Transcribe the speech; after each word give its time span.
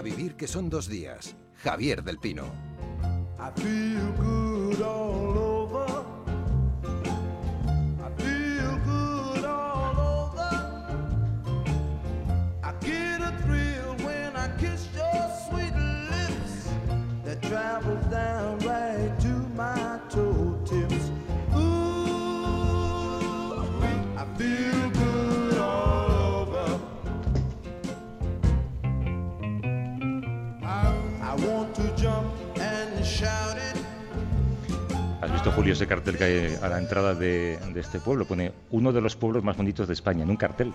A 0.00 0.02
vivir 0.02 0.34
que 0.34 0.48
son 0.48 0.70
dos 0.70 0.88
días. 0.88 1.36
Javier 1.62 2.02
del 2.02 2.16
Pino. 2.16 2.44
I 3.38 3.50
travels 17.50 17.99
Julio, 35.60 35.72
ese 35.74 35.86
cartel 35.86 36.16
que 36.16 36.24
hay 36.24 36.58
a 36.62 36.68
la 36.68 36.78
entrada 36.78 37.14
de, 37.14 37.58
de 37.74 37.80
este 37.80 38.00
pueblo? 38.00 38.24
Pone 38.24 38.52
uno 38.70 38.92
de 38.92 39.00
los 39.00 39.14
pueblos 39.14 39.44
más 39.44 39.56
bonitos 39.56 39.86
de 39.86 39.94
España, 39.94 40.22
en 40.24 40.30
un 40.30 40.36
cartel. 40.36 40.72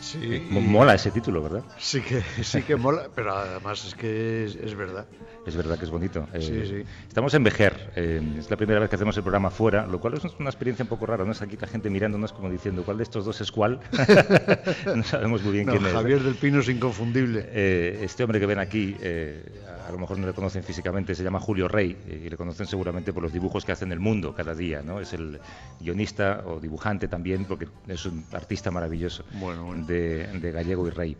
Sí, 0.00 0.18
y- 0.50 0.52
Mola 0.52 0.94
ese 0.94 1.10
título, 1.10 1.42
¿verdad? 1.42 1.62
Sí 1.78 2.00
que, 2.00 2.22
sí 2.42 2.62
que 2.62 2.76
mola, 2.76 3.08
pero 3.14 3.34
además 3.36 3.84
es 3.84 3.94
que 3.94 4.44
es, 4.44 4.54
es 4.56 4.74
verdad. 4.74 5.06
Es 5.46 5.56
verdad 5.56 5.78
que 5.78 5.84
es 5.84 5.90
bonito. 5.90 6.26
Eh, 6.32 6.40
Sí, 6.40 6.66
sí. 6.66 6.82
Estamos 7.06 7.32
en 7.34 7.44
Vejer. 7.44 7.92
eh, 7.96 8.20
es 8.38 8.50
la 8.50 8.56
primera 8.56 8.80
vez 8.80 8.90
que 8.90 8.96
hacemos 8.96 9.16
el 9.16 9.22
programa 9.22 9.50
fuera, 9.50 9.86
lo 9.86 10.00
cual 10.00 10.14
es 10.14 10.24
una 10.38 10.50
experiencia 10.50 10.82
un 10.82 10.88
poco 10.88 11.06
rara. 11.06 11.24
¿no? 11.24 11.32
Es 11.32 11.40
aquí 11.42 11.56
la 11.60 11.68
gente 11.68 11.88
mirándonos 11.88 12.32
como 12.32 12.50
diciendo, 12.50 12.82
¿cuál 12.84 12.96
de 12.98 13.04
estos 13.04 13.24
dos 13.24 13.40
es 13.40 13.52
cuál? 13.52 13.78
no 14.94 15.02
sabemos 15.04 15.42
muy 15.42 15.52
bien 15.52 15.66
No, 15.66 15.72
quién 15.72 15.86
es. 15.86 15.92
Javier 15.92 16.20
del 16.22 16.34
Pino 16.34 16.60
es 16.60 16.68
inconfundible. 16.68 17.46
Eh, 17.48 18.00
este 18.02 18.24
hombre 18.24 18.40
que 18.40 18.46
ven 18.46 18.58
aquí, 18.58 18.96
eh, 19.00 19.62
a 19.86 19.92
lo 19.92 19.98
mejor 19.98 20.18
no 20.18 20.26
le 20.26 20.32
conocen 20.32 20.64
físicamente, 20.64 21.14
se 21.14 21.22
llama 21.22 21.38
Julio 21.38 21.68
Rey 21.68 21.96
y 22.08 22.28
le 22.28 22.36
conocen 22.36 22.66
seguramente 22.66 23.12
por 23.12 23.22
los 23.22 23.32
dibujos 23.32 23.64
que 23.64 23.70
hace 23.72 23.84
en 23.84 23.92
el 23.92 24.00
mundo 24.00 24.34
cada 24.34 24.54
día, 24.54 24.82
¿no? 24.82 25.00
Es 25.00 25.12
el 25.12 25.38
guionista 25.80 26.42
o 26.44 26.58
dibujante 26.58 27.06
también, 27.06 27.44
porque 27.44 27.68
es 27.86 28.04
un 28.06 28.24
artista 28.32 28.70
maravilloso 28.72 29.24
Bueno, 29.34 29.64
bueno. 29.66 29.86
De, 29.86 30.26
de 30.26 30.50
Gallego 30.52 30.86
y 30.88 30.90
Rey. 30.90 31.16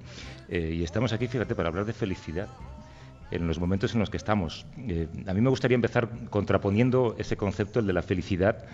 Y 0.49 0.83
estamos 0.83 1.13
aquí, 1.13 1.29
fíjate, 1.29 1.55
para 1.55 1.69
hablar 1.69 1.85
de 1.85 1.93
felicidad 1.93 2.49
en 3.31 3.47
los 3.47 3.59
momentos 3.59 3.95
en 3.95 4.01
los 4.01 4.11
que 4.11 4.17
estamos. 4.17 4.67
Eh, 4.89 5.09
a 5.27 5.35
mí 5.35 5.41
me 5.41 5.51
gustaría 5.51 5.75
empezar 5.75 6.09
contraponiendo 6.31 7.15
ese 7.19 7.37
concepto, 7.37 7.81
el 7.81 7.87
de 7.87 7.93
la 7.93 8.03
felicidad, 8.03 8.65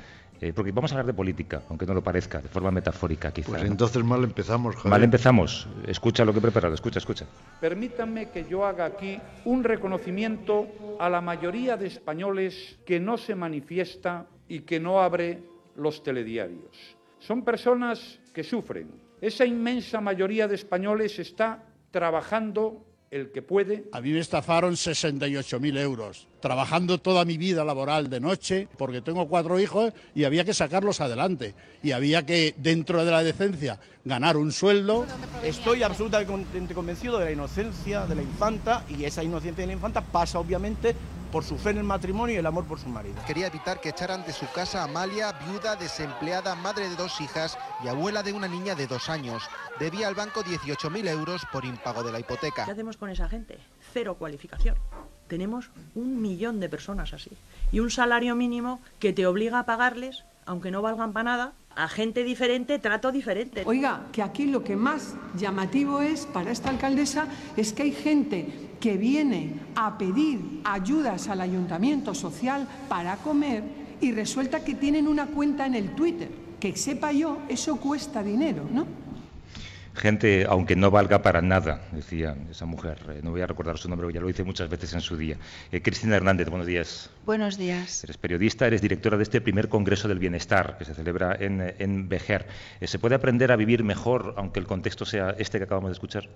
eh, 0.40 0.52
porque 0.52 0.72
vamos 0.72 0.90
a 0.90 0.96
hablar 0.96 1.06
de 1.06 1.14
política, 1.14 1.62
aunque 1.68 1.86
no 1.86 1.94
lo 1.94 2.02
parezca, 2.02 2.40
de 2.40 2.48
forma 2.48 2.70
metafórica 2.70 3.32
quizá. 3.32 3.50
Pues 3.50 3.62
¿no? 3.62 3.68
entonces 3.68 4.02
mal 4.02 4.24
empezamos, 4.24 4.74
Javier. 4.74 4.90
Mal 4.90 5.04
empezamos. 5.04 5.68
Escucha 5.86 6.24
lo 6.24 6.32
que 6.32 6.40
he 6.40 6.42
preparado, 6.42 6.74
escucha, 6.74 6.98
escucha. 6.98 7.26
Permítanme 7.60 8.30
que 8.30 8.44
yo 8.48 8.66
haga 8.66 8.84
aquí 8.84 9.18
un 9.44 9.62
reconocimiento 9.62 10.66
a 10.98 11.08
la 11.08 11.20
mayoría 11.20 11.76
de 11.76 11.86
españoles 11.86 12.78
que 12.84 12.98
no 12.98 13.16
se 13.16 13.36
manifiesta 13.36 14.26
y 14.48 14.60
que 14.60 14.80
no 14.80 15.00
abre 15.00 15.42
los 15.76 16.02
telediarios. 16.02 16.96
Son 17.20 17.44
personas 17.44 18.18
que 18.34 18.42
sufren. 18.42 18.90
Esa 19.20 19.46
inmensa 19.46 20.00
mayoría 20.00 20.48
de 20.48 20.56
españoles 20.56 21.20
está 21.20 21.62
trabajando 21.92 22.84
el 23.12 23.30
que 23.30 23.42
puede 23.42 23.84
A 23.92 24.00
mí 24.00 24.10
me 24.10 24.18
estafaron 24.18 24.72
68.000 24.72 25.78
euros, 25.78 26.26
trabajando 26.40 26.98
toda 26.98 27.24
mi 27.26 27.36
vida 27.36 27.62
laboral 27.62 28.08
de 28.08 28.20
noche, 28.20 28.68
porque 28.78 29.02
tengo 29.02 29.28
cuatro 29.28 29.60
hijos 29.60 29.92
y 30.14 30.24
había 30.24 30.44
que 30.44 30.54
sacarlos 30.54 31.00
adelante. 31.00 31.54
Y 31.82 31.92
había 31.92 32.24
que, 32.24 32.54
dentro 32.56 33.04
de 33.04 33.10
la 33.10 33.22
decencia, 33.22 33.78
ganar 34.04 34.38
un 34.38 34.50
sueldo. 34.50 35.04
Estoy 35.44 35.82
absolutamente 35.82 36.74
convencido 36.74 37.18
de 37.18 37.26
la 37.26 37.32
inocencia 37.32 38.06
de 38.06 38.14
la 38.14 38.22
infanta 38.22 38.84
y 38.88 39.04
esa 39.04 39.22
inocencia 39.22 39.62
de 39.62 39.66
la 39.66 39.74
infanta 39.74 40.00
pasa 40.00 40.38
obviamente 40.38 40.96
por 41.32 41.42
su 41.42 41.58
fe 41.58 41.70
en 41.70 41.78
el 41.78 41.84
matrimonio 41.84 42.36
y 42.36 42.38
el 42.38 42.46
amor 42.46 42.64
por 42.66 42.78
su 42.78 42.88
marido. 42.88 43.16
Quería 43.26 43.48
evitar 43.48 43.80
que 43.80 43.88
echaran 43.88 44.24
de 44.24 44.32
su 44.32 44.48
casa 44.52 44.82
a 44.82 44.84
Amalia, 44.84 45.32
viuda, 45.32 45.74
desempleada, 45.74 46.54
madre 46.54 46.88
de 46.88 46.94
dos 46.94 47.20
hijas 47.20 47.58
y 47.82 47.88
abuela 47.88 48.22
de 48.22 48.32
una 48.32 48.46
niña 48.46 48.74
de 48.74 48.86
dos 48.86 49.08
años. 49.08 49.42
Debía 49.80 50.06
al 50.06 50.14
banco 50.14 50.44
18.000 50.44 51.08
euros 51.08 51.42
por 51.50 51.64
impago 51.64 52.02
de 52.02 52.12
la 52.12 52.20
hipoteca. 52.20 52.66
¿Qué 52.66 52.70
hacemos 52.70 52.98
con 52.98 53.08
esa 53.08 53.28
gente? 53.28 53.58
Cero 53.92 54.16
cualificación. 54.18 54.76
Tenemos 55.26 55.70
un 55.94 56.20
millón 56.20 56.60
de 56.60 56.68
personas 56.68 57.14
así. 57.14 57.30
Y 57.72 57.80
un 57.80 57.90
salario 57.90 58.36
mínimo 58.36 58.80
que 58.98 59.14
te 59.14 59.26
obliga 59.26 59.58
a 59.58 59.66
pagarles, 59.66 60.24
aunque 60.46 60.70
no 60.70 60.82
valgan 60.82 61.12
para 61.12 61.24
nada, 61.24 61.52
a 61.74 61.88
gente 61.88 62.24
diferente, 62.24 62.78
trato 62.78 63.12
diferente. 63.12 63.62
Oiga, 63.66 64.06
que 64.12 64.22
aquí 64.22 64.46
lo 64.46 64.62
que 64.62 64.76
más 64.76 65.14
llamativo 65.36 66.00
es 66.00 66.26
para 66.26 66.50
esta 66.50 66.70
alcaldesa 66.70 67.26
es 67.56 67.72
que 67.72 67.82
hay 67.82 67.92
gente 67.92 68.70
que 68.80 68.96
viene 68.96 69.54
a 69.74 69.96
pedir 69.96 70.60
ayudas 70.64 71.28
al 71.28 71.40
ayuntamiento 71.40 72.14
social 72.14 72.66
para 72.88 73.16
comer 73.16 73.62
y 74.00 74.12
resulta 74.12 74.64
que 74.64 74.74
tienen 74.74 75.08
una 75.08 75.26
cuenta 75.26 75.66
en 75.66 75.74
el 75.74 75.94
Twitter. 75.94 76.28
Que 76.60 76.76
sepa 76.76 77.12
yo, 77.12 77.38
eso 77.48 77.76
cuesta 77.76 78.22
dinero, 78.22 78.66
¿no? 78.70 79.01
Gente, 79.94 80.46
aunque 80.48 80.74
no 80.74 80.90
valga 80.90 81.20
para 81.20 81.42
nada, 81.42 81.82
decía 81.92 82.34
esa 82.50 82.64
mujer. 82.64 82.98
Eh, 83.10 83.20
no 83.22 83.30
voy 83.30 83.42
a 83.42 83.46
recordar 83.46 83.76
su 83.76 83.90
nombre, 83.90 84.10
ya 84.12 84.20
lo 84.20 84.30
hice 84.30 84.42
muchas 84.42 84.70
veces 84.70 84.94
en 84.94 85.02
su 85.02 85.16
día. 85.16 85.36
Eh, 85.70 85.82
Cristina 85.82 86.16
Hernández, 86.16 86.48
buenos 86.48 86.66
días. 86.66 87.10
Buenos 87.26 87.58
días. 87.58 88.02
Eres 88.02 88.16
periodista, 88.16 88.66
eres 88.66 88.80
directora 88.80 89.18
de 89.18 89.24
este 89.24 89.42
primer 89.42 89.68
Congreso 89.68 90.08
del 90.08 90.18
Bienestar 90.18 90.78
que 90.78 90.86
se 90.86 90.94
celebra 90.94 91.36
en, 91.38 91.60
eh, 91.60 91.74
en 91.78 92.08
Vejer. 92.08 92.46
Eh, 92.80 92.86
¿Se 92.86 92.98
puede 92.98 93.16
aprender 93.16 93.52
a 93.52 93.56
vivir 93.56 93.84
mejor, 93.84 94.34
aunque 94.38 94.60
el 94.60 94.66
contexto 94.66 95.04
sea 95.04 95.36
este 95.38 95.58
que 95.58 95.64
acabamos 95.64 95.90
de 95.90 95.94
escuchar? 95.94 96.28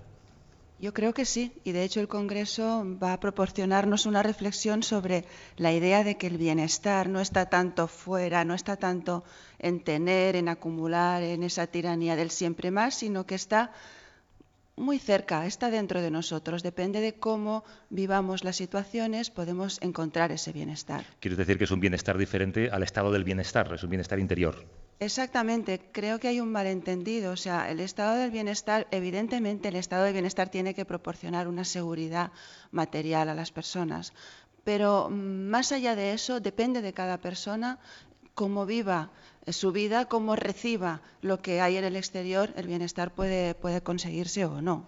Yo 0.79 0.93
creo 0.93 1.11
que 1.11 1.25
sí, 1.25 1.51
y 1.63 1.71
de 1.71 1.83
hecho 1.83 1.99
el 2.01 2.07
Congreso 2.07 2.85
va 3.01 3.13
a 3.13 3.19
proporcionarnos 3.19 4.05
una 4.05 4.21
reflexión 4.21 4.83
sobre 4.83 5.25
la 5.55 5.73
idea 5.73 6.03
de 6.03 6.17
que 6.17 6.27
el 6.27 6.37
bienestar 6.37 7.09
no 7.09 7.19
está 7.19 7.47
tanto 7.47 7.87
fuera, 7.87 8.45
no 8.45 8.53
está 8.53 8.75
tanto 8.75 9.23
en 9.59 9.83
tener, 9.83 10.35
en 10.35 10.49
acumular, 10.49 11.23
en 11.23 11.43
esa 11.43 11.67
tiranía 11.67 12.15
del 12.15 12.31
siempre 12.31 12.71
más, 12.71 12.95
sino 12.95 13.25
que 13.25 13.35
está 13.35 13.71
muy 14.77 14.99
cerca, 14.99 15.45
está 15.45 15.71
dentro 15.71 16.01
de 16.01 16.11
nosotros. 16.11 16.63
Depende 16.63 17.01
de 17.01 17.13
cómo 17.13 17.63
vivamos 17.89 18.43
las 18.43 18.55
situaciones, 18.55 19.31
podemos 19.31 19.79
encontrar 19.81 20.31
ese 20.31 20.53
bienestar. 20.53 21.03
Quieres 21.19 21.37
decir 21.37 21.57
que 21.57 21.63
es 21.63 21.71
un 21.71 21.79
bienestar 21.79 22.17
diferente 22.17 22.69
al 22.71 22.83
estado 22.83 23.11
del 23.11 23.23
bienestar, 23.23 23.73
es 23.73 23.83
un 23.83 23.89
bienestar 23.89 24.19
interior. 24.19 24.65
Exactamente, 24.99 25.81
creo 25.91 26.19
que 26.19 26.27
hay 26.27 26.39
un 26.39 26.51
malentendido. 26.51 27.31
O 27.31 27.37
sea, 27.37 27.69
el 27.69 27.79
estado 27.79 28.15
del 28.15 28.31
bienestar, 28.31 28.87
evidentemente 28.91 29.67
el 29.67 29.75
estado 29.75 30.05
del 30.05 30.13
bienestar 30.13 30.49
tiene 30.49 30.73
que 30.73 30.85
proporcionar 30.85 31.47
una 31.47 31.65
seguridad 31.65 32.31
material 32.71 33.29
a 33.29 33.35
las 33.35 33.51
personas, 33.51 34.13
pero 34.63 35.09
mm, 35.09 35.49
más 35.49 35.71
allá 35.71 35.95
de 35.95 36.13
eso 36.13 36.39
depende 36.39 36.81
de 36.81 36.93
cada 36.93 37.19
persona 37.19 37.79
cómo 38.33 38.67
viva 38.67 39.09
su 39.49 39.71
vida, 39.71 40.05
cómo 40.05 40.35
reciba 40.35 41.01
lo 41.21 41.41
que 41.41 41.61
hay 41.61 41.77
en 41.77 41.83
el 41.83 41.95
exterior, 41.95 42.51
el 42.55 42.67
bienestar 42.67 43.11
puede, 43.11 43.55
puede 43.55 43.81
conseguirse 43.81 44.45
o 44.45 44.61
no. 44.61 44.87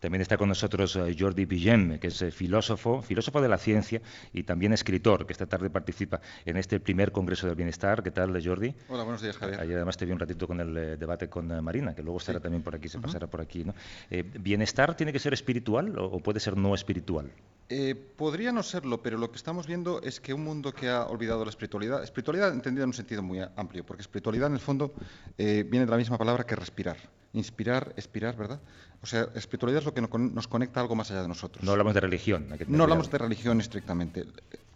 También 0.00 0.22
está 0.22 0.36
con 0.36 0.48
nosotros 0.48 0.96
eh, 0.96 1.14
Jordi 1.18 1.46
Pillem, 1.46 1.98
que 1.98 2.08
es 2.08 2.22
eh, 2.22 2.30
filósofo, 2.30 3.02
filósofo 3.02 3.40
de 3.40 3.48
la 3.48 3.58
ciencia 3.58 4.00
y 4.32 4.42
también 4.42 4.72
escritor, 4.72 5.26
que 5.26 5.32
esta 5.32 5.46
tarde 5.46 5.70
participa 5.70 6.20
en 6.44 6.56
este 6.56 6.80
primer 6.80 7.12
Congreso 7.12 7.46
del 7.46 7.56
Bienestar. 7.56 8.02
¿Qué 8.02 8.10
tal, 8.10 8.40
Jordi? 8.44 8.74
Hola, 8.88 9.04
buenos 9.04 9.22
días, 9.22 9.36
Javier. 9.36 9.60
Ayer 9.60 9.76
además 9.76 9.96
te 9.96 10.04
vi 10.06 10.12
un 10.12 10.18
ratito 10.18 10.46
con 10.46 10.60
el 10.60 10.76
eh, 10.76 10.96
debate 10.96 11.28
con 11.28 11.62
Marina, 11.64 11.94
que 11.94 12.02
luego 12.02 12.18
estará 12.18 12.40
también 12.40 12.62
por 12.62 12.74
aquí, 12.74 12.88
se 12.88 12.98
Ujú. 12.98 13.06
pasará 13.06 13.26
por 13.26 13.40
aquí. 13.40 13.64
¿no? 13.64 13.74
Eh, 14.10 14.22
¿Bienestar 14.22 14.96
tiene 14.96 15.12
que 15.12 15.18
ser 15.18 15.32
espiritual 15.34 15.98
o, 15.98 16.06
o 16.06 16.20
puede 16.20 16.40
ser 16.40 16.56
no 16.56 16.74
espiritual? 16.74 17.30
Eh, 17.70 17.94
podría 17.94 18.52
no 18.52 18.62
serlo, 18.62 19.02
pero 19.02 19.16
lo 19.16 19.30
que 19.30 19.36
estamos 19.36 19.66
viendo 19.66 20.02
es 20.02 20.20
que 20.20 20.34
un 20.34 20.44
mundo 20.44 20.72
que 20.72 20.90
ha 20.90 21.06
olvidado 21.06 21.44
la 21.44 21.50
espiritualidad, 21.50 22.02
espiritualidad 22.02 22.52
entendida 22.52 22.84
en 22.84 22.90
un 22.90 22.94
sentido 22.94 23.22
muy 23.22 23.40
amplio, 23.56 23.84
porque 23.86 24.02
espiritualidad 24.02 24.48
en 24.48 24.54
el 24.54 24.60
fondo 24.60 24.92
eh, 25.38 25.64
viene 25.66 25.86
de 25.86 25.90
la 25.90 25.96
misma 25.96 26.18
palabra 26.18 26.44
que 26.44 26.54
respirar. 26.56 26.98
Inspirar, 27.34 27.92
expirar, 27.96 28.36
¿verdad? 28.36 28.60
O 29.02 29.06
sea, 29.06 29.28
espiritualidad 29.34 29.80
es 29.80 29.84
lo 29.84 29.92
que 29.92 30.00
no- 30.00 30.08
nos 30.18 30.48
conecta 30.48 30.80
a 30.80 30.82
algo 30.82 30.94
más 30.94 31.10
allá 31.10 31.22
de 31.22 31.28
nosotros. 31.28 31.62
No 31.64 31.72
hablamos 31.72 31.92
de 31.92 32.00
religión. 32.00 32.44
hay 32.50 32.58
que 32.58 32.64
tener 32.64 32.78
No 32.78 32.84
hablamos 32.84 33.10
de 33.10 33.18
religión 33.18 33.60
estrictamente. 33.60 34.24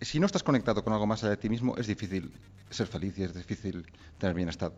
Si 0.01 0.21
no 0.21 0.27
estás 0.27 0.43
conectado 0.43 0.85
con 0.85 0.93
algo 0.93 1.07
más 1.07 1.23
allá 1.23 1.31
de 1.31 1.37
ti 1.39 1.49
mismo, 1.49 1.77
es 1.77 1.87
difícil 1.87 2.33
ser 2.69 2.87
feliz 2.87 3.17
y 3.19 3.23
es 3.23 3.33
difícil 3.35 3.87
tener 4.19 4.35
bienestar. 4.35 4.73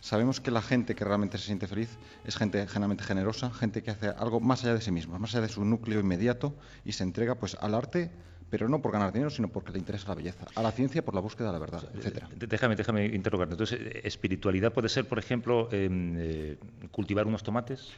Sabemos 0.00 0.40
que 0.40 0.50
la 0.50 0.62
gente 0.62 0.94
que 0.94 1.04
realmente 1.04 1.36
se 1.38 1.44
siente 1.46 1.66
feliz 1.66 1.88
es 2.24 2.36
gente 2.36 2.66
generalmente 2.66 3.04
generosa, 3.04 3.50
gente 3.50 3.82
que 3.82 3.90
hace 3.90 4.08
algo 4.08 4.38
más 4.40 4.62
allá 4.64 4.74
de 4.74 4.80
sí 4.80 4.90
mismo, 4.92 5.18
más 5.18 5.34
allá 5.34 5.42
de 5.42 5.48
su 5.52 5.64
núcleo 5.64 6.00
inmediato 6.00 6.54
y 6.84 6.92
se 6.92 7.02
entrega 7.04 7.34
pues 7.36 7.56
al 7.60 7.74
arte, 7.74 8.10
pero 8.50 8.68
no 8.68 8.80
por 8.80 8.92
ganar 8.92 9.12
dinero, 9.12 9.30
sino 9.30 9.48
porque 9.48 9.72
le 9.72 9.78
interesa 9.78 10.08
la 10.08 10.14
belleza, 10.14 10.46
a 10.54 10.62
la 10.62 10.70
ciencia 10.72 11.04
por 11.04 11.14
la 11.14 11.20
búsqueda 11.20 11.48
de 11.48 11.52
la 11.54 11.58
verdad, 11.58 11.88
etcétera. 11.94 12.28
Eh, 12.32 12.46
Déjame, 12.46 12.76
déjame 12.76 13.06
interrogarte. 13.06 13.54
Entonces, 13.54 13.80
¿espiritualidad 14.04 14.72
puede 14.72 14.88
ser, 14.88 15.06
por 15.06 15.18
ejemplo, 15.18 15.68
em, 15.72 16.14
eh, 16.16 16.58
cultivar 16.90 17.26
unos 17.26 17.42
tomates? 17.42 17.88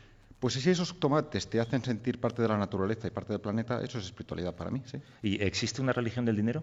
Pues 0.41 0.55
si 0.55 0.71
esos 0.71 0.99
tomates 1.01 1.49
te 1.49 1.61
hacen 1.61 1.83
sentir 1.83 2.21
parte 2.21 2.43
de 2.43 2.49
la 2.49 2.59
naturaleza 2.59 3.07
y 3.07 3.11
parte 3.11 3.33
del 3.33 3.41
planeta, 3.41 3.83
eso 3.83 3.99
es 3.99 4.05
espiritualidad 4.05 4.55
para 4.55 4.71
mí, 4.71 4.83
sí. 4.85 4.99
¿Y 5.23 5.43
existe 5.43 5.81
una 5.81 5.93
religión 5.93 6.25
del 6.25 6.37
dinero? 6.37 6.63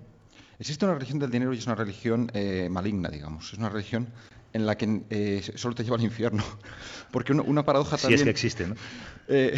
Existe 0.60 0.86
una 0.86 0.94
religión 0.94 1.20
del 1.20 1.32
dinero 1.32 1.54
y 1.54 1.58
es 1.58 1.66
una 1.66 1.76
religión 1.76 2.30
eh, 2.34 2.70
maligna, 2.70 3.10
digamos. 3.10 3.52
Es 3.52 3.58
una 3.60 3.70
religión 3.70 4.08
en 4.54 4.66
la 4.66 4.78
que 4.78 5.04
eh, 5.10 5.42
solo 5.56 5.76
te 5.76 5.84
lleva 5.84 5.98
al 5.98 6.04
infierno. 6.04 6.44
Porque 7.12 7.34
una, 7.34 7.42
una 7.42 7.66
paradoja 7.66 7.98
Si 7.98 8.04
también... 8.04 8.20
es 8.20 8.24
que 8.24 8.30
existe, 8.30 8.68
¿no? 8.68 8.76
Eh, 9.30 9.56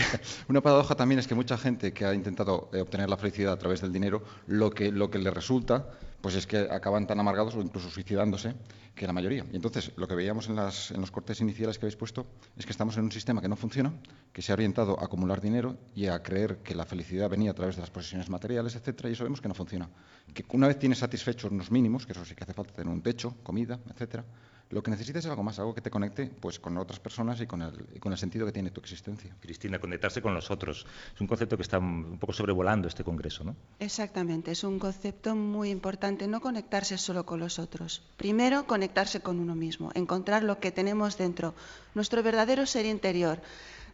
una 0.48 0.62
paradoja 0.62 0.94
también 0.94 1.18
es 1.18 1.28
que 1.28 1.34
mucha 1.34 1.58
gente 1.58 1.92
que 1.92 2.06
ha 2.06 2.14
intentado 2.14 2.70
eh, 2.72 2.82
obtener 2.82 3.10
la 3.10 3.18
felicidad 3.18 3.54
a 3.54 3.58
través 3.58 3.82
del 3.82 3.92
dinero, 3.92 4.24
lo 4.46 4.70
que, 4.70 4.92
lo 4.92 5.10
que 5.10 5.18
le 5.18 5.32
resulta, 5.32 5.90
pues 6.22 6.36
es 6.36 6.46
que 6.46 6.68
acaban 6.70 7.08
tan 7.08 7.20
amargados 7.20 7.56
o 7.56 7.62
incluso 7.62 7.90
suicidándose 7.90 8.54
que 8.96 9.06
la 9.08 9.14
mayoría. 9.14 9.46
Y 9.52 9.56
entonces, 9.56 9.92
lo 9.98 10.08
que 10.08 10.16
veíamos 10.16 10.50
en, 10.50 10.56
las, 10.56 10.92
en 10.92 11.02
los 11.02 11.12
cortes 11.12 11.42
iniciales 11.42 11.78
que 11.78 11.86
habéis 11.86 11.96
puesto 11.96 12.26
es 12.58 12.66
que 12.66 12.72
estamos 12.72 12.96
en 12.98 13.04
un 13.04 13.12
sistema 13.12 13.42
que 13.42 13.48
no 13.48 13.56
funciona, 13.56 13.92
que 14.32 14.42
se 14.42 14.52
ha 14.52 14.56
orientado 14.56 15.00
a 15.00 15.06
acumular 15.06 15.42
dinero 15.42 15.78
y 15.96 16.08
a 16.08 16.22
creer 16.24 16.58
que 16.58 16.76
la 16.76 16.86
felicidad 16.86 17.30
venía 17.30 17.52
a 17.52 17.54
través 17.54 17.76
de 17.76 17.82
las 17.82 17.90
posesiones 17.90 18.30
materiales, 18.30 18.76
etcétera, 18.76 19.10
y 19.10 19.14
eso 19.14 19.24
vemos 19.24 19.42
que 19.42 19.48
no 19.48 19.54
funciona. 19.54 19.90
Que 20.34 20.46
una 20.54 20.68
vez 20.68 20.80
tienes 20.80 21.00
satisfechos 21.00 21.52
unos 21.52 21.72
mínimos, 21.72 22.06
que 22.06 22.14
eso 22.14 22.24
sí 22.24 22.36
que 22.36 22.44
hace 22.44 22.54
falta 22.54 22.74
tener 22.74 22.94
un 22.94 23.02
techo, 23.02 23.36
comida, 23.44 23.80
etcétera, 23.92 24.24
lo 24.72 24.82
que 24.82 24.92
necesitas 24.92 25.24
es 25.24 25.30
algo 25.30 25.44
más, 25.44 25.60
algo 25.60 25.74
que 25.76 25.82
te 25.82 25.92
conecte 25.92 26.26
pues, 26.40 26.60
con 26.60 26.78
otras 26.78 27.00
personas 27.00 27.40
y 27.40 27.46
con, 27.48 27.62
el, 27.62 27.86
y 27.94 28.00
con 28.00 28.12
el 28.12 28.18
sentido 28.18 28.46
que 28.46 28.52
tiene 28.52 28.72
tu 28.72 28.82
existencia. 28.82 29.36
Cristina, 29.40 29.80
conectarse 29.80 30.22
con 30.22 30.34
los 30.34 30.50
otros. 30.52 30.86
Es 31.14 31.22
un 31.22 31.28
concepto 31.28 31.56
que 31.56 31.64
está 31.64 31.78
un 31.78 32.18
poco 32.20 32.34
sobrevolando 32.34 32.88
este 32.88 33.04
congreso, 33.04 33.44
¿no? 33.44 33.56
Exactamente, 33.80 34.52
es 34.52 34.64
un 34.64 34.80
concepto 34.80 35.36
muy 35.36 35.70
importante, 35.70 36.28
no 36.28 36.42
conectarse 36.42 36.98
solo 36.98 37.26
con 37.26 37.40
los 37.40 37.60
otros. 37.60 38.02
Primero, 38.18 38.66
conectarse 38.66 39.20
con 39.22 39.40
uno 39.40 39.56
mismo, 39.56 39.92
encontrar 39.94 40.44
lo 40.44 40.60
que 40.60 40.72
tenemos 40.72 41.18
dentro, 41.18 41.54
nuestro 41.94 42.24
verdadero 42.24 42.66
ser 42.66 42.86
interior. 42.86 43.42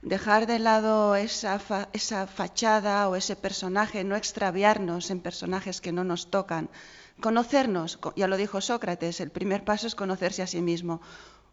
Dejar 0.03 0.47
de 0.47 0.57
lado 0.57 1.15
esa, 1.15 1.59
fa- 1.59 1.87
esa 1.93 2.25
fachada 2.25 3.07
o 3.07 3.15
ese 3.15 3.35
personaje, 3.35 4.03
no 4.03 4.15
extraviarnos 4.15 5.11
en 5.11 5.19
personajes 5.19 5.79
que 5.79 5.91
no 5.91 6.03
nos 6.03 6.31
tocan. 6.31 6.69
Conocernos, 7.19 7.97
co- 7.97 8.13
ya 8.15 8.27
lo 8.27 8.37
dijo 8.37 8.61
Sócrates, 8.61 9.19
el 9.19 9.31
primer 9.31 9.63
paso 9.63 9.87
es 9.87 9.95
conocerse 9.95 10.41
a 10.41 10.47
sí 10.47 10.61
mismo. 10.61 11.01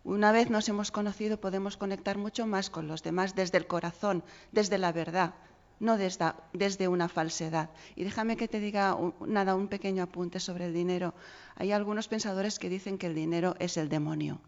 Una 0.04 0.32
vez 0.32 0.48
nos 0.50 0.68
hemos 0.68 0.90
conocido 0.90 1.40
podemos 1.40 1.76
conectar 1.76 2.16
mucho 2.16 2.46
más 2.46 2.70
con 2.70 2.86
los 2.88 3.02
demás 3.02 3.34
desde 3.34 3.58
el 3.58 3.66
corazón, 3.66 4.22
desde 4.52 4.78
la 4.78 4.92
verdad, 4.92 5.34
no 5.80 5.98
desde, 5.98 6.32
desde 6.52 6.88
una 6.88 7.08
falsedad. 7.08 7.70
Y 7.96 8.04
déjame 8.04 8.36
que 8.36 8.48
te 8.48 8.60
diga 8.60 8.96
nada, 9.26 9.54
un 9.56 9.68
pequeño 9.68 10.04
apunte 10.04 10.40
sobre 10.40 10.66
el 10.66 10.72
dinero. 10.72 11.14
Hay 11.56 11.72
algunos 11.72 12.08
pensadores 12.08 12.58
que 12.58 12.70
dicen 12.70 12.96
que 12.96 13.08
el 13.08 13.14
dinero 13.14 13.54
es 13.58 13.76
el 13.76 13.88
demonio. 13.88 14.40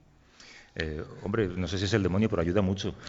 Eh, 0.77 1.03
hombre, 1.23 1.49
no 1.49 1.67
sé 1.67 1.79
si 1.79 1.85
es 1.85 1.93
el 1.95 2.03
demonio, 2.03 2.29
pero 2.29 2.43
ayuda 2.43 2.63
mucho. 2.63 2.95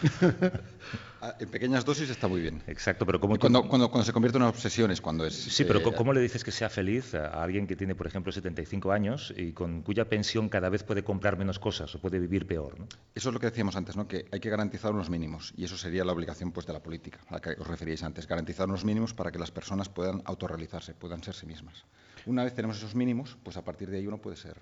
Ah, 1.24 1.36
En 1.40 1.50
pequeñas 1.50 1.86
dosis 1.86 2.10
está 2.10 2.28
muy 2.28 2.42
bien. 2.42 2.64
Exacto, 2.66 3.06
pero 3.06 3.20
¿cómo 3.20 3.36
Y 3.36 3.38
cuando, 3.38 3.68
cuando, 3.68 3.92
cuando 3.92 4.04
se 4.04 4.12
convierte 4.12 4.40
en 4.40 4.42
una 4.42 4.50
obsesión 4.50 4.90
es 4.90 5.02
cuando 5.02 5.24
es... 5.24 5.36
Sí, 5.36 5.66
pero 5.66 5.78
eh, 5.78 5.94
¿cómo 5.96 6.14
le 6.14 6.20
dices 6.20 6.44
que 6.44 6.52
sea 6.52 6.68
feliz 6.68 7.14
a 7.14 7.44
alguien 7.44 7.68
que 7.68 7.76
tiene, 7.76 7.94
por 7.94 8.08
ejemplo, 8.08 8.32
75 8.32 8.92
años 8.92 9.32
y 9.38 9.52
con 9.52 9.84
cuya 9.84 10.10
pensión 10.10 10.50
cada 10.50 10.70
vez 10.70 10.82
puede 10.82 11.04
comprar 11.04 11.38
menos 11.38 11.60
cosas 11.60 11.94
o 11.94 12.00
puede 12.02 12.18
vivir 12.18 12.48
peor? 12.48 12.80
¿no? 12.80 12.88
Eso 13.14 13.30
es 13.30 13.34
lo 13.36 13.40
que 13.40 13.46
decíamos 13.46 13.76
antes, 13.76 13.96
¿no? 13.96 14.08
que 14.08 14.26
hay 14.32 14.40
que 14.40 14.50
garantizar 14.50 14.94
unos 14.94 15.12
mínimos 15.12 15.54
y 15.56 15.64
eso 15.64 15.78
sería 15.78 16.04
la 16.04 16.12
obligación 16.12 16.52
pues, 16.52 16.66
de 16.66 16.74
la 16.74 16.82
política, 16.82 17.20
a 17.28 17.36
la 17.36 17.40
que 17.40 17.52
os 17.52 17.68
referíais 17.68 18.02
antes, 18.02 18.26
garantizar 18.26 18.68
unos 18.68 18.84
mínimos 18.84 19.14
para 19.14 19.32
que 19.32 19.38
las 19.38 19.52
personas 19.52 19.90
puedan 19.90 20.24
autorrealizarse, 20.26 20.96
puedan 20.96 21.22
ser 21.22 21.36
sí 21.36 21.46
mismas. 21.46 21.86
Una 22.26 22.44
vez 22.44 22.56
tenemos 22.56 22.78
esos 22.78 22.96
mínimos, 22.96 23.38
pues 23.44 23.58
a 23.58 23.64
partir 23.64 23.92
de 23.92 23.98
ahí 23.98 24.08
uno 24.08 24.18
puede 24.18 24.38
ser... 24.38 24.58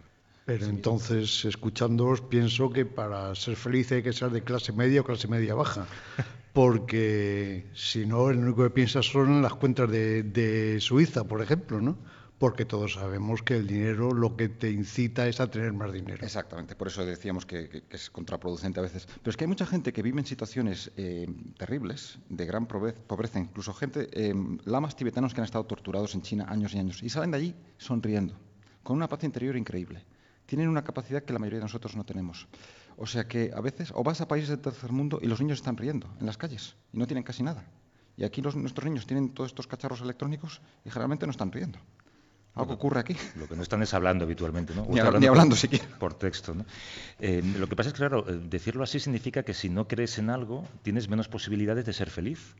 Pero 0.50 0.66
entonces, 0.66 1.46
escuchándoos, 1.46 2.22
pienso 2.22 2.72
que 2.72 2.84
para 2.86 3.36
ser 3.36 3.56
feliz 3.56 3.92
hay 3.92 4.01
que 4.01 4.13
ser 4.13 4.31
de 4.31 4.44
clase 4.44 4.72
media 4.74 5.01
o 5.01 5.04
clase 5.04 5.28
media 5.28 5.54
baja. 5.54 5.86
Porque 6.54 7.68
si 7.75 8.06
no, 8.06 8.30
el 8.30 8.40
único 8.40 8.63
que 8.63 8.69
piensas 8.72 9.06
son 9.06 9.30
en 9.30 9.42
las 9.42 9.54
cuentas 9.54 9.90
de, 9.92 10.24
de 10.24 10.81
Suiza, 10.81 11.24
por 11.24 11.42
ejemplo, 11.42 11.80
¿no? 11.80 11.98
Porque 12.40 12.66
todos 12.66 12.94
sabemos 12.94 13.44
que 13.44 13.57
el 13.57 13.68
dinero 13.68 14.12
lo 14.13 14.36
que 14.36 14.50
te 14.50 14.72
incita 14.72 15.28
es 15.28 15.40
a 15.40 15.51
tener 15.51 15.74
más 15.74 15.94
dinero. 15.94 16.25
Exactamente, 16.25 16.75
por 16.75 16.88
eso 16.88 17.06
decíamos 17.06 17.45
que, 17.45 17.69
que- 17.69 17.81
que 17.84 17.95
es 17.98 18.10
contraproducente 18.10 18.80
a 18.80 18.84
veces. 18.84 19.06
Pero 19.22 19.30
es 19.30 19.38
que 19.38 19.44
hay 19.44 19.48
mucha 19.50 19.66
gente 19.66 19.94
que 19.94 20.02
vive 20.02 20.19
en 20.19 20.25
situaciones 20.25 20.92
eh, 20.98 21.28
terribles, 21.57 22.18
de 22.30 22.45
gran 22.45 22.66
pobreza, 22.66 23.40
incluso 23.40 23.74
gente, 23.74 24.10
eh, 24.13 24.34
lamas 24.66 24.95
tibetanos 24.95 25.34
que 25.34 25.42
han 25.42 25.45
estado 25.45 25.66
torturados 25.66 26.16
en 26.16 26.22
China 26.24 26.45
años 26.50 26.74
y 26.74 26.80
años, 26.80 27.04
y 27.04 27.10
salen 27.10 27.31
de 27.31 27.38
allí 27.38 27.56
sonriendo, 27.78 28.34
con 28.84 28.95
una 28.98 29.07
paz 29.07 29.24
interior 29.24 29.56
increíble. 29.56 30.04
Tienen 30.50 30.68
una 30.68 30.84
capacidad 30.84 31.22
que 31.22 31.31
la 31.31 31.38
mayoría 31.38 31.60
de 31.60 31.66
nosotros 31.66 31.96
no 31.96 32.04
tenemos. 32.04 32.48
O 32.98 33.06
sea 33.06 33.28
que 33.28 33.51
a 33.56 33.62
veces, 33.62 33.92
o 33.94 34.04
vas 34.04 34.19
a 34.19 34.28
países 34.28 34.50
del 34.50 34.57
tercer 34.60 34.92
mundo 34.92 35.19
y 35.22 35.28
los 35.28 35.40
niños 35.40 35.60
están 35.60 35.78
riendo 35.78 36.10
en 36.19 36.25
las 36.25 36.38
calles 36.38 36.75
y 36.92 36.98
no 36.98 37.06
tienen 37.06 37.24
casi 37.24 37.44
nada. 37.44 37.63
Y 38.18 38.24
aquí 38.24 38.42
los- 38.42 38.56
nuestros 38.56 38.84
niños 38.86 39.06
tienen 39.06 39.30
todos 39.30 39.51
estos 39.51 39.68
cacharros 39.68 40.01
electrónicos 40.01 40.60
y 40.84 40.90
generalmente 40.90 41.28
no 41.28 41.31
están 41.31 41.51
riendo. 41.51 41.78
Algo 42.56 42.74
ocurre 42.74 43.00
aquí. 43.01 43.16
Lo 43.36 43.48
que 43.48 43.56
no 43.56 43.62
están 43.62 43.84
es 43.84 43.94
hablando 43.94 44.25
habitualmente, 44.25 44.74
¿no? 44.74 44.81
O 44.81 44.90
Ni 44.92 44.98
está 44.98 45.12
hab- 45.12 45.19
ni 45.19 45.28
hablando 45.28 45.54
por, 45.54 45.60
siquiera. 45.60 45.86
Por 46.00 46.16
texto, 46.16 46.56
¿no? 46.56 46.66
Eh, 47.19 47.44
lo 47.60 47.68
que 47.69 47.75
pasa 47.75 47.90
es 47.90 47.94
que, 47.94 48.00
claro, 48.00 48.25
eh, 48.28 48.42
decirlo 48.50 48.84
así 48.84 49.00
significa 49.00 49.44
que 49.44 49.54
si 49.54 49.69
no 49.69 49.88
crees 49.88 50.18
en 50.18 50.31
algo, 50.31 50.68
tienes 50.81 51.07
menos 51.07 51.28
posibilidades 51.30 51.86
de 51.86 51.94
ser 51.94 52.10
feliz. 52.10 52.56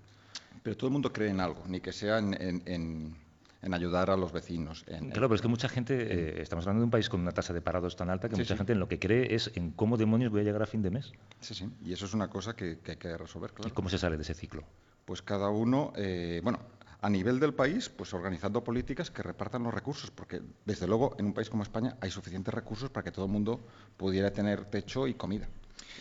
Pero 0.62 0.78
todo 0.78 0.88
el 0.90 0.94
mundo 0.94 1.12
cree 1.12 1.32
en 1.32 1.40
algo, 1.42 1.64
ni 1.68 1.82
que 1.82 1.92
sea 1.92 2.20
en, 2.20 2.36
en- 2.40 2.62
en- 2.68 3.16
en 3.62 3.74
ayudar 3.74 4.10
a 4.10 4.18
los 4.18 4.32
vecinos. 4.32 4.84
en- 4.88 5.10
Claro, 5.12 5.28
pero 5.28 5.36
es 5.36 5.42
que 5.42 5.48
mucha 5.48 5.68
gente, 5.70 5.96
eh, 6.38 6.42
estamos 6.42 6.66
hablando 6.66 6.82
de 6.82 6.86
un 6.86 6.92
país 6.92 7.10
con 7.10 7.20
una 7.22 7.32
tasa 7.32 7.54
de 7.54 7.62
parados 7.62 7.96
tan 7.96 8.10
alta 8.10 8.30
que 8.30 8.36
Sí, 8.36 8.42
mucha 8.42 8.54
sí. 8.54 8.58
gente 8.58 8.74
en 8.74 8.80
lo 8.80 8.88
que 8.88 9.00
cree 9.00 9.34
es 9.36 9.52
en 9.56 9.72
cómo 9.72 9.98
demonios 9.98 10.32
voy 10.32 10.42
a 10.42 10.44
llegar 10.44 10.62
a 10.62 10.66
fin 10.66 10.82
de 10.82 10.92
mes. 10.92 11.12
Sí, 11.42 11.54
sí, 11.54 11.70
y 11.84 11.92
eso 11.94 12.06
es 12.06 12.14
una 12.14 12.30
cosa 12.30 12.56
que, 12.56 12.80
que 12.80 12.92
hay 12.92 12.98
que 12.98 13.18
resolver, 13.18 13.52
claro. 13.54 13.70
¿Y 13.70 13.72
cómo 13.74 13.90
se 13.90 13.98
sale 13.98 14.16
de 14.16 14.24
ese 14.24 14.34
ciclo? 14.34 14.64
Pues 15.06 15.22
cada 15.22 15.50
uno, 15.50 15.92
eh, 15.96 16.40
bueno, 16.44 16.60
a 17.02 17.10
nivel 17.10 17.40
del 17.40 17.54
país, 17.54 17.90
pues 17.90 18.14
organizando 18.14 18.64
políticas 18.64 19.10
que 19.12 19.24
repartan 19.24 19.64
los 19.64 19.74
recursos, 19.74 20.12
porque 20.12 20.42
desde 20.66 20.88
luego 20.88 21.16
en 21.18 21.26
un 21.28 21.34
país 21.34 21.50
como 21.50 21.64
España 21.64 21.98
hay 22.02 22.12
suficientes 22.12 22.54
recursos 22.54 22.90
para 22.90 23.04
que 23.04 23.12
todo 23.12 23.26
el 23.26 23.32
mundo 23.32 23.66
pudiera 23.98 24.32
tener 24.32 24.66
techo 24.66 25.08
y 25.08 25.14
comida 25.16 25.48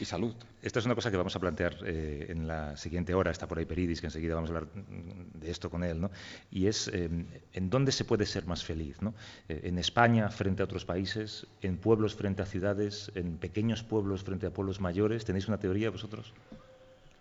y 0.00 0.04
salud. 0.04 0.34
Esta 0.62 0.78
es 0.78 0.86
una 0.86 0.94
cosa 0.94 1.10
que 1.10 1.16
vamos 1.16 1.34
a 1.36 1.40
plantear 1.40 1.76
eh, 1.84 2.26
en 2.28 2.46
la 2.46 2.76
siguiente 2.76 3.14
hora. 3.14 3.30
Está 3.30 3.46
por 3.48 3.58
ahí 3.58 3.64
Peridis, 3.64 4.00
que 4.00 4.06
enseguida 4.06 4.34
vamos 4.34 4.50
a 4.50 4.54
hablar 4.56 4.68
de 4.74 5.50
esto 5.50 5.70
con 5.70 5.84
él. 5.84 6.00
¿no? 6.00 6.10
Y 6.50 6.66
es 6.66 6.88
eh, 6.88 7.08
en 7.52 7.70
dónde 7.70 7.92
se 7.92 8.04
puede 8.04 8.26
ser 8.26 8.46
más 8.46 8.64
feliz. 8.64 9.00
¿no? 9.02 9.14
Eh, 9.48 9.60
en 9.64 9.78
España 9.78 10.28
frente 10.30 10.62
a 10.62 10.64
otros 10.64 10.84
países, 10.84 11.46
en 11.62 11.76
pueblos 11.78 12.14
frente 12.14 12.42
a 12.42 12.46
ciudades, 12.46 13.10
en 13.14 13.38
pequeños 13.38 13.82
pueblos 13.82 14.22
frente 14.24 14.46
a 14.46 14.50
pueblos 14.50 14.80
mayores. 14.80 15.24
¿Tenéis 15.24 15.48
una 15.48 15.58
teoría 15.58 15.90
vosotros? 15.90 16.32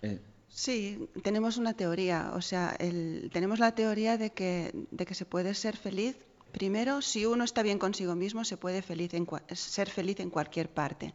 Eh, 0.01 0.19
Sí, 0.49 1.09
tenemos 1.23 1.57
una 1.57 1.73
teoría, 1.73 2.31
o 2.33 2.41
sea, 2.41 2.73
el- 2.79 3.29
tenemos 3.33 3.59
la 3.59 3.75
teoría 3.75 4.17
de 4.17 4.29
que, 4.31 4.71
de 4.91 5.05
que 5.05 5.13
se 5.13 5.25
puede 5.25 5.53
ser 5.53 5.75
feliz. 5.75 6.15
Primero, 6.53 7.01
si 7.01 7.25
uno 7.25 7.43
está 7.43 7.61
bien 7.63 7.77
consigo 7.77 8.15
mismo, 8.15 8.45
se 8.45 8.55
puede 8.55 8.81
feliz 8.81 9.13
en 9.13 9.27
ser 9.53 9.89
feliz 9.89 10.21
en 10.21 10.29
cualquier 10.29 10.69
parte. 10.69 11.13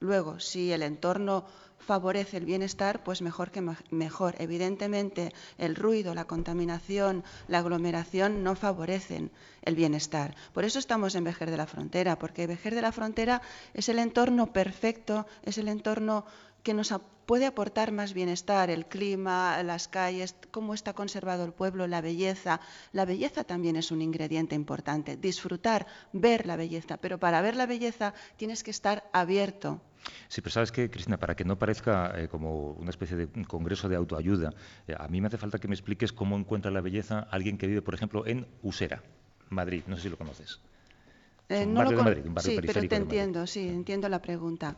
Luego, 0.00 0.38
si 0.38 0.72
el 0.72 0.82
entorno 0.82 1.44
favorece 1.78 2.36
el 2.36 2.44
bienestar, 2.44 3.02
pues 3.02 3.22
mejor 3.22 3.50
que 3.50 3.60
me- 3.60 3.76
mejor. 3.90 4.34
Evidentemente, 4.38 5.32
el 5.58 5.74
ruido, 5.76 6.14
la 6.14 6.26
contaminación, 6.26 7.24
la 7.48 7.58
aglomeración 7.58 8.42
no 8.44 8.54
favorecen 8.54 9.30
el 9.62 9.74
bienestar. 9.76 10.34
Por 10.52 10.64
eso 10.64 10.78
estamos 10.78 11.14
en 11.14 11.24
Vejer 11.24 11.50
de 11.50 11.56
la 11.56 11.66
Frontera, 11.66 12.18
porque 12.18 12.46
Vejer 12.46 12.74
de 12.74 12.82
la 12.82 12.92
Frontera 12.92 13.42
es 13.74 13.88
el 13.88 13.98
entorno 13.98 14.52
perfecto, 14.52 15.26
es 15.42 15.58
el 15.58 15.68
entorno 15.68 16.24
que 16.62 16.74
nos 16.74 16.92
puede 17.26 17.46
aportar 17.46 17.92
más 17.92 18.14
bienestar, 18.14 18.70
el 18.70 18.86
clima, 18.86 19.62
las 19.62 19.86
calles, 19.88 20.34
cómo 20.50 20.72
está 20.74 20.94
conservado 20.94 21.44
el 21.44 21.52
pueblo, 21.52 21.86
la 21.86 22.00
belleza. 22.00 22.60
La 22.92 23.04
belleza 23.04 23.44
también 23.44 23.76
es 23.76 23.90
un 23.90 24.00
ingrediente 24.00 24.54
importante, 24.54 25.16
disfrutar, 25.16 25.86
ver 26.12 26.46
la 26.46 26.56
belleza, 26.56 26.96
pero 26.96 27.18
para 27.18 27.42
ver 27.42 27.54
la 27.56 27.66
belleza 27.66 28.14
tienes 28.36 28.62
que 28.64 28.70
estar 28.70 29.08
abierto. 29.12 29.80
Sí, 30.28 30.40
pero 30.40 30.52
sabes 30.52 30.72
que, 30.72 30.90
Cristina, 30.90 31.18
para 31.18 31.34
que 31.34 31.44
no 31.44 31.58
parezca 31.58 32.12
eh, 32.18 32.28
como 32.28 32.70
una 32.72 32.88
especie 32.90 33.16
de 33.16 33.28
un 33.34 33.44
congreso 33.44 33.88
de 33.90 33.96
autoayuda, 33.96 34.54
eh, 34.86 34.94
a 34.98 35.06
mí 35.08 35.20
me 35.20 35.26
hace 35.26 35.36
falta 35.36 35.58
que 35.58 35.68
me 35.68 35.74
expliques 35.74 36.12
cómo 36.12 36.36
encuentra 36.38 36.70
la 36.70 36.80
belleza 36.80 37.26
alguien 37.30 37.58
que 37.58 37.66
vive, 37.66 37.82
por 37.82 37.94
ejemplo, 37.94 38.26
en 38.26 38.46
Usera, 38.62 39.02
Madrid. 39.50 39.82
No 39.86 39.96
sé 39.96 40.02
si 40.04 40.08
lo 40.08 40.16
conoces. 40.16 40.60
Eh, 41.50 41.64
un 41.66 41.74
no 41.74 41.80
barrio 41.80 41.84
lo 41.84 41.90
de 41.90 41.96
con- 41.96 42.04
Madrid, 42.04 42.26
un 42.28 42.34
barrio 42.34 42.50
sí, 42.52 42.60
pero 42.66 42.88
te 42.88 42.96
entiendo, 42.96 43.46
sí, 43.46 43.68
entiendo 43.68 44.08
la 44.08 44.22
pregunta. 44.22 44.76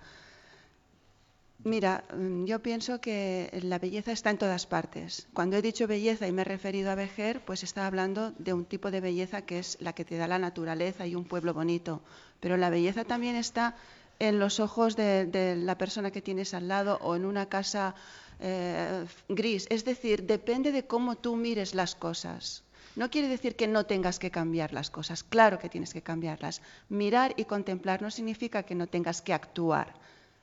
Mira, 1.65 2.05
mm, 2.17 2.47
yo 2.47 2.63
pienso 2.63 3.01
que 3.03 3.51
la 3.63 3.79
belleza 3.79 4.13
está 4.13 4.31
en 4.31 4.39
todas 4.39 4.67
partes. 4.67 5.29
Cuando 5.35 5.57
he 5.57 5.63
dicho 5.63 5.87
belleza 5.87 6.27
y 6.27 6.33
me 6.33 6.43
he 6.43 6.45
referido 6.45 6.91
a 6.91 6.95
Vejer, 6.95 7.45
pues 7.45 7.63
estaba 7.63 7.87
hablando 7.87 8.33
de 8.39 8.55
un 8.55 8.65
tipo 8.65 8.91
de 8.91 9.01
belleza 9.01 9.43
que 9.43 9.59
es 9.59 9.77
la 9.81 9.93
que 9.93 10.07
te 10.07 10.17
da 10.17 10.27
la 10.27 10.39
naturaleza 10.39 11.07
y 11.07 11.15
un 11.15 11.25
pueblo 11.25 11.53
bonito. 11.53 12.03
Pero 12.41 12.57
la 12.57 12.71
belleza 12.71 13.05
también 13.05 13.37
está 13.37 13.77
en 14.19 14.39
los 14.39 14.59
ojos 14.59 14.97
de, 14.97 15.57
la 15.57 15.77
persona 15.77 16.11
que 16.11 16.23
tienes 16.23 16.55
al 16.55 16.69
lado 16.69 16.99
o 17.03 17.15
en 17.15 17.27
una 17.27 17.47
casa 17.47 17.95
eh, 18.39 19.05
gris. 19.29 19.67
Es 19.69 19.85
decir, 19.85 20.25
depende 20.25 20.73
de 20.73 20.87
cómo 20.87 21.17
tú 21.17 21.37
mires 21.37 21.75
las 21.75 21.95
cosas. 21.95 22.65
No 22.97 23.11
quiere 23.11 23.29
decir 23.29 23.55
que 23.55 23.69
no 23.69 23.85
tengas 23.85 24.19
que 24.19 24.31
cambiar 24.31 24.73
las 24.73 24.91
cosas, 24.91 25.23
claro 25.23 25.59
que 25.59 25.69
tienes 25.69 25.93
que 25.93 26.03
cambiarlas. 26.03 26.63
Mirar 26.89 27.35
y 27.37 27.45
contemplar 27.45 28.01
no 28.01 28.11
significa 28.11 28.63
que 28.63 28.75
no 28.75 28.87
tengas 28.87 29.21
que 29.21 29.35
actuar. 29.35 29.95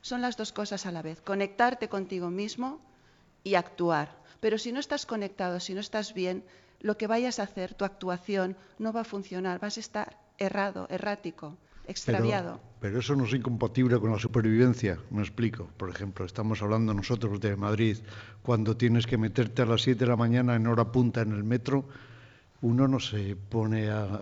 Son 0.08 0.22
las 0.22 0.38
dos 0.38 0.54
cosas 0.54 0.86
a 0.86 0.94
la 0.94 1.02
vez, 1.02 1.20
conectarte 1.20 1.90
contigo 1.90 2.30
mismo 2.30 2.80
y 3.44 3.56
actuar. 3.56 4.16
Pero 4.40 4.58
si 4.58 4.72
no 4.72 4.80
estás 4.80 5.06
conectado, 5.06 5.60
si 5.60 5.74
no 5.74 5.82
estás 5.82 6.14
bien, 6.14 6.46
lo 6.80 6.98
que 6.98 7.08
vayas 7.08 7.40
a 7.40 7.44
hacer, 7.44 7.74
tu 7.74 7.84
actuación, 7.84 8.56
no 8.80 8.94
va 8.94 9.02
a 9.02 9.04
funcionar, 9.04 9.60
vas 9.60 9.76
a 9.76 9.82
estar 9.82 10.18
errado, 10.38 10.88
errático. 10.90 11.58
extraviado. 11.88 12.62
Pero, 12.80 13.00
eso 13.00 13.18
no 13.18 13.26
es 13.26 13.34
incompatible 13.34 14.00
con 14.00 14.10
la 14.14 14.18
supervivencia, 14.18 14.98
me 15.10 15.24
explico. 15.24 15.70
Por 15.76 15.90
ejemplo, 15.90 16.24
estamos 16.24 16.62
hablando 16.62 16.94
nosotros 16.94 17.42
de 17.42 17.58
Madrid, 17.58 17.98
cuando 18.44 18.78
tienes 18.78 19.08
que 19.08 19.18
meterte 19.18 19.64
a 19.64 19.66
las 19.66 19.82
7 19.82 20.06
de 20.06 20.10
la 20.10 20.16
mañana 20.16 20.56
en 20.56 20.68
hora 20.68 20.90
punta 20.90 21.20
en 21.20 21.34
el 21.34 21.44
metro, 21.44 21.84
uno 22.62 22.88
no 22.88 23.02
se 23.02 23.36
pone 23.36 23.90
a... 23.90 24.22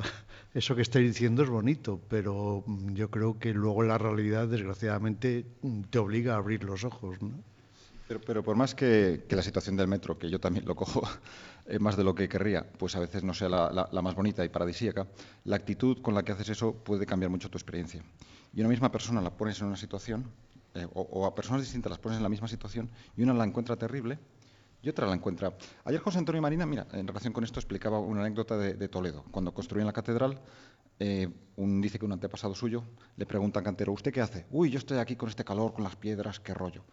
Eso 0.55 0.73
que 0.73 0.83
estáis 0.83 1.05
diciendo 1.05 1.43
es 1.43 1.49
bonito, 1.49 1.99
pero 2.07 2.63
yo 2.93 3.11
creo 3.11 3.37
que 3.37 3.53
luego 3.53 3.83
la 3.83 3.97
realidad, 3.97 4.47
desgraciadamente, 4.47 5.45
te 5.89 5.99
obliga 5.99 6.35
a 6.35 6.37
abrir 6.37 6.63
los 6.63 6.85
ojos. 6.85 7.21
¿no? 7.21 7.31
Pero, 8.07 8.41
por 8.41 8.55
más 8.55 8.73
que, 8.73 9.25
la 9.29 9.41
situación 9.41 9.75
del 9.75 9.89
metro, 9.89 10.17
que 10.17 10.29
yo 10.29 10.39
también 10.39 10.63
lo 10.63 10.73
cojo 10.73 11.03
eh, 11.67 11.77
más 11.77 11.97
de 11.97 12.05
lo 12.05 12.15
que 12.15 12.29
querría, 12.29 12.65
pues 12.77 12.95
a 12.95 13.01
veces 13.01 13.21
no 13.21 13.33
sea 13.33 13.49
la, 13.49 14.01
más 14.01 14.15
bonita 14.15 14.45
y 14.45 14.49
paradisíaca, 14.49 15.05
la 15.43 15.57
actitud 15.57 16.01
con 16.01 16.15
la 16.15 16.23
que 16.23 16.31
haces 16.31 16.47
eso 16.47 16.73
puede 16.73 17.05
cambiar 17.05 17.29
mucho 17.29 17.49
tu 17.49 17.57
experiencia. 17.57 18.01
Y 18.53 18.61
una 18.61 18.69
misma 18.69 18.89
persona 18.89 19.19
la 19.19 19.31
pones 19.31 19.59
en 19.59 19.67
una 19.67 19.75
situación, 19.75 20.23
eh, 20.73 20.87
o, 20.93 21.01
o, 21.01 21.25
a 21.25 21.35
personas 21.35 21.63
distintas 21.63 21.89
las 21.89 21.99
pones 21.99 22.15
en 22.15 22.23
la 22.23 22.29
misma 22.29 22.47
situación, 22.47 22.89
y 23.17 23.23
una 23.23 23.33
la 23.33 23.43
encuentra 23.43 23.75
terrible 23.75 24.19
y 24.81 24.89
otra 24.89 25.07
la 25.07 25.13
encuentra. 25.13 25.53
Ayer 25.83 25.99
José 25.99 26.19
Antonio 26.19 26.41
Marina, 26.41 26.65
mira, 26.65 26.87
en 26.93 27.07
relación 27.07 27.33
con 27.33 27.43
esto 27.43 27.59
explicaba 27.59 27.99
una 27.99 28.21
anécdota 28.21 28.57
de, 28.57 28.87
Toledo. 28.87 29.23
Cuando 29.31 29.53
construyen 29.53 29.87
la 29.87 29.93
catedral, 29.93 30.39
eh, 30.99 31.27
un, 31.55 31.81
dice 31.81 31.99
que 31.99 32.05
un 32.05 32.11
antepasado 32.11 32.53
suyo 32.55 32.83
le 33.17 33.25
pregunta 33.25 33.59
al 33.59 33.65
cantero, 33.65 33.91
¿usted 33.91 34.13
qué 34.13 34.21
hace? 34.21 34.45
Uy, 34.51 34.69
yo 34.69 34.77
estoy 34.77 34.97
aquí 34.97 35.15
con 35.15 35.29
este 35.29 35.43
calor, 35.43 35.73
con 35.73 35.83
las 35.83 35.95
piedras, 35.95 36.39
qué 36.39 36.53
rollo. 36.53 36.83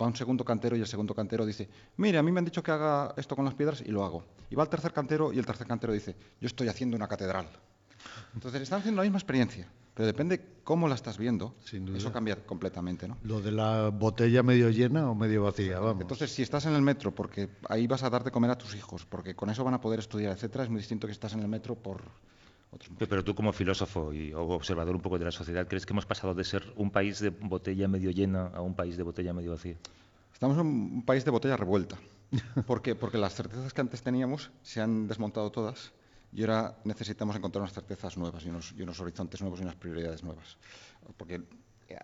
Va 0.00 0.06
un 0.06 0.16
segundo 0.16 0.42
cantero 0.44 0.74
y 0.74 0.80
el 0.80 0.86
segundo 0.86 1.14
cantero 1.14 1.44
dice, 1.44 1.68
mire, 1.98 2.16
a 2.16 2.22
mí 2.22 2.32
me 2.32 2.38
han 2.38 2.46
dicho 2.46 2.62
que 2.62 2.70
haga 2.70 3.12
esto 3.18 3.36
con 3.36 3.44
las 3.44 3.54
piedras 3.54 3.82
y 3.82 3.90
lo 3.90 4.04
hago. 4.04 4.24
Y 4.48 4.54
va 4.54 4.62
al 4.62 4.70
tercer 4.70 4.92
cantero 4.92 5.32
y 5.32 5.38
el 5.38 5.44
tercer 5.44 5.66
cantero 5.66 5.92
dice, 5.92 6.16
yo 6.40 6.46
estoy 6.46 6.68
haciendo 6.68 6.96
una 6.96 7.06
catedral. 7.06 7.46
Entonces 8.34 8.62
están 8.62 8.80
haciendo 8.80 9.02
la 9.02 9.04
misma 9.04 9.18
experiencia, 9.18 9.68
pero 9.94 10.06
depende 10.06 10.40
cómo 10.64 10.88
la 10.88 10.94
estás 10.94 11.18
viendo, 11.18 11.54
eso 11.94 12.12
cambia 12.12 12.36
completamente. 12.46 13.08
¿no? 13.08 13.16
Lo 13.24 13.40
de 13.40 13.52
la 13.52 13.88
botella 13.88 14.42
medio 14.42 14.70
llena 14.70 15.10
o 15.10 15.14
medio 15.14 15.42
vacía, 15.42 15.80
vamos. 15.80 16.02
Entonces, 16.02 16.30
si 16.30 16.42
estás 16.42 16.66
en 16.66 16.74
el 16.74 16.82
metro, 16.82 17.14
porque 17.14 17.50
ahí 17.68 17.86
vas 17.86 18.02
a 18.02 18.10
dar 18.10 18.24
de 18.24 18.30
comer 18.30 18.50
a 18.50 18.58
tus 18.58 18.74
hijos, 18.74 19.04
porque 19.04 19.34
con 19.34 19.50
eso 19.50 19.64
van 19.64 19.74
a 19.74 19.80
poder 19.80 19.98
estudiar, 19.98 20.32
etcétera, 20.32 20.64
es 20.64 20.70
muy 20.70 20.78
distinto 20.78 21.06
que 21.06 21.12
estás 21.12 21.34
en 21.34 21.40
el 21.40 21.48
metro 21.48 21.74
por 21.74 22.02
pero 22.98 23.22
tú 23.22 23.34
como 23.34 23.52
filósofo 23.52 24.14
y 24.14 24.32
observador 24.32 24.94
un 24.94 25.02
poco 25.02 25.18
de 25.18 25.26
la 25.26 25.30
sociedad, 25.30 25.66
¿crees 25.68 25.84
que 25.84 25.92
hemos 25.92 26.06
pasado 26.06 26.34
de 26.34 26.42
ser 26.42 26.72
un 26.76 26.90
país 26.90 27.20
de 27.20 27.28
botella 27.28 27.86
medio 27.86 28.10
llena 28.10 28.46
a 28.46 28.62
un 28.62 28.74
país 28.74 28.96
de 28.96 29.02
botella 29.02 29.34
medio 29.34 29.50
vacía? 29.50 29.76
Estamos 30.32 30.56
en 30.56 30.66
un 30.66 31.04
país 31.04 31.24
de 31.24 31.30
botella 31.30 31.56
revuelta. 31.56 31.98
¿Por 32.66 32.80
qué? 32.80 32.94
Porque 32.94 33.18
las 33.18 33.34
certezas 33.34 33.74
que 33.74 33.80
antes 33.82 34.02
teníamos 34.02 34.50
se 34.62 34.80
han 34.80 35.06
desmontado 35.06 35.52
todas 35.52 35.92
y 36.32 36.42
ahora 36.42 36.76
necesitamos 36.84 37.36
encontrar 37.36 37.62
unas 37.62 37.74
certezas 37.74 38.16
nuevas 38.16 38.44
y 38.44 38.48
unos, 38.48 38.72
y 38.76 38.82
unos 38.82 38.98
horizontes 39.00 39.40
nuevos 39.40 39.60
y 39.60 39.62
unas 39.62 39.76
prioridades 39.76 40.22
nuevas. 40.22 40.56
Porque 41.16 41.42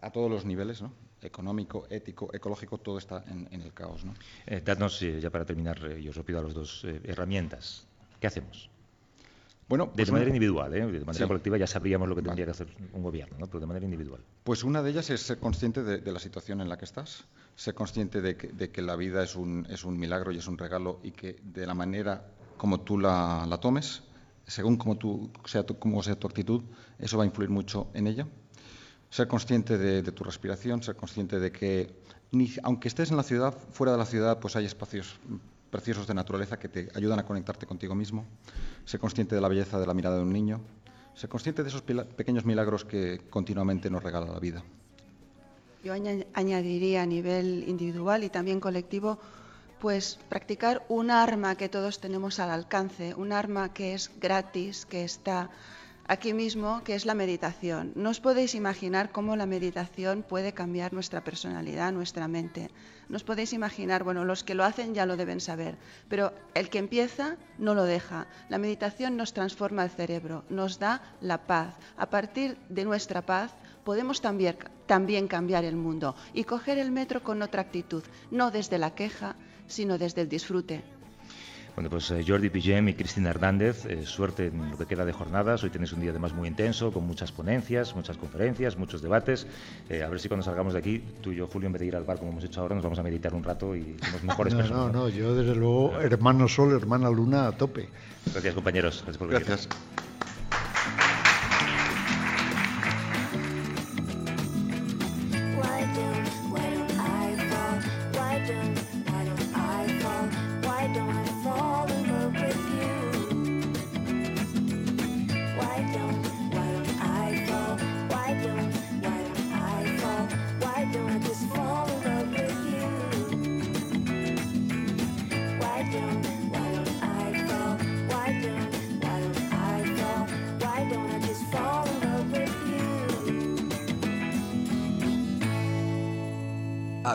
a 0.00 0.10
todos 0.10 0.30
los 0.30 0.44
niveles, 0.44 0.82
¿no? 0.82 0.92
económico, 1.22 1.86
ético, 1.90 2.30
ecológico, 2.32 2.78
todo 2.78 2.98
está 2.98 3.24
en, 3.28 3.48
en 3.50 3.62
el 3.62 3.72
caos. 3.72 4.04
¿no? 4.04 4.14
Eh, 4.46 4.62
dadnos, 4.64 5.02
eh, 5.02 5.20
ya 5.20 5.30
para 5.30 5.44
terminar, 5.44 5.78
eh, 5.84 6.02
yo 6.02 6.10
os 6.10 6.18
pido 6.20 6.38
a 6.38 6.42
los 6.42 6.54
dos, 6.54 6.84
eh, 6.84 7.00
herramientas. 7.04 7.86
¿Qué 8.20 8.26
hacemos? 8.26 8.70
Bueno, 9.68 9.92
pues 9.92 10.06
de 10.06 10.12
manera 10.12 10.30
una... 10.30 10.36
individual, 10.36 10.74
¿eh? 10.74 10.86
de 10.86 11.00
manera 11.00 11.12
sí. 11.12 11.26
colectiva 11.26 11.58
ya 11.58 11.66
sabríamos 11.66 12.08
lo 12.08 12.14
que 12.14 12.22
tendría 12.22 12.46
vale. 12.46 12.56
que 12.56 12.62
hacer 12.62 12.88
un 12.92 13.02
gobierno, 13.02 13.36
¿no? 13.38 13.46
pero 13.46 13.60
de 13.60 13.66
manera 13.66 13.84
individual. 13.84 14.22
Pues 14.44 14.64
una 14.64 14.82
de 14.82 14.90
ellas 14.90 15.10
es 15.10 15.20
ser 15.20 15.38
consciente 15.38 15.82
de, 15.82 15.98
de 15.98 16.12
la 16.12 16.18
situación 16.18 16.62
en 16.62 16.70
la 16.70 16.78
que 16.78 16.86
estás, 16.86 17.24
ser 17.54 17.74
consciente 17.74 18.22
de 18.22 18.36
que, 18.36 18.48
de 18.48 18.70
que, 18.70 18.80
la 18.80 18.96
vida 18.96 19.22
es 19.22 19.36
un, 19.36 19.66
es 19.68 19.84
un 19.84 19.98
milagro 19.98 20.32
y 20.32 20.38
es 20.38 20.48
un 20.48 20.56
regalo 20.56 21.00
y 21.02 21.10
que 21.10 21.36
de 21.42 21.66
la 21.66 21.74
manera 21.74 22.24
como 22.56 22.80
tú 22.80 22.98
la, 22.98 23.46
la 23.46 23.58
tomes, 23.58 24.02
según 24.48 24.76
como, 24.76 24.98
sea 25.44 25.64
tu, 25.64 25.76
actitud, 26.26 26.62
eso 26.98 27.18
va 27.18 27.24
a 27.24 27.26
influir 27.26 27.50
mucho 27.50 27.88
en 27.94 28.06
ella. 28.06 28.26
Ser 29.10 29.28
consciente 29.28 29.78
de, 29.78 30.02
tu 30.12 30.24
respiración, 30.24 30.82
ser 30.82 30.96
consciente 30.96 31.38
de 31.38 31.52
que, 31.52 31.94
aunque 32.62 32.88
estés 32.88 33.10
en 33.10 33.16
la 33.16 33.22
ciudad, 33.22 33.54
fuera 33.72 33.92
de 33.92 33.98
la 33.98 34.06
ciudad, 34.06 34.40
pues 34.40 34.56
hay 34.56 34.64
espacios 34.64 35.18
preciosos 35.70 36.06
de 36.06 36.14
naturaleza 36.14 36.58
que 36.58 36.68
te 36.68 36.88
ayudan 36.94 37.18
a 37.18 37.26
conectarte 37.26 37.66
contigo 37.66 37.94
mismo, 37.94 38.24
ser 38.84 38.98
consciente 38.98 39.34
de 39.34 39.40
la 39.40 39.48
belleza 39.48 39.78
de 39.78 39.86
la 39.86 39.94
mirada 39.94 40.16
de 40.16 40.22
un 40.22 40.32
niño, 40.32 40.60
ser 41.14 41.28
consciente 41.28 41.62
de 41.62 41.68
esos 41.68 41.82
pequeños 41.82 42.44
milagros 42.44 42.84
que 42.84 43.20
continuamente 43.28 43.90
nos 43.90 44.02
regala 44.02 44.32
la 44.32 44.40
vida. 44.40 44.62
Yo 45.84 45.92
añadiría 45.92 47.02
a 47.02 47.06
nivel 47.06 47.64
individual 47.68 48.24
y 48.24 48.30
también 48.30 48.60
colectivo, 48.60 49.18
pues 49.80 50.18
practicar 50.28 50.84
un 50.88 51.10
arma 51.10 51.56
que 51.56 51.68
todos 51.68 52.00
tenemos 52.00 52.40
al 52.40 52.50
alcance, 52.50 53.14
un 53.14 53.32
arma 53.32 53.72
que 53.72 53.94
es 53.94 54.10
gratis, 54.20 54.86
que 54.86 55.04
está 55.04 55.50
aquí 56.08 56.32
mismo, 56.32 56.82
que 56.84 56.94
es 56.94 57.04
la 57.04 57.14
meditación. 57.14 57.92
No 57.94 58.10
os 58.10 58.18
podéis 58.18 58.54
imaginar 58.54 59.12
cómo 59.12 59.36
la 59.36 59.46
meditación 59.46 60.22
puede 60.22 60.52
cambiar 60.52 60.92
nuestra 60.94 61.22
personalidad, 61.22 61.92
nuestra 61.92 62.26
mente. 62.28 62.70
No 63.08 63.16
os 63.16 63.24
podéis 63.24 63.52
imaginar, 63.52 64.04
bueno, 64.04 64.24
los 64.24 64.42
que 64.42 64.54
lo 64.54 64.64
hacen 64.64 64.94
ya 64.94 65.06
lo 65.06 65.16
deben 65.16 65.40
saber, 65.40 65.76
pero 66.08 66.32
el 66.54 66.70
que 66.70 66.78
empieza 66.78 67.36
no 67.58 67.74
lo 67.74 67.84
deja. 67.84 68.26
La 68.48 68.58
meditación 68.58 69.16
nos 69.16 69.34
transforma 69.34 69.84
el 69.84 69.90
cerebro, 69.90 70.44
nos 70.48 70.78
da 70.78 71.02
la 71.20 71.46
paz. 71.46 71.76
A 71.96 72.08
partir 72.08 72.56
de 72.70 72.84
nuestra 72.84 73.22
paz 73.22 73.52
podemos 73.84 74.20
también, 74.20 74.56
también 74.86 75.28
cambiar 75.28 75.64
el 75.64 75.76
mundo 75.76 76.16
y 76.32 76.44
coger 76.44 76.78
el 76.78 76.90
metro 76.90 77.22
con 77.22 77.42
otra 77.42 77.62
actitud, 77.62 78.02
no 78.30 78.50
desde 78.50 78.78
la 78.78 78.94
queja, 78.94 79.36
sino 79.68 79.98
desde 79.98 80.22
el 80.22 80.28
disfrute. 80.28 80.82
Bueno, 81.78 81.90
pues 81.90 82.10
eh, 82.10 82.24
Jordi 82.26 82.50
Pigem 82.50 82.88
y 82.88 82.94
Cristina 82.94 83.30
Hernández, 83.30 83.86
eh, 83.86 84.04
suerte 84.04 84.46
en 84.46 84.72
lo 84.72 84.76
que 84.76 84.84
queda 84.84 85.04
de 85.04 85.12
jornadas. 85.12 85.62
Hoy 85.62 85.70
tenéis 85.70 85.92
un 85.92 86.00
día 86.00 86.10
además 86.10 86.32
muy 86.32 86.48
intenso, 86.48 86.90
con 86.90 87.06
muchas 87.06 87.30
ponencias, 87.30 87.94
muchas 87.94 88.16
conferencias, 88.16 88.76
muchos 88.76 89.00
debates. 89.00 89.46
Eh, 89.88 90.02
a 90.02 90.08
ver 90.08 90.18
si 90.18 90.26
cuando 90.26 90.42
salgamos 90.42 90.72
de 90.72 90.80
aquí, 90.80 91.00
tú 91.20 91.30
y 91.30 91.36
yo, 91.36 91.46
Julio, 91.46 91.68
en 91.68 91.74
vez 91.74 91.80
de 91.80 91.86
ir 91.86 91.94
al 91.94 92.02
bar 92.02 92.18
como 92.18 92.32
hemos 92.32 92.42
hecho 92.42 92.62
ahora, 92.62 92.74
nos 92.74 92.82
vamos 92.82 92.98
a 92.98 93.04
meditar 93.04 93.32
un 93.32 93.44
rato 93.44 93.76
y 93.76 93.96
somos 94.02 94.24
mejores 94.24 94.54
no, 94.54 94.58
personas. 94.58 94.92
No, 94.92 94.92
no, 94.92 95.08
yo 95.08 95.36
desde 95.36 95.54
luego, 95.54 96.00
hermano 96.00 96.48
Sol, 96.48 96.72
hermana 96.72 97.10
Luna, 97.10 97.46
a 97.46 97.52
tope. 97.52 97.88
Gracias, 98.32 98.54
compañeros. 98.56 98.96
Gracias 98.96 99.16
por 99.16 99.28
venir. 99.28 99.46
Gracias. 99.46 99.68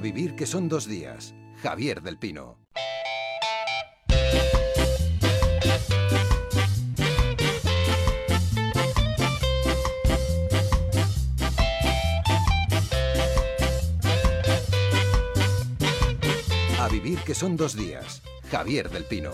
Vivir 0.03 0.35
que 0.35 0.45
son 0.45 0.67
dos 0.67 0.85
días. 0.85 1.33
Javier 1.61 2.01
del 2.01 2.17
Pino. 2.17 2.57
A 16.81 16.89
vivir 16.89 17.19
que 17.19 17.33
son 17.33 17.55
dos 17.55 17.77
días. 17.77 18.21
Javier 18.51 18.89
del 18.89 19.05
Pino. 19.05 19.31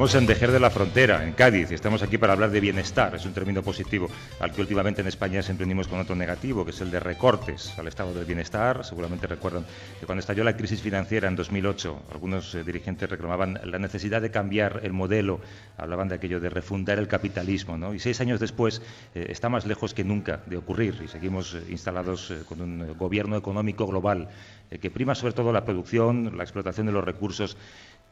Estamos 0.00 0.14
en 0.14 0.26
Dejer 0.26 0.50
de 0.50 0.60
la 0.60 0.70
Frontera, 0.70 1.22
en 1.22 1.34
Cádiz, 1.34 1.70
y 1.70 1.74
estamos 1.74 2.02
aquí 2.02 2.16
para 2.16 2.32
hablar 2.32 2.50
de 2.50 2.58
bienestar. 2.58 3.14
Es 3.14 3.26
un 3.26 3.34
término 3.34 3.62
positivo 3.62 4.08
al 4.38 4.50
que 4.50 4.62
últimamente 4.62 5.02
en 5.02 5.08
España 5.08 5.42
siempre 5.42 5.66
unimos 5.66 5.88
con 5.88 6.00
otro 6.00 6.16
negativo, 6.16 6.64
que 6.64 6.70
es 6.70 6.80
el 6.80 6.90
de 6.90 7.00
recortes 7.00 7.78
al 7.78 7.86
estado 7.86 8.14
del 8.14 8.24
bienestar. 8.24 8.82
Seguramente 8.82 9.26
recuerdan 9.26 9.66
que 10.00 10.06
cuando 10.06 10.20
estalló 10.20 10.42
la 10.42 10.56
crisis 10.56 10.80
financiera 10.80 11.28
en 11.28 11.36
2008, 11.36 12.04
algunos 12.14 12.54
eh, 12.54 12.64
dirigentes 12.64 13.10
reclamaban 13.10 13.60
la 13.62 13.78
necesidad 13.78 14.22
de 14.22 14.30
cambiar 14.30 14.80
el 14.84 14.94
modelo, 14.94 15.42
hablaban 15.76 16.08
de 16.08 16.14
aquello 16.14 16.40
de 16.40 16.48
refundar 16.48 16.98
el 16.98 17.06
capitalismo, 17.06 17.76
¿no? 17.76 17.92
Y 17.92 17.98
seis 17.98 18.22
años 18.22 18.40
después 18.40 18.80
eh, 19.14 19.26
está 19.28 19.50
más 19.50 19.66
lejos 19.66 19.92
que 19.92 20.02
nunca 20.02 20.40
de 20.46 20.56
ocurrir 20.56 20.98
y 21.04 21.08
seguimos 21.08 21.52
eh, 21.52 21.62
instalados 21.68 22.30
eh, 22.30 22.38
con 22.48 22.62
un 22.62 22.96
gobierno 22.96 23.36
económico 23.36 23.86
global 23.86 24.30
eh, 24.70 24.78
que 24.78 24.90
prima 24.90 25.14
sobre 25.14 25.32
todo 25.32 25.52
la 25.52 25.64
producción, 25.64 26.36
la 26.36 26.44
explotación 26.44 26.86
de 26.86 26.92
los 26.92 27.04
recursos 27.04 27.56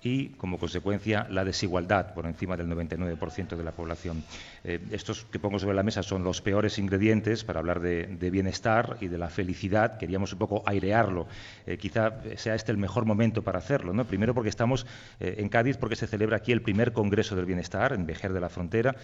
y, 0.02 0.28
como 0.30 0.58
consecuencia, 0.58 1.26
la 1.30 1.44
desigualdad 1.44 2.14
por 2.14 2.26
encima 2.26 2.56
del 2.56 2.68
99% 2.68 3.56
de 3.56 3.64
la 3.64 3.72
población. 3.72 4.22
Eh, 4.64 4.80
estos 4.92 5.24
que 5.24 5.38
pongo 5.38 5.58
sobre 5.58 5.76
la 5.76 5.82
mesa 5.82 6.02
son 6.02 6.24
los 6.24 6.40
peores 6.40 6.78
ingredientes 6.78 7.44
para 7.44 7.60
hablar 7.60 7.80
de, 7.80 8.06
de 8.06 8.30
bienestar 8.30 8.96
y 9.00 9.08
de 9.08 9.18
la 9.18 9.28
felicidad. 9.28 9.98
Queríamos 9.98 10.32
un 10.32 10.38
poco 10.38 10.62
airearlo. 10.66 11.26
Eh, 11.66 11.78
quizá 11.78 12.12
sea 12.36 12.54
este 12.54 12.72
el 12.72 12.78
mejor 12.78 13.04
momento 13.04 13.42
para 13.42 13.58
hacerlo. 13.58 13.92
¿no? 13.92 14.04
Primero 14.04 14.34
porque 14.34 14.50
estamos 14.50 14.86
eh, 15.20 15.36
en 15.38 15.48
Cádiz, 15.48 15.76
porque 15.76 15.96
se 15.96 16.06
celebra 16.06 16.36
aquí 16.36 16.52
el 16.52 16.62
primer 16.62 16.92
Congreso 16.92 17.36
del 17.36 17.46
Bienestar, 17.46 17.92
en 17.92 18.06
Vejer 18.06 18.32
de 18.32 18.40
la 18.40 18.48
Frontera. 18.48 18.94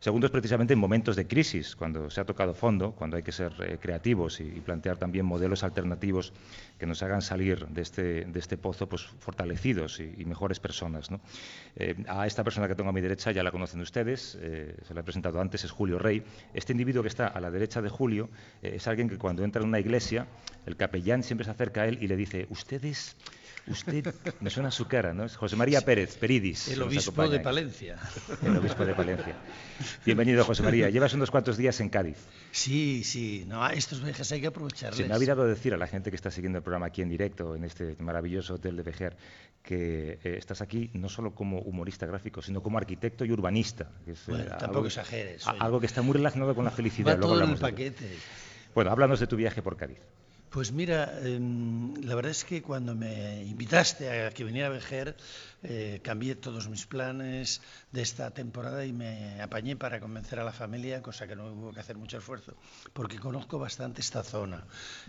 Segundo 0.00 0.26
es 0.26 0.30
precisamente 0.30 0.74
en 0.74 0.78
momentos 0.78 1.16
de 1.16 1.26
crisis, 1.26 1.76
cuando 1.76 2.10
se 2.10 2.20
ha 2.20 2.24
tocado 2.24 2.54
fondo, 2.54 2.92
cuando 2.92 3.16
hay 3.16 3.22
que 3.22 3.32
ser 3.32 3.52
eh, 3.60 3.78
creativos 3.80 4.40
y, 4.40 4.44
y 4.44 4.60
plantear 4.60 4.96
también 4.96 5.26
modelos 5.26 5.64
alternativos 5.64 6.32
que 6.78 6.86
nos 6.86 7.02
hagan 7.02 7.22
salir 7.22 7.66
de 7.66 7.82
este, 7.82 8.24
de 8.24 8.38
este 8.38 8.56
pozo 8.56 8.88
pues, 8.88 9.06
fortalecidos 9.18 10.00
y, 10.00 10.14
y 10.18 10.24
mejores 10.44 10.60
personas. 10.60 11.08
Eh, 11.76 11.94
a 12.06 12.26
esta 12.26 12.44
persona 12.44 12.68
que 12.68 12.74
tengo 12.74 12.90
a 12.90 12.92
mi 12.92 13.00
derecha 13.00 13.32
ya 13.32 13.42
la 13.42 13.50
conocen 13.50 13.80
ustedes, 13.80 14.36
eh, 14.40 14.76
se 14.86 14.92
la 14.92 15.00
he 15.00 15.02
presentado 15.02 15.40
antes, 15.40 15.64
es 15.64 15.70
Julio 15.70 15.98
Rey. 15.98 16.22
Este 16.52 16.72
individuo 16.72 17.02
que 17.02 17.08
está 17.08 17.28
a 17.28 17.40
la 17.40 17.50
derecha 17.50 17.80
de 17.80 17.88
Julio 17.88 18.28
eh, 18.62 18.72
es 18.76 18.86
alguien 18.86 19.08
que 19.08 19.16
cuando 19.16 19.42
entra 19.42 19.62
en 19.62 19.68
una 19.68 19.80
iglesia, 19.80 20.26
el 20.66 20.76
capellán 20.76 21.22
siempre 21.22 21.46
se 21.46 21.50
acerca 21.50 21.82
a 21.82 21.86
él 21.86 21.98
y 22.02 22.08
le 22.08 22.16
dice, 22.16 22.46
ustedes... 22.50 23.16
Usted, 23.66 24.14
me 24.40 24.50
suena 24.50 24.70
su 24.70 24.86
cara, 24.86 25.14
¿no? 25.14 25.24
Es 25.24 25.36
José 25.36 25.56
María 25.56 25.80
Pérez, 25.80 26.16
Peridis. 26.18 26.68
El 26.68 26.82
obispo 26.82 27.26
de 27.28 27.40
Palencia. 27.40 27.96
El 28.42 28.56
obispo 28.58 28.84
de 28.84 28.94
Palencia. 28.94 29.34
Bienvenido, 30.04 30.44
José 30.44 30.62
María. 30.62 30.90
Llevas 30.90 31.14
unos 31.14 31.30
cuantos 31.30 31.56
días 31.56 31.80
en 31.80 31.88
Cádiz. 31.88 32.18
Sí, 32.52 33.02
sí. 33.04 33.44
No, 33.48 33.66
estos 33.70 34.02
viajes 34.04 34.30
hay 34.32 34.42
que 34.42 34.48
aprovecharles. 34.48 34.98
Se 34.98 35.04
me 35.06 35.14
ha 35.14 35.16
olvidado 35.16 35.46
decir 35.46 35.72
a 35.72 35.78
la 35.78 35.86
gente 35.86 36.10
que 36.10 36.16
está 36.16 36.30
siguiendo 36.30 36.58
el 36.58 36.62
programa 36.62 36.86
aquí 36.86 37.00
en 37.00 37.08
directo, 37.08 37.56
en 37.56 37.64
este 37.64 37.96
maravilloso 38.00 38.54
hotel 38.54 38.76
de 38.76 38.82
Vejer, 38.82 39.16
que 39.62 40.18
eh, 40.22 40.36
estás 40.36 40.60
aquí 40.60 40.90
no 40.92 41.08
solo 41.08 41.34
como 41.34 41.60
humorista 41.60 42.04
gráfico, 42.04 42.42
sino 42.42 42.62
como 42.62 42.76
arquitecto 42.76 43.24
y 43.24 43.32
urbanista. 43.32 43.90
que 44.04 44.12
es, 44.12 44.18
eh, 44.20 44.24
Bueno, 44.28 44.44
algo 44.44 44.58
tampoco 44.58 44.82
que- 44.82 44.88
exageres, 44.88 45.46
oye. 45.46 45.58
Algo 45.60 45.80
que 45.80 45.86
está 45.86 46.02
muy 46.02 46.12
relacionado 46.14 46.54
con 46.54 46.66
la 46.66 46.70
felicidad. 46.70 47.14
Va 47.14 47.16
luego 47.16 47.32
todo 47.34 47.44
en 47.44 47.48
el 47.50 47.54
de 47.56 47.60
paquete. 47.62 48.10
Bueno, 48.74 48.90
háblanos 48.90 49.20
de 49.20 49.26
tu 49.26 49.36
viaje 49.36 49.62
por 49.62 49.76
Cádiz. 49.76 49.98
Pues 50.54 50.70
mira, 50.70 51.18
em, 51.24 51.92
la 52.04 52.14
verdad 52.14 52.30
es 52.30 52.44
que 52.44 52.62
cuando 52.62 52.94
me 52.94 53.42
invitaste 53.42 54.08
a 54.08 54.30
que 54.30 54.44
viniera 54.44 54.68
a 54.68 54.70
Vejer, 54.70 55.16
eh, 55.64 55.98
cambié 56.04 56.36
todos 56.36 56.68
mis 56.68 56.86
planes 56.86 57.60
de 57.90 58.02
esta 58.02 58.30
temporada 58.30 58.86
y 58.86 58.92
me 58.92 59.42
apañé 59.42 59.74
para 59.74 59.98
convencer 59.98 60.38
a 60.38 60.44
la 60.44 60.52
familia, 60.52 61.02
cosa 61.02 61.26
que 61.26 61.34
no 61.34 61.46
hubo 61.46 61.72
que 61.72 61.80
hacer 61.80 61.96
mucho 61.96 62.18
esfuerzo, 62.18 62.54
porque 62.92 63.18
conozco 63.18 63.58
bastante 63.58 64.00
esta 64.00 64.22
zona. 64.22 64.62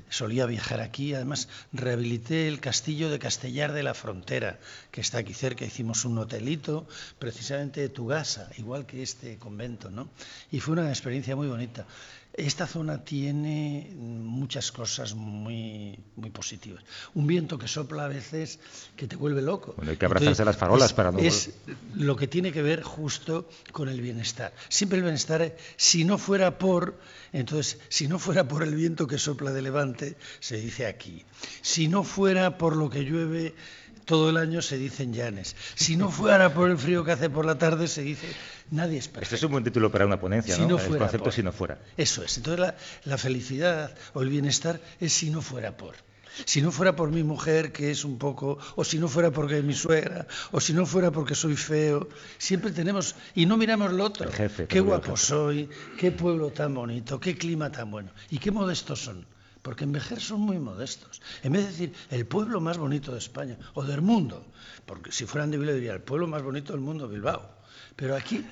Solía 0.09 0.47
viajar 0.47 0.81
aquí, 0.81 1.13
además 1.13 1.47
rehabilité 1.71 2.47
el 2.47 2.59
castillo 2.59 3.11
de 3.11 3.19
Castellar 3.19 3.71
de 3.71 3.83
la 3.83 3.93
Frontera, 3.93 4.59
que 4.89 5.01
está 5.01 5.19
aquí 5.19 5.35
cerca, 5.35 5.63
hicimos 5.63 6.05
un 6.05 6.17
hotelito, 6.17 6.87
precisamente 7.19 7.81
de 7.81 7.89
Tugasa, 7.89 8.49
igual 8.57 8.87
que 8.87 9.03
este 9.03 9.37
convento, 9.37 9.91
¿no? 9.91 10.09
Y 10.49 10.59
fue 10.59 10.73
una 10.73 10.89
experiencia 10.89 11.35
muy 11.35 11.47
bonita. 11.47 11.85
Esta 12.37 12.67
zona 12.67 13.03
tiene 13.03 13.93
muchas 13.95 14.71
cosas 14.73 15.15
muy, 15.15 15.97
muy 16.17 16.29
positivas. 16.31 16.83
Un 17.13 17.27
viento 17.27 17.57
que 17.57 17.67
sopla 17.69 18.05
a 18.05 18.07
veces 18.09 18.59
que 18.97 19.07
te 19.07 19.15
vuelve 19.15 19.41
loco. 19.41 19.73
Bueno, 19.77 19.91
hay 19.91 19.97
que 19.97 20.05
abrazarse 20.05 20.43
las 20.43 20.57
farolas 20.57 20.89
es, 20.89 20.93
para 20.93 21.11
no 21.11 21.19
Es 21.19 21.51
lo 21.95 22.17
que 22.17 22.27
tiene 22.27 22.51
que 22.51 22.61
ver 22.61 22.83
justo 22.83 23.47
con 23.71 23.87
el 23.87 24.01
bienestar. 24.01 24.53
Siempre 24.67 24.97
el 24.97 25.03
bienestar, 25.03 25.55
si 25.77 26.03
no 26.03 26.17
fuera 26.17 26.57
por, 26.57 26.99
entonces, 27.31 27.79
si 27.87 28.09
no 28.09 28.19
fuera 28.19 28.45
por 28.47 28.63
el 28.63 28.75
viento 28.75 29.07
que 29.07 29.17
sopla 29.17 29.51
de 29.51 29.61
levante, 29.61 30.17
se 30.41 30.57
dice 30.57 30.87
aquí. 30.87 31.23
Si 31.61 31.87
no 31.87 32.03
fuera 32.03 32.57
por 32.57 32.75
lo 32.75 32.89
que 32.89 33.03
llueve 33.03 33.55
todo 34.05 34.29
el 34.29 34.37
año, 34.37 34.61
se 34.61 34.77
dice 34.77 35.03
en 35.03 35.13
Llanes. 35.13 35.55
Si 35.75 35.95
no 35.97 36.09
fuera 36.09 36.53
por 36.53 36.69
el 36.69 36.77
frío 36.77 37.03
que 37.03 37.11
hace 37.11 37.29
por 37.29 37.45
la 37.45 37.57
tarde, 37.57 37.87
se 37.87 38.01
dice 38.03 38.27
nadie 38.71 38.97
es 38.99 39.07
perfecto. 39.07 39.23
Este 39.23 39.35
es 39.35 39.43
un 39.43 39.51
buen 39.51 39.63
título 39.63 39.91
para 39.91 40.05
una 40.05 40.19
ponencia, 40.19 40.55
Si 40.55 40.61
¿no? 40.61 40.67
no 40.69 40.75
el 40.77 40.81
fuera 40.81 40.99
concepto 40.99 41.23
por. 41.25 41.33
si 41.33 41.43
no 41.43 41.51
fuera. 41.51 41.79
Eso 41.97 42.23
es. 42.23 42.37
Entonces 42.37 42.59
la, 42.59 42.75
la 43.03 43.17
felicidad 43.17 43.95
o 44.13 44.21
el 44.21 44.29
bienestar 44.29 44.79
es 44.99 45.13
si 45.13 45.29
no 45.29 45.41
fuera 45.41 45.75
por. 45.75 45.95
Si 46.43 46.61
no 46.61 46.69
fuera 46.69 46.97
por 46.97 47.11
mi 47.11 47.23
mujer, 47.23 47.71
que 47.71 47.91
es 47.91 48.03
un 48.03 48.17
poco, 48.17 48.57
o 48.75 48.83
si 48.83 48.99
no 48.99 49.07
fuera 49.07 49.31
porque 49.31 49.61
mi 49.61 49.73
suegra, 49.73 50.27
o 50.51 50.59
si 50.59 50.73
no 50.73 50.85
fuera 50.85 51.09
porque 51.09 51.33
soy 51.33 51.55
feo, 51.55 52.09
siempre 52.37 52.71
tenemos, 52.71 53.15
y 53.35 53.45
no 53.45 53.55
miramos 53.55 53.93
lo 53.93 54.03
otro. 54.03 54.27
El 54.27 54.33
jefe, 54.33 54.67
qué 54.67 54.81
guapo 54.81 55.15
soy, 55.15 55.69
qué 55.97 56.11
pueblo 56.11 56.49
tan 56.51 56.73
bonito, 56.73 57.21
qué 57.21 57.37
clima 57.37 57.71
tan 57.71 57.89
bueno, 57.89 58.11
y 58.29 58.39
qué 58.39 58.51
modestos 58.51 58.99
son. 59.01 59.25
Porque 59.65 59.83
en 59.83 59.93
Vejer 59.93 60.21
son 60.21 60.41
muy 60.41 60.59
modestos. 60.59 61.23
En 61.41 61.53
vez 61.53 61.63
de 61.63 61.71
decir 61.71 61.93
el 62.11 62.27
pueblo 62.27 62.61
más 62.61 62.77
bonito 62.77 63.11
de 63.11 63.17
España 63.17 63.57
o 63.73 63.81
del 63.81 63.99
mundo, 63.99 64.45
porque 64.85 65.11
si 65.11 65.25
fueran 65.25 65.49
de 65.49 65.57
Bilbao 65.57 65.73
diría 65.73 65.93
el 65.93 66.03
pueblo 66.03 66.27
más 66.27 66.43
bonito 66.43 66.71
del 66.73 66.81
mundo, 66.81 67.07
Bilbao. 67.07 67.54
Pero 67.97 68.17
aquí, 68.17 68.45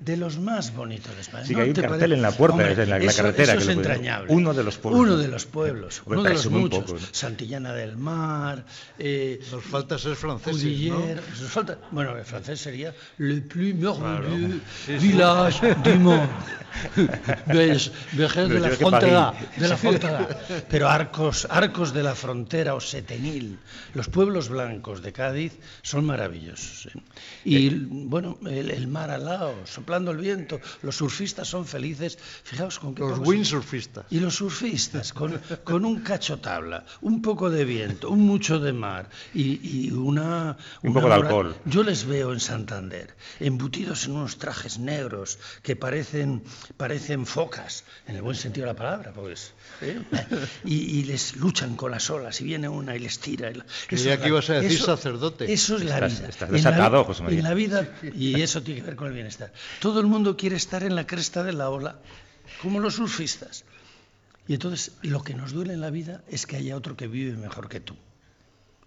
de 0.00 0.16
los 0.16 0.38
más 0.38 0.74
bonitos 0.74 1.14
de 1.14 1.20
España. 1.20 1.44
Sí, 1.44 1.50
que 1.50 1.56
¿No 1.56 1.62
hay 1.64 1.68
un 1.68 1.74
te 1.74 1.80
cartel 1.82 1.98
parece? 2.00 2.14
en 2.14 2.22
la 2.22 2.30
puerta, 2.32 2.52
Hombre, 2.56 2.72
en 2.82 2.88
la, 2.90 2.98
la 2.98 3.04
eso- 3.04 3.16
carretera. 3.18 3.52
eso 3.52 3.52
que 3.52 3.58
es 3.58 3.64
puede- 3.64 3.76
entrañable. 3.76 4.32
Uno 4.32 4.54
de 4.54 4.64
los 4.64 4.78
pueblos. 4.78 5.00
Uno 5.02 5.16
de 5.18 5.28
los 5.28 5.44
pueblos, 5.44 6.00
Hombre, 6.06 6.18
uno 6.20 6.28
de 6.28 6.34
los 6.34 6.46
muchos. 6.50 6.84
poco, 6.84 6.92
¿no? 6.98 7.06
Santillana 7.12 7.74
del 7.74 7.96
Mar. 7.98 8.64
Eh, 8.98 9.38
Nos 9.52 9.62
falta 9.64 9.98
ser 9.98 10.16
franceses, 10.16 10.62
¿no? 10.62 10.68
Cudillère, 10.98 11.20
nos 11.40 11.50
falta- 11.50 11.78
bueno, 11.90 12.16
el 12.16 12.24
francés 12.24 12.58
sería 12.58 12.94
le 13.18 13.42
plus 13.42 13.74
merveilleux 13.74 14.60
village 14.98 15.74
du 15.84 15.94
monde. 15.98 16.28
Ves, 17.46 17.90
Vejer 18.12 18.48
de 18.48 18.54
Pero 18.54 18.60
la 18.60 18.70
que 18.70 18.76
frontera, 18.76 19.34
de 19.56 19.68
la 19.68 19.76
frontera. 19.76 20.28
Pero 20.70 20.88
arcos, 20.88 21.46
arcos 21.50 21.92
de 21.92 22.02
la 22.02 22.14
frontera 22.14 22.74
o 22.74 22.80
setenil. 22.80 23.58
Los 23.94 24.08
pueblos 24.08 24.48
blancos 24.48 25.02
de 25.02 25.12
Cádiz 25.12 25.52
son 25.82 26.04
maravillosos. 26.06 26.86
¿eh? 26.94 26.98
Y 27.44 27.70
bueno, 27.70 28.38
el, 28.46 28.69
el 28.74 28.86
mar 28.88 29.10
al 29.10 29.24
lado, 29.24 29.54
soplando 29.64 30.10
el 30.10 30.18
viento. 30.18 30.60
Los 30.82 30.96
surfistas 30.96 31.48
son 31.48 31.66
felices. 31.66 32.18
Fijaos 32.44 32.78
con 32.78 32.94
qué 32.94 33.02
Los 33.02 33.18
windsurfistas. 33.20 34.04
y 34.10 34.20
los 34.20 34.34
surfistas, 34.36 35.12
con, 35.12 35.40
con 35.64 35.84
un 35.84 36.00
cacho 36.00 36.38
tabla, 36.38 36.84
un 37.00 37.22
poco 37.22 37.50
de 37.50 37.64
viento, 37.64 38.10
un 38.10 38.20
mucho 38.20 38.58
de 38.60 38.72
mar 38.72 39.08
y, 39.34 39.86
y 39.86 39.90
una... 39.92 40.56
Un 40.82 40.90
una 40.90 41.00
poco 41.00 41.08
de 41.08 41.14
alcohol. 41.14 41.56
Yo 41.64 41.82
les 41.82 42.04
veo 42.06 42.32
en 42.32 42.40
Santander, 42.40 43.14
embutidos 43.40 44.04
en 44.06 44.12
unos 44.12 44.38
trajes 44.38 44.78
negros 44.78 45.38
que 45.62 45.76
parecen, 45.76 46.42
parecen 46.76 47.26
focas, 47.26 47.84
en 48.06 48.16
el 48.16 48.22
buen 48.22 48.36
sentido 48.36 48.66
de 48.66 48.72
la 48.72 48.76
palabra, 48.78 49.12
pues. 49.12 49.52
¿eh? 49.80 50.00
Y, 50.64 50.74
y 50.98 51.04
les 51.04 51.36
luchan 51.36 51.76
con 51.76 51.90
las 51.90 52.10
olas 52.10 52.40
y 52.40 52.44
viene 52.44 52.68
una 52.68 52.96
y 52.96 52.98
les 52.98 53.18
tira. 53.18 53.50
y 53.50 53.54
la- 53.54 53.66
Creía 53.86 54.20
que 54.20 54.28
ibas 54.28 54.50
a 54.50 54.54
decir 54.54 54.72
eso- 54.78 54.86
sacerdote. 54.86 55.52
Eso 55.52 55.76
es 55.76 55.84
la 55.84 55.96
Estás- 55.98 56.18
vida. 56.18 56.28
estás 56.28 56.48
En 56.48 56.52
la 56.54 56.56
desatado, 56.70 57.04
José 57.04 57.22
María. 57.22 57.38
En 57.38 57.44
la 57.44 57.54
vida, 57.54 57.88
y 58.14 58.40
eso 58.40 58.59
tiene 58.62 58.80
que 58.80 58.86
ver 58.86 58.96
con 58.96 59.08
el 59.08 59.14
bienestar. 59.14 59.52
Todo 59.80 60.00
el 60.00 60.06
mundo 60.06 60.36
quiere 60.36 60.56
estar 60.56 60.82
en 60.82 60.94
la 60.94 61.06
cresta 61.06 61.42
de 61.42 61.52
la 61.52 61.70
ola, 61.70 61.98
como 62.62 62.80
los 62.80 62.94
surfistas. 62.94 63.64
Y 64.48 64.54
entonces 64.54 64.92
lo 65.02 65.22
que 65.22 65.34
nos 65.34 65.52
duele 65.52 65.74
en 65.74 65.80
la 65.80 65.90
vida 65.90 66.22
es 66.28 66.46
que 66.46 66.56
haya 66.56 66.76
otro 66.76 66.96
que 66.96 67.06
vive 67.06 67.36
mejor 67.36 67.68
que 67.68 67.80
tú. 67.80 67.96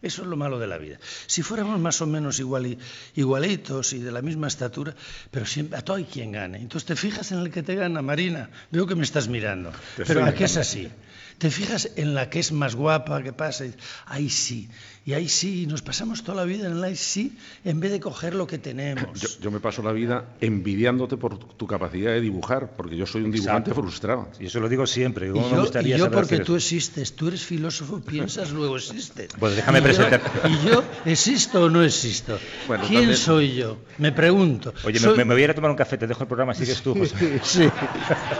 Eso 0.03 0.21
es 0.21 0.27
lo 0.27 0.35
malo 0.37 0.59
de 0.59 0.67
la 0.67 0.77
vida. 0.77 0.99
Si 1.25 1.41
fuéramos 1.41 1.79
más 1.79 2.01
o 2.01 2.05
menos 2.05 2.39
iguali- 2.39 2.77
igualitos 3.15 3.93
y 3.93 3.99
de 3.99 4.11
la 4.11 4.21
misma 4.21 4.47
estatura, 4.47 4.93
pero 5.31 5.45
siempre 5.45 5.77
a 5.79 5.81
todo 5.81 5.97
hay 5.97 6.03
quien 6.05 6.31
gane. 6.33 6.57
Entonces 6.59 6.85
te 6.85 6.95
fijas 6.95 7.31
en 7.31 7.39
el 7.39 7.49
que 7.51 7.63
te 7.63 7.75
gana, 7.75 8.01
Marina. 8.01 8.49
Veo 8.69 8.85
que 8.85 8.95
me 8.95 9.03
estás 9.03 9.27
mirando. 9.27 9.71
Te 9.95 10.03
pero 10.05 10.25
¿a 10.25 10.33
qué 10.33 10.43
es 10.45 10.57
así? 10.57 10.89
Te 11.37 11.49
fijas 11.49 11.89
en 11.95 12.13
la 12.13 12.29
que 12.29 12.39
es 12.39 12.51
más 12.51 12.75
guapa, 12.75 13.23
que 13.23 13.33
pasa, 13.33 13.65
y 13.65 13.73
ahí 14.05 14.29
sí, 14.29 14.69
y 15.03 15.13
ahí 15.13 15.27
sí, 15.27 15.63
y 15.63 15.65
nos 15.65 15.81
pasamos 15.81 16.23
toda 16.23 16.37
la 16.37 16.43
vida 16.45 16.67
en 16.67 16.73
el 16.73 16.83
ahí 16.83 16.95
sí, 16.95 17.35
en 17.65 17.79
vez 17.79 17.91
de 17.91 17.99
coger 17.99 18.35
lo 18.35 18.45
que 18.45 18.59
tenemos. 18.59 19.19
Yo, 19.19 19.27
yo 19.41 19.51
me 19.51 19.59
paso 19.59 19.81
la 19.81 19.91
vida 19.91 20.25
envidiándote 20.41 21.17
por 21.17 21.37
tu, 21.39 21.65
capacidad 21.65 22.11
de 22.11 22.21
dibujar, 22.21 22.75
porque 22.77 22.95
yo 22.95 23.07
soy 23.07 23.23
un 23.23 23.31
dibujante 23.31 23.71
Exacto. 23.71 23.81
frustrado. 23.81 24.29
Y 24.39 24.45
eso 24.45 24.59
lo 24.59 24.69
digo 24.69 24.85
siempre. 24.85 25.27
Y 25.27 25.31
¿Cómo 25.31 25.45
me 25.45 25.51
yo, 25.55 25.57
y 25.57 25.61
gustaría 25.61 25.97
yo 25.97 26.11
porque 26.11 26.39
tú 26.39 26.55
existes, 26.55 27.13
tú 27.15 27.27
eres 27.29 27.43
filósofo, 27.43 27.99
piensas, 27.99 28.51
luego 28.57 28.77
existes. 28.77 29.29
Pues 29.37 29.55
déjame 29.55 29.81
yo, 29.93 30.07
¿Y 30.49 30.67
yo 30.69 30.83
existo 31.05 31.63
o 31.63 31.69
no 31.69 31.83
existo? 31.83 32.37
Bueno, 32.67 32.83
¿Quién 32.87 33.15
soy 33.15 33.55
yo? 33.55 33.77
Me 33.97 34.11
pregunto. 34.11 34.73
Oye, 34.83 34.93
me- 34.93 34.99
Soy- 34.99 35.17
me, 35.17 35.25
me 35.25 35.33
voy 35.33 35.41
a 35.41 35.45
ir 35.45 35.51
a 35.51 35.55
tomar 35.55 35.71
un 35.71 35.77
café, 35.77 35.97
te 35.97 36.07
dejo 36.07 36.21
el 36.23 36.27
programa, 36.27 36.53
sigues 36.53 36.81
tú, 36.81 36.95
José. 36.95 37.39
Sí. 37.43 37.69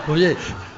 Oye, 0.08 0.36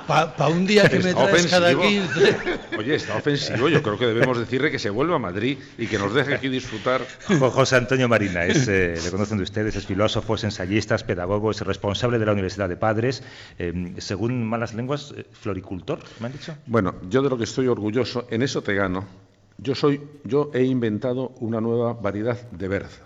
para 0.08 0.48
un 0.50 0.68
día 0.68 0.88
que 0.88 1.00
me 1.00 1.14
traes 1.14 1.48
cada 1.48 1.72
ofensivo. 1.76 1.82
15... 1.82 2.38
Oye, 2.78 2.96
está 2.96 3.16
ofensivo. 3.16 3.70
Yo 3.70 3.82
creo 3.82 3.98
que 3.98 4.06
debemos 4.06 4.38
decirle 4.38 4.70
que 4.70 4.78
se 4.80 4.90
vuelva 4.90 5.16
a 5.16 5.20
Madrid 5.20 5.58
y 5.78 5.88
que 5.88 5.98
nos 5.98 6.14
deje 6.14 6.36
aquí 6.36 6.50
disfrutar. 6.50 7.02
Jo- 7.28 7.50
José 7.52 7.78
Antonio 7.78 8.08
Marina, 8.08 8.46
es, 8.46 8.68
eh, 8.68 9.00
le 9.04 9.12
conocen 9.12 9.38
de 9.38 9.44
ustedes, 9.44 9.76
es 9.76 9.86
filósofo, 9.86 10.36
es 10.36 10.44
ensayista, 10.44 10.96
es 10.96 11.04
pedagogo, 11.04 11.52
es 11.52 11.62
responsable 11.62 12.20
de 12.20 12.26
la 12.26 12.34
Universidad 12.34 12.70
de 12.70 12.78
Padres, 12.78 13.24
eh, 13.58 13.94
según 13.98 14.46
malas 14.46 14.74
lenguas, 14.74 15.14
eh, 15.18 15.26
floricultor, 15.42 16.00
¿me 16.20 16.28
han 16.28 16.34
dicho? 16.34 16.56
Bueno, 16.66 16.96
yo 17.10 17.22
de 17.22 17.30
lo 17.30 17.38
que 17.38 17.46
estoy 17.46 17.68
orgulloso, 17.68 18.28
en 18.30 18.44
eso 18.44 18.62
te 18.62 18.74
gano. 18.76 19.08
Yo 19.58 19.74
soy, 19.76 20.02
yo 20.24 20.52
he 20.54 20.64
inventado 20.64 21.30
una 21.40 21.62
nueva 21.62 21.94
variedad 21.94 22.40
de 22.52 22.68
berza. 22.68 23.02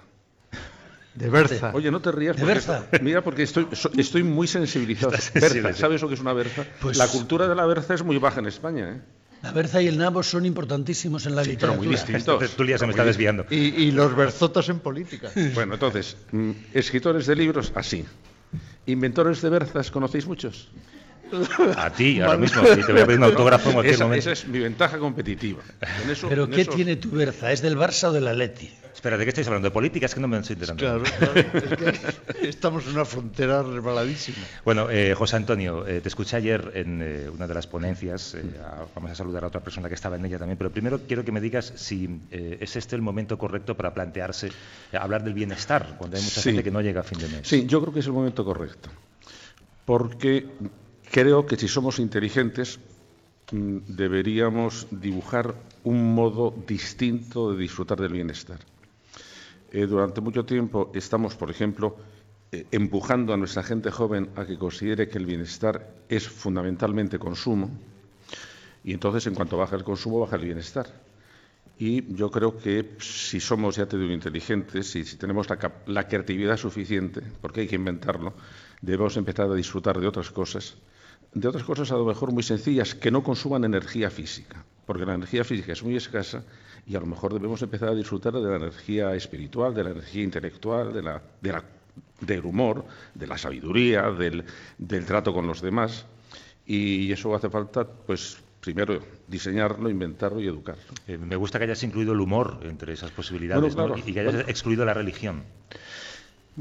De 1.16 1.30
berza. 1.30 1.72
Oye, 1.74 1.92
no 1.92 2.00
te 2.02 2.12
rías. 2.12 2.38
¿De 2.38 2.46
berza? 2.46 2.88
mira, 3.02 3.24
porque 3.24 3.44
estoy, 3.44 3.68
so- 3.74 3.92
estoy 3.98 4.24
muy 4.24 4.48
sensibilizado. 4.48 5.12
Berza. 5.34 5.74
¿sabes 5.74 6.02
lo 6.02 6.08
que 6.08 6.14
es 6.14 6.20
una 6.22 6.34
berza? 6.34 6.66
Pues- 6.82 6.98
La 6.98 7.08
cultura 7.08 7.48
de 7.48 7.56
la 7.56 7.66
berza 7.66 7.94
es 7.94 8.04
muy 8.04 8.18
baja 8.18 8.40
en 8.40 8.46
España, 8.48 8.90
¿eh? 8.96 9.02
La 9.42 9.52
berza 9.54 9.82
y 9.82 9.88
el 9.88 9.98
nabo 9.98 10.22
son 10.22 10.46
importantísimos 10.46 11.26
en 11.26 11.36
la 11.36 11.46
Sí, 11.46 11.56
pero 11.60 11.74
muy 11.76 11.88
literatura. 11.88 12.16
distintos. 12.18 12.56
Tú 12.58 12.66
ya 12.66 12.78
se 12.78 12.86
me 12.86 12.92
está 12.92 13.06
desviando. 13.06 13.46
Y, 13.50 13.56
y 13.84 13.92
los 13.92 14.14
berzotas 14.16 14.68
en 14.70 14.80
política. 14.80 15.30
Bueno, 15.56 15.76
entonces, 15.76 16.18
mm, 16.32 16.52
escritores 16.74 17.26
de 17.26 17.36
libros, 17.36 17.72
así. 17.76 18.06
Inventores 18.86 19.42
de 19.42 19.50
berzas, 19.50 19.92
¿conocéis 19.92 20.26
muchos? 20.28 20.70
A 21.78 21.90
ti, 21.92 22.20
ahora 22.22 22.38
mismo, 22.38 22.64
si 22.66 22.82
te 22.84 22.92
voy 22.92 23.02
a 23.02 23.06
pedir 23.06 23.20
un 23.20 23.26
autógrafo 23.26 23.70
en 23.70 23.74
cualquier 23.76 23.96
esa, 23.96 24.04
momento. 24.06 24.20
esa 24.20 24.32
es 24.32 24.48
mi 24.48 24.60
ventaja 24.60 24.98
competitiva. 24.98 25.62
En 26.04 26.10
eso- 26.10 26.30
Pero 26.30 26.46
en 26.46 26.52
¿qué 26.52 26.66
tiene 26.66 26.96
tu 26.96 27.10
berza? 27.12 27.52
¿Es 27.52 27.62
del 27.62 27.78
Barça 27.78 28.06
o 28.10 28.12
del 28.12 28.28
Atleti? 28.28 28.70
Espera, 28.94 29.18
¿de 29.18 29.24
qué 29.24 29.30
estáis 29.30 29.48
hablando? 29.48 29.68
¿De 29.70 29.72
política? 29.72 30.08
Es 30.08 30.14
que 30.16 30.20
no 30.20 30.28
me 30.28 30.38
estoy 30.40 30.56
enterando. 30.56 30.82
Claro, 30.84 31.04
claro. 31.04 31.40
Es 31.54 31.78
que 31.78 32.48
estamos 32.50 32.86
en 32.86 32.92
una 32.96 33.06
frontera 33.06 33.64
resbaladísima. 33.64 34.38
Bueno, 34.66 34.90
eh, 34.90 35.14
José 35.16 35.38
Antonio, 35.38 35.88
eh, 35.88 36.02
te 36.02 36.10
escuché 36.10 36.36
ayer 36.36 36.72
en 36.76 37.02
eh, 37.02 37.30
una 37.30 37.48
de 37.48 37.54
las 37.54 37.66
ponencias, 37.66 38.36
eh, 38.36 38.44
a- 38.62 38.86
vamos 38.94 39.12
a 39.12 39.16
saludar 39.16 39.46
a 39.46 39.48
otra 39.48 39.62
persona 39.62 39.88
que 39.88 39.96
estaba 39.96 40.18
en 40.18 40.26
ella 40.26 40.38
también, 40.38 40.58
pero 40.58 40.70
primero 40.72 41.00
quiero 41.08 41.24
que 41.24 41.32
me 41.32 41.40
digas 41.40 41.72
si 41.78 42.10
eh, 42.32 42.58
es 42.60 42.76
este 42.76 42.98
el 42.98 43.02
momento 43.02 43.38
correcto 43.38 43.78
para 43.78 43.94
plantearse 43.94 44.48
eh, 44.48 44.98
hablar 45.00 45.24
del 45.24 45.34
bienestar, 45.34 45.96
cuando 45.98 46.18
hay 46.18 46.24
mucha 46.24 46.42
Sí. 46.42 46.50
gente 46.50 46.64
que 46.64 46.72
no 46.72 46.82
llega 46.82 47.00
a 47.00 47.04
fin 47.04 47.20
de 47.20 47.30
mes. 47.30 47.48
Sí, 47.48 47.66
yo 47.68 47.80
creo 47.82 47.94
que 47.94 48.02
es 48.02 48.06
el 48.08 48.12
momento 48.14 48.44
correcto. 48.44 48.90
Porque 49.86 50.46
creo 51.12 51.46
que 51.46 51.56
si 51.56 51.68
somos 51.68 52.00
inteligentes 52.00 52.80
mm, 53.52 53.78
deberíamos 53.88 54.88
dibujar 54.92 55.56
un 55.84 56.14
modo 56.14 56.54
distinto 56.68 57.52
de 57.52 57.58
disfrutar 57.58 58.00
del 58.00 58.14
bienestar. 58.14 58.60
Eh, 59.72 59.86
durante 59.86 60.22
mucho 60.22 60.46
tiempo 60.46 60.92
estamos, 60.94 61.36
por 61.36 61.52
ejemplo, 61.52 61.96
eh, 62.52 62.66
empujando 62.72 63.34
a 63.34 63.38
nuestra 63.38 63.64
gente 63.64 63.92
joven 63.92 64.30
a 64.36 64.46
que 64.46 64.58
considere 64.58 65.08
que 65.08 65.20
el 65.20 65.26
bienestar 65.26 65.94
es 66.10 66.28
fundamentalmente 66.28 67.20
consumo 67.20 67.70
y 68.84 68.94
entonces 68.94 69.28
en 69.28 69.36
cuanto 69.36 69.58
baja 69.58 69.76
el 69.76 69.84
consumo 69.84 70.20
baja 70.20 70.36
el 70.36 70.46
bienestar. 70.46 70.88
Y 71.78 72.14
yo 72.14 72.30
creo 72.30 72.58
que 72.58 72.98
si 73.00 73.40
somos, 73.40 73.78
ya 73.78 73.86
te 73.86 73.98
digo, 73.98 74.12
inteligentes 74.12 74.96
y 74.98 75.06
si 75.06 75.16
tenemos 75.16 75.48
la, 75.86 76.08
creatividad 76.08 76.58
suficiente, 76.58 77.22
porque 77.40 77.62
hay 77.62 77.68
que 77.68 77.76
inventarlo, 77.76 78.34
debemos 78.82 79.16
empezar 79.16 79.50
a 79.50 79.54
disfrutar 79.54 79.98
de 80.00 80.08
otras 80.08 80.30
cosas, 80.30 80.76
de 81.34 81.48
otras 81.48 81.64
cosas 81.64 81.92
a 81.92 81.96
lo 81.96 82.06
mejor 82.06 82.32
muy 82.32 82.44
sencillas, 82.44 82.96
que 82.96 83.12
no 83.12 83.24
consuman 83.24 83.64
energía 83.64 84.10
física, 84.10 84.64
porque 84.86 85.06
la 85.06 85.14
energía 85.16 85.44
física 85.44 85.74
es 85.74 85.84
muy 85.84 85.96
escasa 85.96 86.44
y 86.88 86.96
a 86.96 87.00
lo 87.00 87.06
mejor 87.06 87.34
debemos 87.34 87.62
empezar 87.62 87.90
a 87.90 87.96
disfrutar 87.96 88.34
de 88.34 88.42
la 88.50 88.56
energía 88.56 89.14
espiritual, 89.16 89.74
de 89.74 89.84
la 89.84 89.92
energía 89.92 90.24
intelectual, 90.24 90.92
de 90.94 91.02
la, 91.04 91.22
de 91.42 91.52
la- 91.52 91.64
del 92.22 92.46
humor, 92.46 92.86
de 93.14 93.28
la 93.28 93.38
sabiduría, 93.38 94.10
del, 94.12 94.44
del 94.78 95.06
trato 95.06 95.34
con 95.34 95.46
los 95.48 95.62
demás. 95.62 96.06
Y 96.66 97.12
eso 97.12 97.34
hace 97.36 97.50
falta, 97.50 97.86
pues, 97.86 98.38
primero 98.62 99.00
diseñarlo, 99.28 99.90
inventarlo 99.90 100.40
y 100.40 100.48
educarlo. 100.48 100.84
Eh, 101.08 101.18
me 101.18 101.36
gusta 101.36 101.58
que 101.60 101.66
hayas 101.66 101.84
incluido 101.84 102.14
el 102.14 102.20
humor 102.22 102.60
entre 102.64 102.94
esas 102.94 103.12
posibilidades 103.12 103.76
Bueno, 103.76 103.96
¿no? 103.96 104.04
y 104.06 104.14
que 104.14 104.20
hayas 104.22 104.34
Bueno. 104.34 104.50
excluido 104.50 104.86
la 104.86 104.94
religión. 104.94 105.44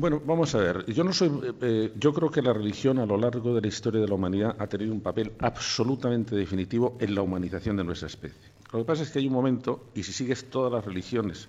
Bueno, 0.01 0.23
vamos 0.25 0.55
a 0.55 0.59
ver. 0.59 0.87
Yo 0.93 1.03
no 1.03 1.13
soy. 1.13 1.29
eh, 1.29 1.53
eh, 1.61 1.93
yo 1.97 2.13
creo 2.13 2.31
que 2.31 2.41
la 2.41 2.53
religión 2.53 3.01
a 3.01 3.05
lo 3.07 3.17
largo 3.17 3.53
de 3.53 3.61
la 3.61 3.67
historia 3.67 4.01
de 4.01 4.07
la 4.07 4.15
humanidad 4.15 4.55
ha 4.57 4.69
tenido 4.69 4.93
un 4.93 5.01
papel 5.01 5.33
absolutamente 5.41 6.37
definitivo 6.37 6.97
en 7.01 7.17
la 7.17 7.23
humanización 7.23 7.77
de 7.77 7.83
nuestra 7.83 8.07
especie. 8.07 8.39
Lo 8.73 8.79
que 8.79 8.85
pasa 8.85 9.03
es 9.03 9.11
que 9.11 9.19
hay 9.19 9.27
un 9.27 9.33
momento, 9.33 9.89
y 9.97 10.05
si 10.05 10.13
sigues 10.13 10.51
todas 10.51 10.73
las 10.73 10.85
religiones, 10.85 11.49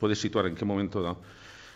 puedes 0.00 0.18
situar 0.18 0.46
en 0.46 0.54
qué 0.54 0.64
momento 0.64 1.02
da. 1.02 1.14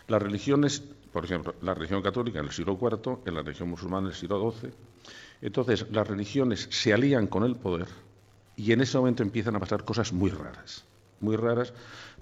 Las 0.07 0.19
religiones, 0.19 0.79
por 1.13 1.25
ejemplo, 1.25 1.53
la 1.61 1.75
religión 1.75 2.01
católica 2.01 2.39
en 2.39 2.45
el 2.45 2.51
siglo 2.53 2.75
IV, 2.81 3.19
en 3.27 3.35
la 3.35 3.43
religión 3.43 3.69
musulmana 3.69 4.07
en 4.07 4.13
el 4.13 4.17
siglo 4.17 4.51
XII. 4.51 4.71
Entonces, 5.43 5.85
las 5.91 6.07
religiones 6.07 6.69
se 6.71 6.91
alían 6.91 7.27
con 7.27 7.43
el 7.43 7.55
poder 7.55 7.87
y 8.55 8.71
en 8.71 8.81
ese 8.81 8.97
momento 8.97 9.21
empiezan 9.21 9.55
a 9.57 9.59
pasar 9.59 9.85
cosas 9.85 10.11
muy 10.11 10.31
raras, 10.31 10.85
muy 11.19 11.35
raras 11.35 11.71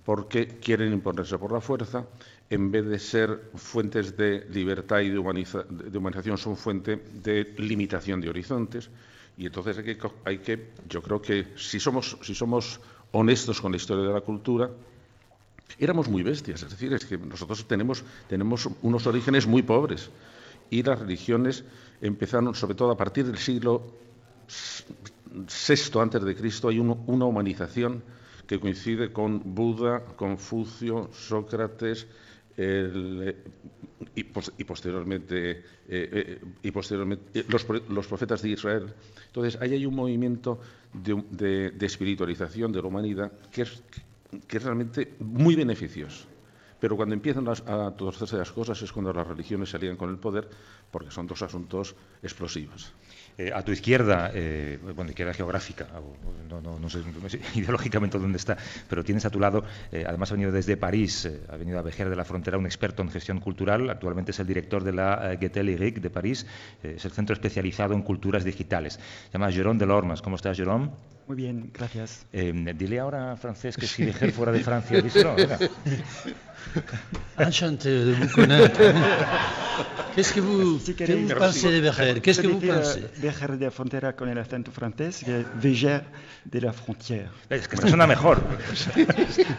porque 0.08 0.48
quieren 0.64 0.94
imponerse 0.94 1.36
por 1.38 1.52
la 1.52 1.60
fuerza, 1.60 2.08
en 2.50 2.72
vez 2.72 2.86
de 2.88 2.98
ser 2.98 3.52
fuentes 3.56 4.16
de 4.16 4.48
libertad 4.58 5.02
y 5.04 5.10
de, 5.12 5.20
humaniza- 5.20 5.68
de 5.68 5.98
humanización, 5.98 6.38
son 6.38 6.56
fuente 6.56 6.96
de 7.28 7.54
limitación 7.58 8.22
de 8.24 8.30
horizontes. 8.30 8.90
Y 9.38 9.46
entonces 9.48 9.76
hay 10.24 10.38
que, 10.40 10.72
yo 10.88 11.02
creo 11.04 11.22
que 11.22 11.48
si 11.58 11.78
somos, 11.80 12.18
si 12.22 12.34
somos 12.34 12.80
honestos 13.12 13.60
con 13.60 13.72
la 13.74 13.78
historia 13.78 14.08
de 14.08 14.14
la 14.14 14.22
cultura, 14.22 14.72
éramos 15.78 16.08
muy 16.08 16.24
bestias, 16.24 16.64
es 16.64 16.70
decir, 16.72 16.94
es 16.94 17.06
que 17.06 17.18
nosotros 17.18 17.68
tenemos, 17.68 18.04
tenemos 18.30 18.70
unos 18.82 19.06
orígenes 19.08 19.46
muy 19.46 19.62
pobres 19.62 20.10
y 20.70 20.84
las 20.84 21.00
religiones 21.00 21.66
empezaron, 22.02 22.56
sobre 22.56 22.76
todo 22.76 22.92
a 22.92 22.98
partir 22.98 23.26
del 23.26 23.38
siglo 23.38 23.84
VI 24.48 26.00
antes 26.00 26.24
de 26.24 26.36
Cristo, 26.36 26.70
hay 26.70 26.80
una 26.80 27.26
humanización 27.26 28.02
que 28.48 28.60
coincide 28.60 29.12
con 29.12 29.42
Buda, 29.54 30.04
Confucio, 30.16 31.10
Sócrates 31.14 32.08
y, 34.16 34.24
pos- 34.24 34.52
y 34.58 34.64
posteriormente, 34.64 35.52
eh, 35.52 35.62
eh, 35.88 36.40
eh, 36.64 37.46
los, 37.50 37.64
pro- 37.66 37.82
los 37.90 38.08
profetas 38.08 38.42
de 38.42 38.50
Israel. 38.50 38.94
Entonces, 39.28 39.62
ahí 39.62 39.74
hay 39.74 39.86
un 39.86 39.96
movimiento 39.96 40.60
de, 40.94 41.74
espiritualización 41.82 42.72
de 42.72 42.82
la 42.82 42.88
humanidad 42.88 43.32
que 43.52 43.64
es, 43.64 43.84
realmente 44.50 45.14
muy 45.20 45.56
beneficioso. 45.56 46.26
Pero 46.80 46.96
cuando 46.96 47.16
empiezan 47.16 47.48
a 47.48 47.92
torcerse 47.96 48.38
las 48.38 48.52
cosas 48.52 48.80
es 48.82 48.92
cuando 48.92 49.12
las 49.12 49.26
religiones 49.28 49.70
se 49.70 49.78
alían 49.78 49.98
con 49.98 50.10
el 50.12 50.18
poder, 50.18 50.48
porque 50.92 51.10
son 51.12 51.26
dos 51.26 51.42
asuntos 51.42 51.96
explosivos. 52.22 52.92
Eh, 53.40 53.52
a 53.54 53.62
tu 53.62 53.72
izquierda, 53.72 54.32
eh, 54.34 54.80
bueno, 54.96 55.12
izquierda 55.12 55.32
geográfica, 55.32 55.86
no, 56.50 56.60
no- 56.60 56.80
no 56.80 56.90
sé, 56.90 57.00
no 57.22 57.30
sé 57.30 57.40
ideológicamente 57.54 58.18
dónde 58.18 58.38
está, 58.38 58.58
pero 58.90 59.04
tienes 59.04 59.26
a 59.26 59.30
tu 59.30 59.40
lado, 59.40 59.64
eh, 59.92 60.06
además 60.08 60.32
ha 60.32 60.34
venido 60.34 60.52
desde 60.52 60.76
París, 60.76 61.26
eh, 61.26 61.42
ha 61.48 61.56
venido 61.56 61.78
a 61.78 61.84
Vejer 61.84 62.10
de 62.10 62.16
la 62.16 62.26
Frontera, 62.26 62.58
un 62.58 62.66
experto 62.66 63.04
en 63.04 63.12
gestión 63.12 63.40
cultural, 63.40 63.92
actualmente 63.92 64.32
es 64.32 64.40
el 64.40 64.48
director 64.48 64.84
de 64.84 64.94
la 64.94 65.34
eh, 65.34 65.38
Goethe 65.40 65.62
Lyrique 65.62 66.00
de 66.02 66.10
París, 66.10 66.48
eh, 66.82 66.94
es 66.98 67.06
el 67.06 67.12
centro 67.12 67.36
especializado 67.36 67.94
en 67.94 68.02
culturas 68.02 68.44
digitales. 68.44 68.94
Se 68.96 69.34
llama 69.34 69.52
Jérôme 69.52 69.78
Delormes. 69.78 70.24
¿Cómo 70.24 70.36
estás, 70.36 70.58
Jérôme? 70.58 70.90
Muy 71.28 71.36
bien, 71.38 71.70
gracias. 71.72 72.26
Dile 72.32 73.00
ahora 73.00 73.34
a 73.34 73.38
Francés 73.38 73.78
que 73.78 73.86
si 73.86 74.04
Vejer 74.06 74.32
fuera 74.32 74.52
de 74.52 74.62
Francia, 74.62 75.00
venga. 75.00 75.60
Enchanté 77.38 77.90
de 77.90 78.14
vous 78.14 78.28
connaître. 78.36 78.80
Qu'est-ce 80.16 80.34
que 80.34 80.40
vous, 80.42 80.80
Si 80.80 80.96
que 80.96 81.04
vous 81.14 81.34
pensez 81.38 81.72
de 81.72 81.80
Vejer 81.80 82.20
Qu'est-ce 82.22 82.42
que 82.42 82.48
vous 82.48 82.60
pensez 82.60 83.02
eh, 83.06 83.20
Vejer 83.22 83.58
de 83.58 83.66
la 83.66 83.72
frontera 83.72 84.14
con 84.16 84.28
el 84.30 84.38
acento 84.40 84.72
francés, 84.72 85.22
que 85.24 85.46
Vejer 85.62 86.04
de 86.46 86.62
la 86.62 86.74
frontière. 86.74 87.30
Es 87.50 87.68
que 87.68 87.76
esto 87.76 87.88
suena 87.88 88.08
mejor, 88.08 88.42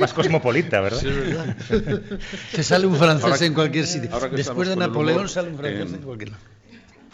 más 0.01 0.12
cosmopolita, 0.12 0.81
¿verdad? 0.81 0.99
Sí, 1.01 1.07
es 1.09 1.16
verdad. 1.16 1.57
Que 2.53 2.62
sale 2.64 2.87
un 2.87 2.97
francés 2.97 3.25
Ahora- 3.33 3.47
en 3.47 3.55
cualquier 3.55 3.87
sitio. 3.87 4.11
Después 4.33 4.68
de 4.68 4.77
Napoleón 4.77 5.18
humor, 5.18 5.29
sale 5.29 5.51
un 5.51 5.57
francés 5.59 5.88
en- 5.90 5.94
en 5.94 6.03
cualquier 6.03 6.31
lado. 6.31 6.42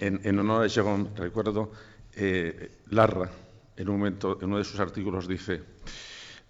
En, 0.01 0.21
en 0.25 0.39
honor 0.39 0.65
a 0.65 0.69
Jérôme, 0.69 1.09
recuerdo, 1.17 1.71
eh, 2.17 2.71
Larra, 2.91 3.29
en 3.77 3.89
un 3.91 3.99
momento, 3.99 4.39
en 4.41 4.49
uno 4.49 4.59
de 4.59 4.65
sus 4.65 4.81
artículos 4.81 5.29
dice, 5.29 5.61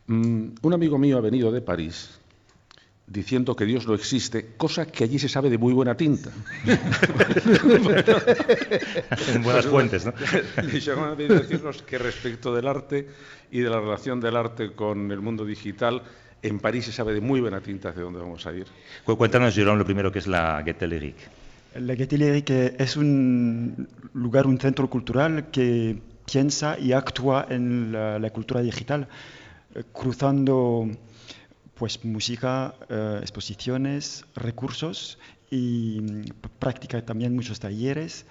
"Mm, 0.06 0.48
un 0.62 0.72
amigo 0.72 0.96
mío 0.98 1.18
ha 1.18 1.20
venido 1.20 1.50
de 1.50 1.60
París 1.60 2.10
diciendo 3.14 3.54
que 3.56 3.64
Dios 3.64 3.86
no 3.86 3.94
existe, 3.94 4.54
cosa 4.58 4.84
que 4.86 5.04
allí 5.04 5.18
se 5.18 5.28
sabe 5.28 5.48
de 5.48 5.56
muy 5.56 5.72
buena 5.72 5.96
tinta. 5.96 6.30
En 9.34 9.42
buenas 9.42 9.66
fuentes, 9.66 10.04
¿no? 10.04 10.12
Y 10.72 10.80
Jérôme 10.80 11.06
ha 11.12 11.14
venido 11.14 11.36
a 11.36 11.40
decirnos 11.40 11.82
que 11.82 11.98
respecto 11.98 12.54
del 12.54 12.66
arte 12.66 13.08
y 13.50 13.60
de 13.60 13.70
la 13.70 13.80
relación 13.80 14.20
del 14.20 14.36
arte 14.36 14.72
con 14.72 15.10
el 15.10 15.20
mundo 15.20 15.44
digital, 15.44 16.02
en 16.42 16.58
París 16.58 16.84
se 16.86 16.92
sabe 16.92 17.14
de 17.14 17.20
muy 17.20 17.40
buena 17.40 17.60
tinta 17.60 17.90
hacia 17.90 18.02
dónde 18.02 18.18
vamos 18.20 18.44
a 18.46 18.52
ir. 18.52 18.66
Cu- 19.04 19.16
Cuéntanos, 19.16 19.54
Jérôme, 19.54 19.78
lo 19.78 19.84
primero 19.84 20.10
que 20.12 20.18
es 20.18 20.26
la 20.26 20.60
Goethe 20.62 20.86
Lyrique. 20.86 21.22
La 21.80 21.94
Gaîté 21.96 22.16
Lyrique 22.18 22.76
es 22.78 22.96
un 22.96 23.88
lugar, 24.12 24.46
un 24.46 24.58
centro 24.60 24.88
cultural 24.88 25.50
que 25.50 25.98
piensa 26.24 26.78
y 26.78 26.92
actúa 26.92 27.46
en 27.50 27.90
la, 27.90 28.18
la 28.20 28.30
cultura 28.30 28.60
digital, 28.62 29.08
cruzando 29.92 30.86
pues 31.74 32.04
música, 32.04 32.74
eh, 32.88 33.18
exposiciones, 33.20 34.24
recursos 34.34 35.18
y 35.50 36.00
mm, 36.00 36.24
práctica 36.58 37.04
también 37.04 37.34
muchos 37.34 37.58
talleres. 37.60 38.26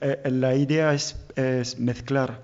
Eh, 0.00 0.30
la 0.30 0.54
idea 0.54 0.92
es, 0.94 1.16
mezclar 1.78 2.42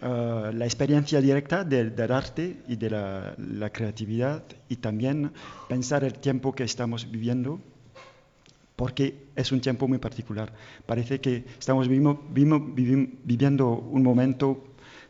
eh, 0.00 0.50
la 0.54 0.64
experiencia 0.64 1.20
directa 1.20 1.64
del, 1.64 1.94
arte 2.12 2.62
y 2.68 2.76
de 2.76 2.90
la, 2.90 3.70
creatividad 3.72 4.42
y 4.68 4.76
también 4.76 5.32
pensar 5.68 6.04
el 6.04 6.14
tiempo 6.14 6.52
que 6.52 6.64
estamos 6.64 7.10
viviendo 7.10 7.60
porque 8.76 9.26
es 9.36 9.52
un 9.52 9.60
tiempo 9.60 9.86
muy 9.86 9.98
particular. 9.98 10.52
Parece 10.86 11.20
que 11.20 11.44
estamos 11.58 11.88
viviendo, 11.88 12.18
un 13.78 14.02
momento 14.02 14.64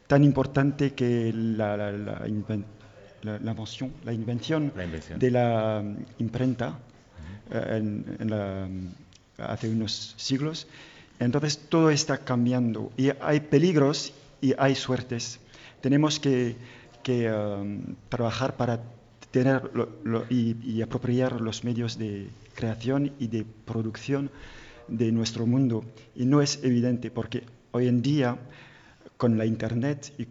tan 0.07 0.25
importante 0.25 0.93
que 0.93 1.33
la, 1.33 1.77
la, 1.77 1.93
la, 1.93 2.29
la 3.23 4.13
invención, 4.13 4.73
la 4.75 4.85
invención, 4.85 5.19
de 5.19 5.31
la 5.31 5.83
mm, 5.83 5.97
imprenta 6.19 6.69
uh 6.71 7.55
-huh. 7.55 7.77
en, 7.77 8.17
en 8.19 8.31
la, 8.31 8.69
hace 9.39 9.69
unos 9.69 10.15
siglos. 10.17 10.67
Entonces 11.19 11.59
todo 11.69 11.91
está 11.91 12.19
cambiando 12.19 12.91
y 12.97 13.11
hay 13.21 13.41
peligros 13.41 14.13
y 14.41 14.55
hay 14.59 14.75
suertes. 14.75 15.39
Tenemos 15.81 16.19
que, 16.19 16.57
que 17.03 17.31
um, 17.31 17.95
trabajar 18.09 18.57
para 18.57 18.81
tener 19.31 19.71
lo, 19.75 19.89
lo, 20.05 20.25
y, 20.29 20.57
y, 20.63 20.83
apropiar 20.83 21.41
los 21.41 21.65
medios 21.65 21.97
de 21.97 22.29
creación 22.55 23.13
y 23.19 23.29
de 23.29 23.47
producción 23.65 24.31
de 24.89 25.11
nuestro 25.13 25.47
mundo. 25.47 25.85
Y 26.15 26.27
no 26.27 26.43
es 26.43 26.63
evidente 26.63 27.11
porque 27.11 27.45
hoy 27.71 27.89
en 27.89 28.03
día 28.03 28.37
con 29.17 29.39
la 29.39 29.47
Internet 29.47 30.13
y 30.19 30.27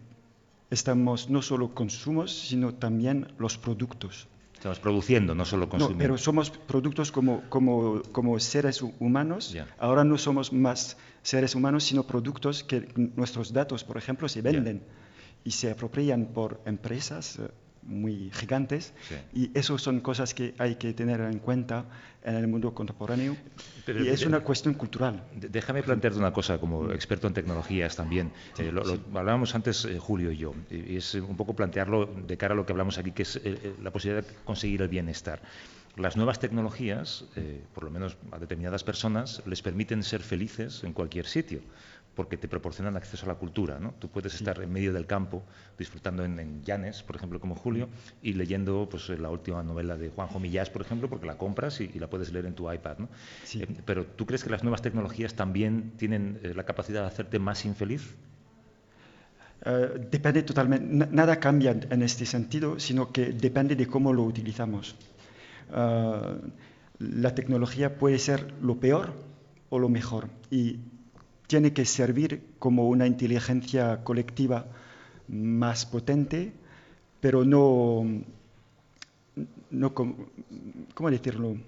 estamos 0.72 1.28
no 1.28 1.42
solo 1.42 1.74
consumos, 1.74 2.32
sino 2.32 2.72
también 2.74 3.28
los 3.38 3.58
productos. 3.58 4.26
Estamos 4.54 4.78
produciendo, 4.78 5.34
no 5.34 5.44
solo 5.44 5.68
consumiendo. 5.68 5.98
No, 5.98 6.02
pero 6.02 6.18
somos 6.18 6.50
productos 6.50 7.12
como, 7.12 7.42
como, 7.50 8.00
como 8.12 8.38
seres 8.38 8.80
humanos. 8.80 9.52
Yeah. 9.52 9.66
Ahora 9.78 10.02
no 10.02 10.16
somos 10.16 10.52
más 10.52 10.96
seres 11.22 11.54
humanos, 11.54 11.84
sino 11.84 12.04
productos 12.04 12.64
que 12.64 12.88
nuestros 13.16 13.52
datos, 13.52 13.84
por 13.84 13.98
ejemplo, 13.98 14.28
se 14.28 14.40
venden 14.40 14.78
yeah. 14.78 14.88
y 15.44 15.50
se 15.50 15.70
apropian 15.70 16.26
por 16.26 16.60
empresas 16.64 17.38
eh, 17.38 17.50
muy 17.82 18.30
gigantes. 18.32 18.92
Sí. 19.08 19.14
Y 19.34 19.58
eso 19.58 19.78
son 19.78 20.00
cosas 20.00 20.34
que 20.34 20.54
hay 20.58 20.76
que 20.76 20.92
tener 20.92 21.20
en 21.20 21.38
cuenta 21.38 21.84
en 22.24 22.36
el 22.36 22.46
mundo 22.46 22.72
contemporáneo. 22.72 23.36
Pero, 23.84 24.04
y 24.04 24.08
es 24.08 24.24
una 24.24 24.40
cuestión 24.40 24.74
cultural. 24.74 25.24
Déjame 25.34 25.82
plantearte 25.82 26.18
una 26.18 26.32
cosa 26.32 26.58
como 26.58 26.90
experto 26.92 27.26
en 27.26 27.34
tecnologías 27.34 27.96
también. 27.96 28.32
Sí, 28.54 28.64
eh, 28.64 28.72
lo, 28.72 28.84
sí. 28.84 29.00
lo, 29.12 29.18
hablábamos 29.18 29.54
antes 29.54 29.84
eh, 29.84 29.98
Julio 29.98 30.30
y 30.30 30.36
yo. 30.36 30.54
Y 30.70 30.96
es 30.96 31.14
un 31.14 31.36
poco 31.36 31.54
plantearlo 31.54 32.06
de 32.06 32.36
cara 32.36 32.54
a 32.54 32.56
lo 32.56 32.64
que 32.64 32.72
hablamos 32.72 32.98
aquí, 32.98 33.12
que 33.12 33.22
es 33.22 33.40
eh, 33.42 33.74
la 33.82 33.90
posibilidad 33.90 34.24
de 34.24 34.34
conseguir 34.44 34.82
el 34.82 34.88
bienestar. 34.88 35.40
Las 35.96 36.16
nuevas 36.16 36.38
tecnologías, 36.38 37.26
eh, 37.36 37.62
por 37.74 37.84
lo 37.84 37.90
menos 37.90 38.16
a 38.30 38.38
determinadas 38.38 38.82
personas, 38.82 39.42
les 39.44 39.60
permiten 39.60 40.02
ser 40.02 40.22
felices 40.22 40.84
en 40.84 40.94
cualquier 40.94 41.26
sitio 41.26 41.60
porque 42.14 42.36
te 42.36 42.48
proporcionan 42.48 42.96
acceso 42.96 43.24
a 43.26 43.28
la 43.28 43.34
cultura. 43.36 43.78
¿no? 43.78 43.94
Tú 43.98 44.08
puedes 44.08 44.34
estar 44.34 44.60
en 44.60 44.72
medio 44.72 44.92
del 44.92 45.06
campo, 45.06 45.42
disfrutando 45.78 46.24
en, 46.24 46.38
en 46.38 46.62
Llanes, 46.62 47.02
por 47.02 47.16
ejemplo, 47.16 47.40
como 47.40 47.54
Julio, 47.54 47.88
y 48.22 48.34
leyendo 48.34 48.88
pues, 48.90 49.08
la 49.08 49.30
última 49.30 49.62
novela 49.62 49.96
de 49.96 50.10
Juanjo 50.10 50.38
Millás, 50.38 50.70
por 50.70 50.82
ejemplo, 50.82 51.08
porque 51.08 51.26
la 51.26 51.38
compras 51.38 51.80
y, 51.80 51.90
y 51.94 51.98
la 51.98 52.08
puedes 52.08 52.32
leer 52.32 52.46
en 52.46 52.54
tu 52.54 52.70
iPad. 52.70 52.98
¿no? 52.98 53.08
Sí. 53.44 53.62
Eh, 53.62 53.68
pero 53.84 54.04
¿tú 54.04 54.26
crees 54.26 54.44
que 54.44 54.50
las 54.50 54.62
nuevas 54.62 54.82
tecnologías 54.82 55.34
también 55.34 55.92
tienen 55.96 56.38
eh, 56.42 56.52
la 56.54 56.64
capacidad 56.64 57.02
de 57.02 57.06
hacerte 57.06 57.38
más 57.38 57.64
infeliz? 57.64 58.14
Uh, 59.64 59.96
depende 60.10 60.42
totalmente, 60.42 61.06
nada 61.12 61.38
cambia 61.38 61.70
en 61.70 62.02
este 62.02 62.26
sentido, 62.26 62.80
sino 62.80 63.12
que 63.12 63.26
depende 63.26 63.76
de 63.76 63.86
cómo 63.86 64.12
lo 64.12 64.24
utilizamos. 64.24 64.96
Uh, 65.70 66.50
la 66.98 67.34
tecnología 67.34 67.96
puede 67.96 68.18
ser 68.18 68.52
lo 68.60 68.80
peor 68.80 69.12
o 69.70 69.78
lo 69.78 69.88
mejor. 69.88 70.28
Y 70.50 70.80
tiene 71.52 71.74
que 71.74 71.84
servir 71.84 72.40
como 72.58 72.88
una 72.88 73.06
inteligencia 73.06 74.02
colectiva 74.04 74.64
más 75.28 75.84
potente, 75.84 76.50
pero 77.20 77.44
no, 77.44 78.06
no 79.70 79.92
¿cómo 79.92 81.10
decirlo? 81.10 81.58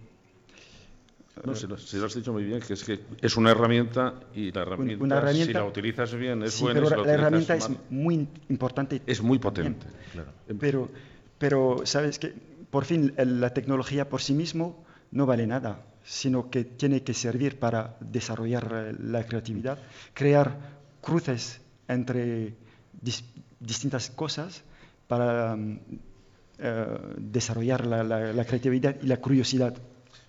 No, 1.44 1.54
si 1.54 1.66
lo, 1.66 1.76
si 1.76 1.98
lo, 1.98 2.06
has 2.06 2.14
dicho 2.14 2.32
muy 2.32 2.44
bien, 2.44 2.60
que 2.60 2.72
es 2.72 2.82
que 2.82 3.00
es 3.20 3.36
una 3.36 3.50
herramienta 3.50 4.14
y 4.34 4.52
la 4.52 4.62
herramienta, 4.62 5.04
una 5.04 5.18
herramienta 5.18 5.46
si 5.48 5.52
la 5.52 5.64
utilizas 5.66 6.14
bien, 6.14 6.42
es 6.44 6.54
sí, 6.54 6.62
buena. 6.62 6.80
Pero 6.80 6.88
si 6.88 6.96
la, 6.96 7.06
la, 7.06 7.12
herramienta 7.12 7.56
mal, 7.56 7.72
es 7.72 7.78
muy 7.90 8.28
importante. 8.48 9.02
Es 9.06 9.20
muy 9.20 9.38
potente. 9.38 9.86
Claro. 10.12 10.32
Pero, 10.58 10.88
pero, 11.36 11.80
¿sabes 11.84 12.18
que 12.18 12.32
Por 12.70 12.86
fin, 12.86 13.12
la 13.18 13.52
tecnología 13.52 14.08
por 14.08 14.22
sí 14.22 14.32
mismo 14.32 14.82
no 15.10 15.26
vale 15.26 15.46
nada 15.46 15.84
sino 16.04 16.50
que 16.50 16.64
tiene 16.64 17.02
que 17.02 17.14
servir 17.14 17.58
para 17.58 17.96
desarrollar 18.00 18.70
eh, 18.72 18.96
la 19.00 19.24
creatividad, 19.26 19.78
crear 20.12 20.58
cruces 21.00 21.60
entre 21.88 22.54
dis 22.92 23.24
distintas 23.60 24.10
cosas 24.10 24.62
para 25.08 25.54
um, 25.54 25.78
uh, 26.60 27.14
desarrollar 27.16 27.86
la, 27.86 28.04
la, 28.04 28.32
la, 28.32 28.44
creatividad 28.44 28.96
y 29.02 29.06
la 29.06 29.16
curiosidad. 29.16 29.74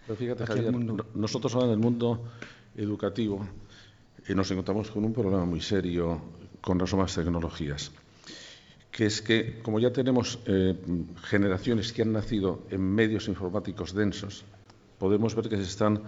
Pero 0.08 0.18
fíjate, 0.18 0.46
Javier, 0.46 0.74
nosotros 1.14 1.54
ahora 1.54 1.68
en 1.68 1.74
el 1.74 1.80
mundo 1.80 2.24
educativo 2.78 3.46
eh, 4.28 4.36
nos 4.36 4.50
encontramos 4.52 4.90
con 4.92 5.04
un 5.04 5.14
problema 5.14 5.44
muy 5.44 5.60
serio 5.60 6.22
con 6.62 6.78
las 6.78 6.92
nuevas 6.94 7.14
tecnologías, 7.14 7.92
que 8.92 9.06
es 9.06 9.22
que 9.22 9.60
como 9.62 9.80
ya 9.80 9.92
tenemos 9.92 10.40
eh, 10.46 10.76
generaciones 11.24 11.92
que 11.92 12.02
han 12.02 12.14
nacido 12.14 12.64
en 12.70 12.82
medios 12.82 13.28
informáticos 13.28 13.94
densos, 13.94 14.46
podemos 14.98 15.36
ver 15.36 15.50
que 15.50 15.58
se 15.58 15.64
están 15.64 16.02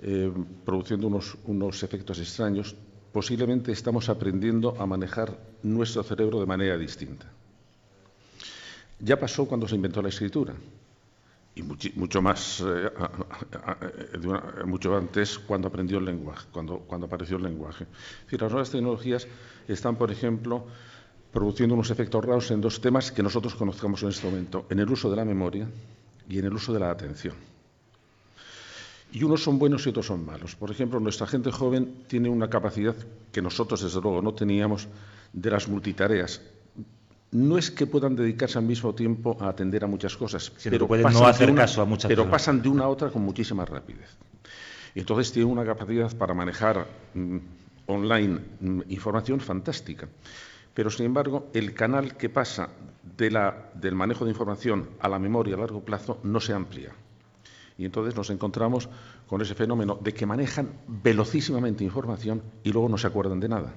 eh, 0.00 0.32
produciendo 0.64 1.06
unos, 1.06 1.82
efectos 1.82 2.18
extraños. 2.18 2.74
Posiblemente 3.12 3.72
estamos 3.72 4.08
aprendiendo 4.08 4.74
a 4.80 4.86
manejar 4.86 5.38
nuestro 5.62 6.02
cerebro 6.02 6.40
de 6.40 6.46
manera 6.46 6.78
distinta. 6.78 7.26
Ya 8.98 9.18
pasó 9.18 9.46
cuando 9.46 9.68
se 9.68 9.76
inventó 9.76 10.00
la 10.00 10.08
escritura 10.08 10.54
y 11.54 11.62
mucho, 11.62 12.22
más, 12.22 12.64
eh, 12.66 12.90
una, 14.24 14.64
mucho 14.64 14.96
antes 14.96 15.38
cuando 15.38 15.68
aprendió 15.68 15.98
el 15.98 16.06
lenguaje, 16.06 16.46
cuando, 16.50 16.78
cuando 16.78 17.06
apareció 17.06 17.36
el 17.36 17.42
lenguaje. 17.42 17.84
Es 17.84 18.24
decir, 18.24 18.40
las 18.40 18.50
nuevas 18.50 18.70
tecnologías 18.70 19.28
están, 19.68 19.96
por 19.96 20.10
ejemplo, 20.10 20.64
produciendo 21.30 21.74
unos 21.74 21.90
efectos 21.90 22.24
raros 22.24 22.50
en 22.50 22.60
dos 22.60 22.80
temas 22.80 23.12
que 23.12 23.22
nosotros 23.22 23.54
conozcamos 23.54 24.02
en 24.02 24.08
este 24.08 24.26
momento, 24.26 24.66
en 24.70 24.78
el 24.78 24.90
uso 24.90 25.10
de 25.10 25.16
la 25.16 25.24
memoria 25.24 25.68
y 26.28 26.38
en 26.38 26.46
el 26.46 26.54
uso 26.54 26.72
de 26.72 26.80
la 26.80 26.90
atención. 26.90 27.51
Y 29.12 29.22
unos 29.24 29.42
son 29.42 29.58
buenos 29.58 29.84
y 29.86 29.90
otros 29.90 30.06
son 30.06 30.24
malos. 30.24 30.56
Por 30.56 30.70
ejemplo, 30.70 30.98
nuestra 30.98 31.26
gente 31.26 31.52
joven 31.52 32.04
tiene 32.06 32.30
una 32.30 32.48
capacidad 32.48 32.96
que 33.30 33.42
nosotros, 33.42 33.82
desde 33.82 34.00
luego, 34.00 34.22
no 34.22 34.32
teníamos 34.32 34.88
de 35.32 35.50
las 35.50 35.68
multitareas. 35.68 36.40
No 37.30 37.58
es 37.58 37.70
que 37.70 37.86
puedan 37.86 38.16
dedicarse 38.16 38.58
al 38.58 38.64
mismo 38.64 38.94
tiempo 38.94 39.36
a 39.40 39.48
atender 39.48 39.84
a 39.84 39.86
muchas 39.86 40.16
cosas, 40.16 40.52
sí, 40.56 40.70
pero 40.70 40.86
pueden 40.86 41.10
no 41.12 41.26
hacer 41.26 41.50
una, 41.50 41.62
caso 41.62 41.82
a 41.82 41.84
muchas 41.84 42.08
Pero 42.08 42.22
cosas. 42.22 42.32
pasan 42.32 42.62
de 42.62 42.68
una 42.68 42.84
a 42.84 42.88
otra 42.88 43.10
con 43.10 43.22
muchísima 43.22 43.64
rapidez. 43.64 44.16
Y 44.94 45.00
entonces 45.00 45.32
tienen 45.32 45.52
una 45.52 45.64
capacidad 45.64 46.14
para 46.16 46.34
manejar 46.34 46.86
mmm, 47.14 47.38
online 47.86 48.40
mmm, 48.60 48.80
información 48.88 49.40
fantástica. 49.40 50.08
Pero, 50.74 50.90
sin 50.90 51.06
embargo, 51.06 51.48
el 51.52 51.74
canal 51.74 52.16
que 52.16 52.30
pasa 52.30 52.70
de 53.16 53.30
la, 53.30 53.70
del 53.74 53.94
manejo 53.94 54.24
de 54.24 54.30
información 54.30 54.88
a 55.00 55.08
la 55.08 55.18
memoria 55.18 55.54
a 55.54 55.58
largo 55.58 55.82
plazo 55.84 56.18
no 56.22 56.40
se 56.40 56.54
amplía. 56.54 56.92
Y 57.78 57.84
entonces 57.84 58.14
nos 58.14 58.30
encontramos 58.30 58.88
con 59.26 59.40
ese 59.40 59.54
fenómeno 59.54 59.98
de 60.00 60.12
que 60.12 60.26
manejan 60.26 60.70
velocísimamente 60.86 61.84
información 61.84 62.42
y 62.62 62.72
luego 62.72 62.88
no 62.88 62.98
se 62.98 63.06
acuerdan 63.06 63.40
de 63.40 63.48
nada. 63.48 63.74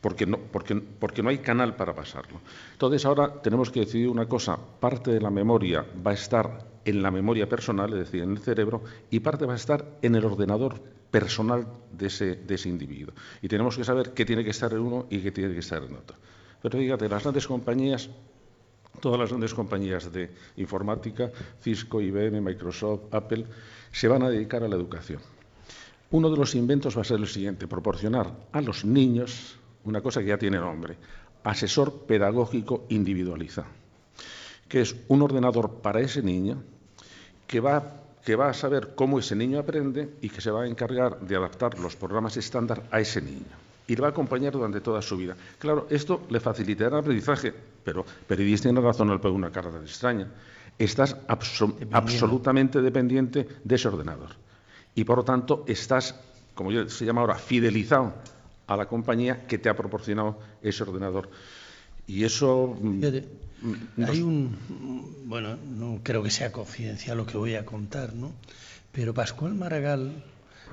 Porque 0.00 0.26
no, 0.26 1.28
hay 1.28 1.38
canal 1.38 1.76
para 1.76 1.94
pasarlo. 1.94 2.40
Entonces 2.72 3.04
ahora 3.04 3.42
tenemos 3.42 3.70
que 3.70 3.80
decidir 3.80 4.08
una 4.08 4.26
cosa, 4.26 4.56
parte 4.56 5.10
de 5.10 5.20
la 5.20 5.30
memoria 5.30 5.84
va 6.06 6.12
a 6.12 6.14
estar 6.14 6.66
en 6.84 7.02
la 7.02 7.10
memoria 7.10 7.48
personal, 7.48 7.92
es 7.92 7.98
decir, 7.98 8.22
en 8.22 8.30
el 8.30 8.38
cerebro, 8.38 8.82
y 9.10 9.20
parte 9.20 9.44
va 9.44 9.52
a 9.54 9.56
estar 9.56 9.98
en 10.00 10.14
el 10.14 10.24
ordenador 10.24 10.80
personal 11.10 11.66
de 11.92 12.06
ese, 12.06 12.36
de 12.36 12.54
ese 12.54 12.68
individuo. 12.68 13.12
Y 13.42 13.48
tenemos 13.48 13.76
que 13.76 13.84
saber 13.84 14.12
qué 14.14 14.24
tiene 14.24 14.44
que 14.44 14.50
estar 14.50 14.72
en 14.72 14.80
uno 14.80 15.06
y 15.10 15.20
qué 15.20 15.32
tiene 15.32 15.52
que 15.52 15.60
estar 15.60 15.82
en 15.82 15.94
otro. 15.94 16.16
Pero 16.62 16.78
fíjate, 16.78 17.08
las 17.08 17.22
grandes 17.22 17.46
compañías 17.46 18.08
todas 19.00 19.18
las 19.18 19.30
grandes 19.30 19.54
compañías 19.54 20.12
de 20.12 20.30
informática, 20.56 21.30
Cisco, 21.60 22.00
IBM, 22.00 22.40
Microsoft, 22.40 23.12
Apple, 23.12 23.46
se 23.90 24.08
van 24.08 24.22
a 24.22 24.30
dedicar 24.30 24.62
a 24.62 24.68
la 24.68 24.76
educación. 24.76 25.20
Uno 26.10 26.30
de 26.30 26.36
los 26.36 26.54
inventos 26.54 26.96
va 26.96 27.02
a 27.02 27.04
ser 27.04 27.18
el 27.18 27.26
siguiente, 27.26 27.66
proporcionar 27.66 28.32
a 28.52 28.60
los 28.60 28.84
niños 28.84 29.58
una 29.84 30.00
cosa 30.00 30.20
que 30.20 30.28
ya 30.28 30.38
tiene 30.38 30.58
nombre, 30.58 30.96
asesor 31.44 32.06
pedagógico 32.06 32.86
individualizado, 32.88 33.68
que 34.68 34.80
es 34.80 34.96
un 35.08 35.22
ordenador 35.22 35.80
para 35.82 36.00
ese 36.00 36.22
niño 36.22 36.62
que 37.46 37.60
va, 37.60 38.02
que 38.24 38.36
va 38.36 38.50
a 38.50 38.54
saber 38.54 38.94
cómo 38.94 39.18
ese 39.18 39.36
niño 39.36 39.58
aprende 39.58 40.16
y 40.20 40.28
que 40.30 40.40
se 40.40 40.50
va 40.50 40.62
a 40.62 40.68
encargar 40.68 41.20
de 41.20 41.36
adaptar 41.36 41.78
los 41.78 41.96
programas 41.96 42.36
estándar 42.36 42.82
a 42.90 43.00
ese 43.00 43.20
niño 43.20 43.67
y 43.88 43.96
le 43.96 44.02
va 44.02 44.08
a 44.08 44.10
acompañar 44.10 44.52
durante 44.52 44.80
toda 44.80 45.02
su 45.02 45.16
vida. 45.16 45.34
Claro, 45.58 45.86
esto 45.90 46.26
le 46.28 46.38
facilitará 46.38 46.98
el 46.98 47.00
aprendizaje, 47.00 47.52
pero 47.82 48.04
Peridis 48.26 48.60
tiene 48.60 48.80
razón 48.80 49.10
al 49.10 49.18
poner 49.18 49.36
una 49.36 49.50
cara 49.50 49.70
tan 49.70 49.82
extraña. 49.82 50.28
estás 50.78 51.16
absolutamente 51.26 52.80
dependiente 52.80 53.48
de 53.64 53.74
ese 53.74 53.88
ordenador. 53.88 54.30
Y 54.94 55.04
por 55.04 55.16
lo 55.16 55.24
tanto 55.24 55.64
estás, 55.66 56.14
como 56.54 56.70
se 56.88 57.04
llama 57.04 57.22
ahora, 57.22 57.36
fidelizado 57.36 58.12
a 58.66 58.76
la 58.76 58.86
compañía 58.86 59.46
que 59.46 59.58
te 59.58 59.70
ha 59.70 59.74
proporcionado 59.74 60.38
ese 60.62 60.82
ordenador. 60.82 61.30
Y 62.06 62.24
eso. 62.24 62.76
Mm, 62.80 63.04
mm, 63.62 64.04
hay 64.04 64.22
un. 64.22 64.56
Bueno, 65.24 65.56
no 65.56 66.00
creo 66.02 66.22
que 66.22 66.30
sea 66.30 66.52
confidencial 66.52 67.16
lo 67.16 67.26
que 67.26 67.38
voy 67.38 67.54
a 67.54 67.64
contar, 67.64 68.14
¿no? 68.14 68.32
Pero 68.92 69.14
Pascual 69.14 69.54
Maragall, 69.54 70.22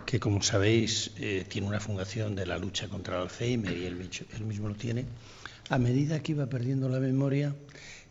que 0.06 0.20
como 0.20 0.42
sabéis 0.42 1.12
eh, 1.18 1.46
tiene 1.48 1.68
una 1.68 1.80
fundación 1.80 2.36
de 2.36 2.46
la 2.46 2.58
lucha 2.58 2.88
contra 2.88 3.18
el 3.18 3.24
Alzheimer 3.24 3.76
y 3.76 3.86
él, 3.86 4.10
mismo 4.46 4.70
lo 4.70 4.76
tiene, 4.76 5.06
a 5.70 5.80
medida 5.80 6.22
que 6.22 6.34
iba 6.34 6.46
perdiendo 6.48 6.90
la 6.90 7.00
memoria, 7.00 7.56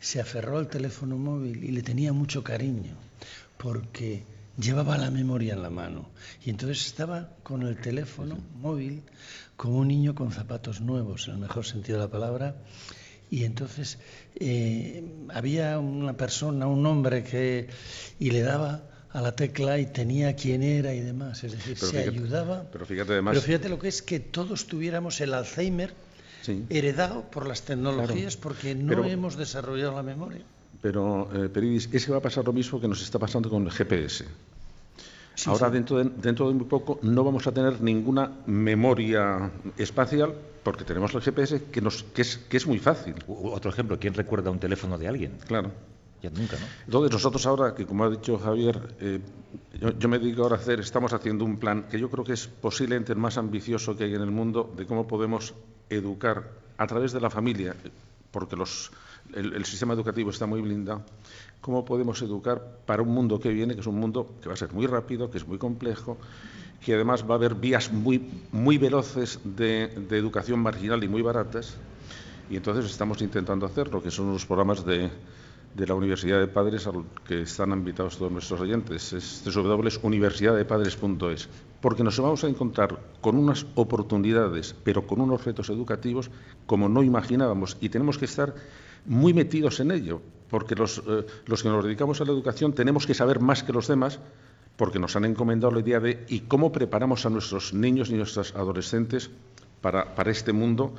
se 0.00 0.20
aferró 0.20 0.58
al 0.58 0.68
teléfono 0.68 1.16
móvil 1.16 1.62
y 1.62 1.68
le 1.68 1.82
tenía 1.82 2.12
mucho 2.12 2.42
cariño, 2.42 2.96
porque 3.56 4.24
llevaba 4.58 4.98
la 4.98 5.10
memoria 5.10 5.54
en 5.54 5.62
la 5.62 5.70
mano. 5.70 6.10
Y 6.44 6.50
entonces 6.50 6.84
estaba 6.86 7.30
con 7.42 7.62
el 7.62 7.76
teléfono 7.76 8.38
móvil 8.60 9.02
como 9.56 9.78
un 9.78 9.88
niño 9.88 10.14
con 10.14 10.32
zapatos 10.32 10.80
nuevos, 10.80 11.28
en 11.28 11.34
el 11.34 11.40
mejor 11.40 11.64
sentido 11.64 11.98
de 11.98 12.04
la 12.04 12.10
palabra. 12.10 12.56
Y 13.30 13.44
entonces 13.44 13.98
eh, 14.34 15.04
había 15.32 15.78
una 15.78 16.16
persona, 16.16 16.66
un 16.66 16.84
hombre 16.86 17.22
que... 17.24 17.68
y 18.18 18.30
le 18.30 18.42
daba 18.42 18.93
a 19.14 19.20
la 19.20 19.34
tecla 19.34 19.78
y 19.78 19.86
tenía 19.86 20.34
quién 20.34 20.62
era 20.62 20.92
y 20.92 21.00
demás. 21.00 21.44
Es 21.44 21.52
decir, 21.52 21.78
se 21.78 22.00
ayudaba. 22.00 22.64
Pero 22.72 22.84
fíjate, 22.84 23.12
además, 23.12 23.32
pero 23.34 23.46
fíjate 23.46 23.68
lo 23.68 23.78
que 23.78 23.88
es 23.88 24.02
que 24.02 24.18
todos 24.18 24.66
tuviéramos 24.66 25.20
el 25.20 25.32
Alzheimer 25.32 25.94
heredado 26.68 27.22
por 27.30 27.46
las 27.46 27.62
tecnologías 27.62 28.36
porque 28.36 28.74
no 28.74 29.04
hemos 29.04 29.36
desarrollado 29.36 29.94
la 29.94 30.02
memoria. 30.02 30.42
Pero, 30.82 31.30
eh, 31.32 31.48
Peridis, 31.48 31.88
es 31.92 32.04
que 32.04 32.12
va 32.12 32.18
a 32.18 32.22
pasar 32.22 32.44
lo 32.44 32.52
mismo 32.52 32.80
que 32.80 32.88
nos 32.88 33.00
está 33.00 33.18
pasando 33.18 33.48
con 33.48 33.64
el 33.64 33.70
GPS. 33.70 34.26
Ahora, 35.46 35.70
Dentro, 35.70 35.98
de, 35.98 36.10
dentro 36.16 36.48
de 36.48 36.54
muy 36.54 36.66
poco, 36.66 36.98
no 37.02 37.24
vamos 37.24 37.46
a 37.46 37.52
tener 37.52 37.80
ninguna 37.80 38.30
memoria 38.46 39.50
espacial 39.78 40.34
porque 40.62 40.84
tenemos 40.84 41.14
el 41.14 41.22
GPS 41.22 41.62
que, 41.70 41.80
nos, 41.80 42.02
que, 42.02 42.22
es, 42.22 42.36
que 42.36 42.56
es 42.56 42.66
muy 42.66 42.78
fácil. 42.78 43.14
Otro 43.28 43.70
ejemplo, 43.70 43.98
¿quién 43.98 44.14
recuerda 44.14 44.50
un 44.50 44.58
teléfono 44.58 44.98
de 44.98 45.08
alguien? 45.08 45.32
Claro. 45.46 45.70
Ya 46.24 46.30
nunca, 46.30 46.56
¿no? 46.56 46.66
Entonces, 46.86 47.12
nosotros 47.12 47.44
ahora, 47.44 47.74
que 47.74 47.84
como 47.84 48.04
ha 48.04 48.08
dicho 48.08 48.38
Javier, 48.38 48.96
eh, 48.98 49.20
yo, 49.98 50.08
me 50.08 50.18
dedico 50.18 50.44
ahora 50.44 50.56
a 50.56 50.58
hacer, 50.58 50.80
estamos 50.80 51.12
haciendo 51.12 51.44
un 51.44 51.58
plan 51.58 51.82
que 51.82 51.98
yo 52.00 52.08
creo 52.08 52.24
que 52.24 52.32
es 52.32 52.46
posiblemente 52.46 53.12
el 53.12 53.18
más 53.18 53.36
ambicioso 53.36 53.94
que 53.94 54.04
hay 54.04 54.14
en 54.14 54.22
el 54.22 54.30
mundo 54.30 54.72
de 54.74 54.86
cómo 54.86 55.06
podemos 55.06 55.52
educar 55.90 56.50
a 56.78 56.86
través 56.86 57.12
de 57.12 57.20
la 57.20 57.28
familia, 57.28 57.76
porque 58.30 58.56
los, 58.56 58.90
el, 59.34 59.66
sistema 59.66 59.92
educativo 59.92 60.30
está 60.30 60.46
muy 60.46 60.62
blindado, 60.62 61.02
cómo 61.60 61.84
podemos 61.84 62.22
educar 62.22 62.78
para 62.86 63.02
un 63.02 63.10
mundo 63.10 63.38
que 63.38 63.50
viene, 63.50 63.74
que 63.74 63.82
es 63.82 63.86
un 63.86 64.00
mundo 64.00 64.36
que 64.40 64.48
va 64.48 64.54
a 64.54 64.56
ser 64.56 64.72
muy 64.72 64.86
rápido, 64.86 65.30
que 65.30 65.36
es 65.36 65.46
muy 65.46 65.58
complejo, 65.58 66.16
que 66.82 66.94
además 66.94 67.28
va 67.28 67.34
a 67.34 67.36
haber 67.36 67.54
vías 67.54 67.92
muy, 67.92 68.30
muy 68.50 68.78
veloces 68.78 69.40
de, 69.44 69.88
de 69.88 70.16
educación 70.16 70.60
marginal 70.60 71.04
y 71.04 71.08
muy 71.08 71.20
baratas. 71.20 71.76
Y 72.48 72.56
entonces 72.56 72.86
estamos 72.86 73.20
intentando 73.20 73.66
hacer 73.66 73.88
lo 73.88 74.02
que 74.02 74.10
son 74.10 74.32
los 74.32 74.46
programas 74.46 74.84
de, 74.86 75.10
de 75.74 75.86
la 75.86 75.94
Universidad 75.94 76.40
de 76.40 76.46
Padres 76.46 76.86
al 76.86 77.04
que 77.26 77.42
están 77.42 77.72
invitados 77.72 78.16
todos 78.16 78.30
nuestros 78.30 78.60
oyentes. 78.60 79.12
Es 79.12 79.42
www.universidadepadres.es. 79.44 81.48
Porque 81.80 82.04
nos 82.04 82.18
vamos 82.18 82.44
a 82.44 82.48
encontrar 82.48 82.98
con 83.20 83.36
unas 83.36 83.66
oportunidades, 83.74 84.74
pero 84.84 85.06
con 85.06 85.20
unos 85.20 85.44
retos 85.44 85.68
educativos 85.70 86.30
como 86.66 86.88
no 86.88 87.02
imaginábamos. 87.02 87.76
Y 87.80 87.88
tenemos 87.88 88.18
que 88.18 88.24
estar 88.24 88.54
muy 89.04 89.34
metidos 89.34 89.80
en 89.80 89.90
ello, 89.90 90.22
porque 90.48 90.74
los, 90.74 91.02
eh, 91.06 91.26
los 91.46 91.62
que 91.62 91.68
nos 91.68 91.84
dedicamos 91.84 92.20
a 92.20 92.24
la 92.24 92.32
educación 92.32 92.72
tenemos 92.72 93.06
que 93.06 93.14
saber 93.14 93.40
más 93.40 93.62
que 93.62 93.72
los 93.72 93.88
demás 93.88 94.20
porque 94.76 94.98
nos 94.98 95.14
han 95.14 95.24
encomendado 95.24 95.72
la 95.72 95.80
idea 95.80 96.00
de 96.00 96.24
y 96.28 96.40
cómo 96.40 96.72
preparamos 96.72 97.26
a 97.26 97.30
nuestros 97.30 97.74
niños 97.74 98.10
y 98.10 98.14
nuestros 98.14 98.54
adolescentes 98.54 99.30
para, 99.80 100.14
para 100.14 100.30
este 100.30 100.52
mundo 100.52 100.94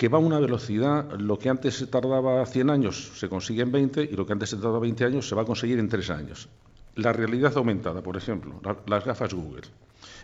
que 0.00 0.08
va 0.08 0.16
a 0.16 0.22
una 0.22 0.40
velocidad, 0.40 1.12
lo 1.18 1.38
que 1.38 1.50
antes 1.50 1.74
se 1.74 1.86
tardaba 1.86 2.46
100 2.46 2.70
años 2.70 3.12
se 3.16 3.28
consigue 3.28 3.60
en 3.60 3.70
20 3.70 4.04
y 4.04 4.16
lo 4.16 4.24
que 4.24 4.32
antes 4.32 4.48
se 4.48 4.56
tardaba 4.56 4.78
20 4.78 5.04
años 5.04 5.28
se 5.28 5.34
va 5.34 5.42
a 5.42 5.44
conseguir 5.44 5.78
en 5.78 5.90
3 5.90 6.08
años. 6.08 6.48
La 6.94 7.12
realidad 7.12 7.52
aumentada, 7.58 8.00
por 8.00 8.16
ejemplo, 8.16 8.62
las 8.86 9.04
gafas 9.04 9.34
Google, 9.34 9.68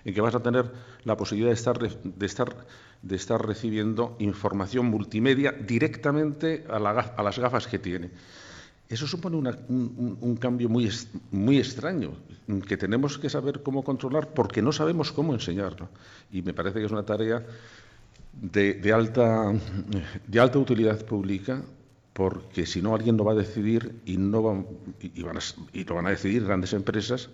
en 0.06 0.14
que 0.14 0.20
vas 0.22 0.34
a 0.34 0.40
tener 0.40 0.64
la 1.04 1.14
posibilidad 1.14 1.50
de 1.50 2.26
estar, 2.26 3.46
recibiendo 3.46 4.16
información 4.18 4.86
multimedia 4.86 5.52
directamente 5.52 6.64
a, 6.70 6.78
las 6.78 7.38
gafas 7.38 7.66
que 7.66 7.78
tiene. 7.78 8.12
Eso 8.88 9.06
supone 9.06 9.36
un, 9.36 10.16
un, 10.22 10.36
cambio 10.36 10.70
muy, 10.70 10.90
muy 11.32 11.58
extraño, 11.58 12.12
que 12.66 12.78
tenemos 12.78 13.18
que 13.18 13.28
saber 13.28 13.62
cómo 13.62 13.84
controlar 13.84 14.32
porque 14.32 14.62
no 14.62 14.72
sabemos 14.72 15.12
cómo 15.12 15.34
enseñarlo. 15.34 15.90
Y 16.32 16.40
me 16.40 16.54
parece 16.54 16.78
que 16.78 16.86
es 16.86 16.92
una 16.92 17.04
tarea 17.04 17.44
de, 18.40 18.92
alta, 18.92 19.52
de 20.26 20.40
alta 20.40 20.58
utilidad 20.58 21.04
pública, 21.04 21.62
porque 22.12 22.66
si 22.66 22.80
no 22.82 22.94
alguien 22.94 23.16
lo 23.16 23.24
va 23.24 23.32
a 23.32 23.36
decidir 23.36 24.00
y, 24.06 24.16
no 24.16 24.42
va, 24.42 24.64
y, 25.00 25.22
van 25.22 25.36
a, 25.36 25.40
y 25.72 25.84
lo 25.84 25.94
van 25.94 26.06
a 26.06 26.10
decidir 26.10 26.44
grandes 26.44 26.72
empresas 26.72 27.28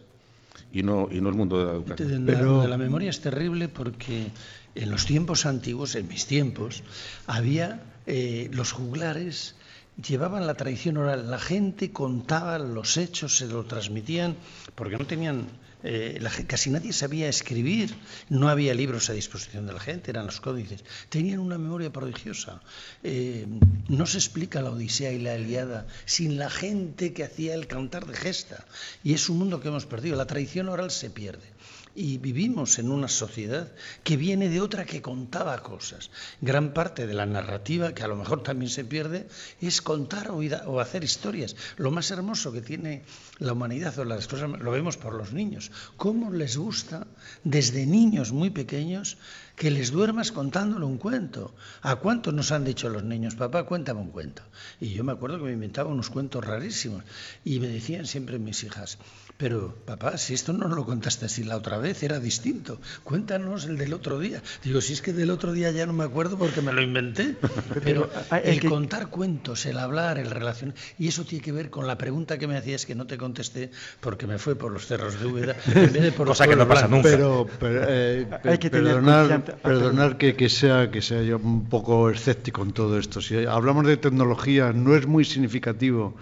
y 0.73 0.83
no, 0.83 1.09
y 1.11 1.21
no 1.21 1.29
el 1.29 1.35
mundo 1.35 1.59
de 1.59 1.65
la 1.67 1.73
educación. 1.73 2.25
Pero... 2.27 2.67
La 2.67 2.79
memoria 2.79 3.11
es 3.11 3.21
terrible 3.21 3.69
porque 3.69 4.29
en 4.75 4.91
los 4.91 5.07
tiempos 5.07 5.47
antiguos, 5.47 5.95
en 5.95 6.09
mis 6.09 6.27
tiempos, 6.27 6.83
había 7.27 7.83
eh, 8.07 8.49
los 8.53 8.73
juglares 8.73 9.55
llevaban 9.97 10.47
la 10.47 10.55
tradición 10.55 10.97
oral, 10.97 11.31
la 11.31 11.39
gente 11.39 11.93
contaba 11.93 12.59
los 12.59 12.97
hechos, 12.97 13.37
se 13.37 13.47
lo 13.47 13.65
transmitían, 13.65 14.37
porque 14.75 14.97
no 14.97 15.05
tenían 15.07 15.47
eh, 15.85 16.21
casi 16.47 16.71
nadie 16.71 16.93
sabía 16.93 17.29
escribir, 17.29 17.95
no 18.29 18.49
había 18.49 18.75
libros 18.75 19.11
a 19.11 19.13
disposición 19.13 19.67
de 19.67 19.73
la 19.73 19.81
gente, 19.81 20.11
eran 20.11 20.27
los 20.27 20.41
códices. 20.41 20.85
Tenían 21.09 21.41
una 21.41 21.59
memoria 21.59 21.93
prodigiosa. 21.93 22.63
Eh, 23.03 23.47
no 23.89 24.07
se 24.07 24.19
explica 24.19 24.63
la 24.63 24.71
Odisea 24.71 25.13
y 25.13 25.19
la 25.19 25.35
Eliada 25.35 25.87
sin 26.05 26.39
la 26.39 26.51
gente 26.51 27.13
que 27.13 27.25
hacía 27.25 27.55
el 27.55 27.67
cantar 27.67 28.07
de 28.07 28.17
gesta. 28.17 28.65
Y 29.03 29.15
es 29.15 29.29
un 29.29 29.39
mundo 29.39 29.61
que 29.61 29.69
hemos 29.69 29.87
perdido. 29.87 30.17
La 30.17 30.27
tradición 30.27 30.69
oral 30.69 30.91
se 30.91 31.11
pierde. 31.11 31.47
Y 31.95 32.19
vivimos 32.19 32.79
en 32.79 32.91
una 32.91 33.09
sociedad 33.09 33.71
que 34.03 34.17
viene 34.17 34.49
de 34.49 34.61
otra 34.61 34.85
que 34.85 35.03
contaba 35.03 35.63
cosas. 35.63 36.11
Gran 36.41 36.73
parte 36.73 37.07
de 37.07 37.15
la 37.15 37.27
narrativa, 37.27 37.95
que 37.95 38.03
a 38.03 38.09
lo 38.09 38.17
mejor 38.17 38.43
también 38.43 38.71
se 38.71 38.85
pierde, 38.85 39.29
es 39.61 39.83
contar 39.83 40.31
o, 40.31 40.81
hacer 40.81 41.05
historias. 41.05 41.55
Lo 41.77 41.91
más 41.91 42.11
hermoso 42.11 42.53
que 42.53 42.63
tiene 42.63 43.03
la 43.39 43.53
humanidad 43.53 43.99
o 43.99 44.05
las 44.05 44.27
cosas, 44.27 44.49
lo 44.51 44.71
vemos 44.71 44.97
por 44.97 45.15
los 45.15 45.33
niños. 45.33 45.71
Cómo 45.97 46.31
les 46.31 46.57
gusta, 46.57 47.07
desde 47.45 47.85
niños 47.85 48.33
muy 48.33 48.51
pequeños, 48.51 49.19
que 49.63 49.71
les 49.71 49.93
duermas 49.93 50.33
contándole 50.33 50.85
un 50.85 50.99
cuento. 50.99 51.55
¿A 51.83 51.95
cuántos 51.95 52.35
nos 52.35 52.51
han 52.51 52.65
dicho 52.65 52.89
los 52.89 53.05
niños, 53.05 53.37
papá, 53.37 53.63
cuéntame 53.63 54.01
un 54.01 54.11
cuento? 54.11 54.43
Y 54.81 54.89
yo 54.89 55.05
me 55.05 55.13
acuerdo 55.13 55.39
que 55.39 55.45
me 55.45 55.53
inventaba 55.53 55.89
unos 55.89 56.11
cuentos 56.11 56.45
rarísimos. 56.45 57.05
Y 57.45 57.61
me 57.61 57.69
decían 57.69 58.07
siempre 58.07 58.41
mis 58.41 58.65
hijas, 58.65 58.99
pero 59.37 59.73
papá, 59.87 60.19
si 60.19 60.35
esto 60.35 60.53
no 60.53 60.67
lo 60.67 60.85
contaste 60.85 61.27
así 61.27 61.45
la 61.45 61.57
otra 61.57 61.79
vez, 61.79 62.03
era 62.03 62.19
distinto. 62.19 62.81
Cuéntanos 63.05 63.67
el 63.67 63.79
del 63.79 63.95
otro 63.95 64.19
día. 64.19 64.43
Digo, 64.65 64.81
si 64.81 64.95
es 64.95 65.01
que 65.01 65.13
del 65.13 65.31
otro 65.31 65.53
día 65.53 65.71
ya 65.71 65.87
no 65.87 65.93
me 65.93 66.03
acuerdo 66.03 66.37
porque 66.39 66.61
me 66.61 66.73
lo 66.73 66.83
inventé. 66.83 67.37
Pero 67.85 68.11
el 68.43 68.69
contar 68.69 69.11
cuentos, 69.11 69.65
el 69.67 69.79
hablar, 69.79 70.19
el 70.19 70.29
relacionar, 70.33 70.75
y 70.99 71.07
eso 71.07 71.25
tiene 71.25 71.45
que 71.45 71.53
ver 71.53 71.71
con 71.71 71.87
la 71.87 71.99
pregunta 71.99 72.37
que 72.37 72.49
me 72.49 72.57
hacías 72.57 72.85
que 72.85 72.97
no 72.97 73.07
te 73.07 73.17
contesté 73.17 73.71
porque 74.01 74.27
me 74.27 74.39
fue 74.39 74.57
por 74.57 74.73
los 74.73 74.89
cerros 74.89 75.21
de 75.21 75.27
Úbeda 75.27 75.55
en 75.67 75.93
vez 75.93 76.03
de 76.03 76.11
por 76.11 76.27
Cosa 76.33 76.49
que 76.49 76.57
no 76.57 76.67
pasa 76.67 76.89
nunca. 76.89 77.09
Pero, 77.09 77.47
eh, 77.61 78.27
hay 78.43 78.59
que 78.59 78.71
perdonar, 78.71 79.52
perdonar 79.57 80.19
que, 80.19 80.35
que, 80.35 80.49
sea, 80.49 80.91
que 80.91 81.03
sea 81.03 81.23
yo 81.23 81.39
un 81.39 81.69
poco 81.69 82.11
escéptico 82.11 82.63
en 82.63 82.73
todo 82.73 82.99
esto. 82.99 83.21
Si 83.21 83.45
hablamos 83.45 83.87
de 83.87 83.97
tecnología, 83.97 84.73
no 84.73 84.95
es 84.95 85.07
muy 85.07 85.25
significativo 85.25 86.15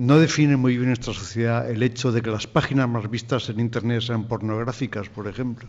no 0.00 0.18
define 0.18 0.56
muy 0.56 0.76
bien 0.76 0.88
nuestra 0.88 1.12
sociedad 1.12 1.70
el 1.70 1.82
hecho 1.82 2.12
de 2.12 2.22
que 2.22 2.30
las 2.30 2.46
páginas 2.46 2.88
más 2.88 3.10
vistas 3.10 3.48
en 3.48 3.60
Internet 3.60 4.02
sean 4.02 4.24
pornográficas, 4.24 5.08
por 5.08 5.28
ejemplo. 5.28 5.68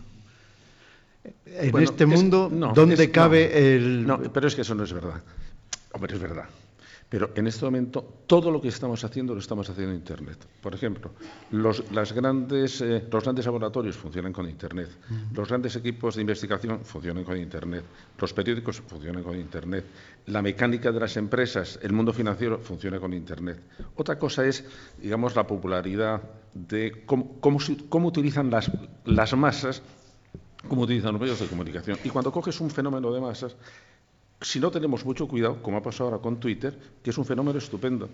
En 1.46 1.76
este 1.78 2.06
mundo, 2.06 2.50
¿dónde 2.74 3.10
cabe 3.10 3.76
el...? 3.76 4.06
No, 4.06 4.18
pero 4.32 4.48
es 4.48 4.54
que 4.54 4.62
eso 4.62 4.74
no 4.74 4.84
es 4.84 4.92
verdad. 4.92 5.22
Hombre, 5.92 6.14
es 6.14 6.20
verdad. 6.20 6.46
Pero 7.12 7.28
en 7.34 7.46
este 7.46 7.66
momento 7.66 8.22
todo 8.26 8.50
lo 8.50 8.58
que 8.58 8.68
estamos 8.68 9.04
haciendo 9.04 9.34
lo 9.34 9.40
estamos 9.40 9.68
haciendo 9.68 9.92
en 9.92 9.98
Internet. 9.98 10.38
Por 10.62 10.74
ejemplo, 10.74 11.10
los, 11.50 11.92
las 11.92 12.10
grandes, 12.14 12.80
eh, 12.80 13.04
los 13.12 13.22
grandes 13.22 13.44
laboratorios 13.44 13.98
funcionan 13.98 14.32
con 14.32 14.48
Internet, 14.48 14.88
los 15.34 15.46
grandes 15.46 15.76
equipos 15.76 16.14
de 16.14 16.22
investigación 16.22 16.80
funcionan 16.86 17.22
con 17.22 17.36
Internet, 17.36 17.84
los 18.18 18.32
periódicos 18.32 18.80
funcionan 18.80 19.22
con 19.22 19.38
Internet, 19.38 19.84
la 20.24 20.40
mecánica 20.40 20.90
de 20.90 21.00
las 21.00 21.18
empresas, 21.18 21.78
el 21.82 21.92
mundo 21.92 22.14
financiero 22.14 22.58
funciona 22.58 22.98
con 22.98 23.12
Internet. 23.12 23.60
Otra 23.96 24.18
cosa 24.18 24.46
es, 24.46 24.64
digamos, 24.98 25.36
la 25.36 25.46
popularidad 25.46 26.22
de 26.54 27.04
cómo, 27.04 27.38
cómo 27.90 28.08
utilizan 28.08 28.50
las, 28.50 28.70
las 29.04 29.36
masas, 29.36 29.82
cómo 30.66 30.80
utilizan 30.80 31.12
los 31.12 31.20
medios 31.20 31.40
de 31.40 31.46
comunicación. 31.46 31.98
Y 32.04 32.08
cuando 32.08 32.32
coges 32.32 32.58
un 32.62 32.70
fenómeno 32.70 33.12
de 33.12 33.20
masas, 33.20 33.54
si 34.42 34.60
no 34.60 34.70
tenemos 34.70 35.04
mucho 35.04 35.26
cuidado, 35.26 35.62
como 35.62 35.78
ha 35.78 35.82
pasado 35.82 36.10
ahora 36.10 36.22
con 36.22 36.38
Twitter, 36.38 36.78
que 37.02 37.10
es 37.10 37.18
un 37.18 37.24
fenómeno 37.24 37.58
estupendo, 37.58 38.08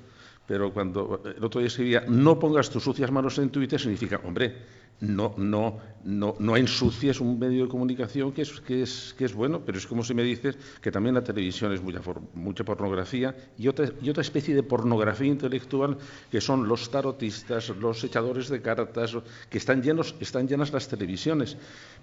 pero 0.47 0.73
cuando 0.73 1.23
el 1.25 1.45
otro 1.45 1.61
día 1.61 1.69
escribía, 1.69 2.05
no 2.09 2.39
pongas 2.39 2.71
tus 2.71 2.83
sucias 2.83 3.11
manos 3.11 3.39
en 3.39 3.51
Twitter, 3.51 3.81
significa, 3.81 4.21
hombre, 4.25 4.57
no, 5.01 5.35
no, 5.37 5.79
no, 6.05 6.35
no 6.39 6.57
ensucies 6.57 7.21
un 7.21 7.39
medio 7.39 7.65
de 7.65 7.69
comunicación 7.69 8.33
que 8.33 8.43
es, 8.43 8.61
que, 8.61 8.83
es, 8.83 9.15
que 9.17 9.25
es 9.25 9.35
bueno, 9.35 9.61
pero 9.65 9.79
es 9.79 9.87
como 9.87 10.03
si 10.03 10.15
me 10.15 10.23
dices 10.23 10.57
que 10.81 10.91
también 10.91 11.15
la 11.15 11.23
televisión 11.23 11.73
es 11.73 11.81
mucha, 11.81 12.01
mucha 12.35 12.65
pornografía 12.65 13.35
y 13.57 13.69
otra, 13.69 13.91
y 14.03 14.11
otra 14.11 14.23
especie 14.23 14.55
de 14.55 14.63
pornografía 14.63 15.29
intelectual 15.29 15.99
que 16.31 16.41
son 16.41 16.67
los 16.67 16.91
tarotistas, 16.91 17.69
los 17.71 18.03
echadores 18.03 18.49
de 18.49 18.61
cartas, 18.61 19.17
que 19.49 19.59
están, 19.59 19.83
llenos, 19.83 20.15
están 20.21 20.49
llenas 20.49 20.73
las 20.73 20.89
televisiones. 20.89 21.57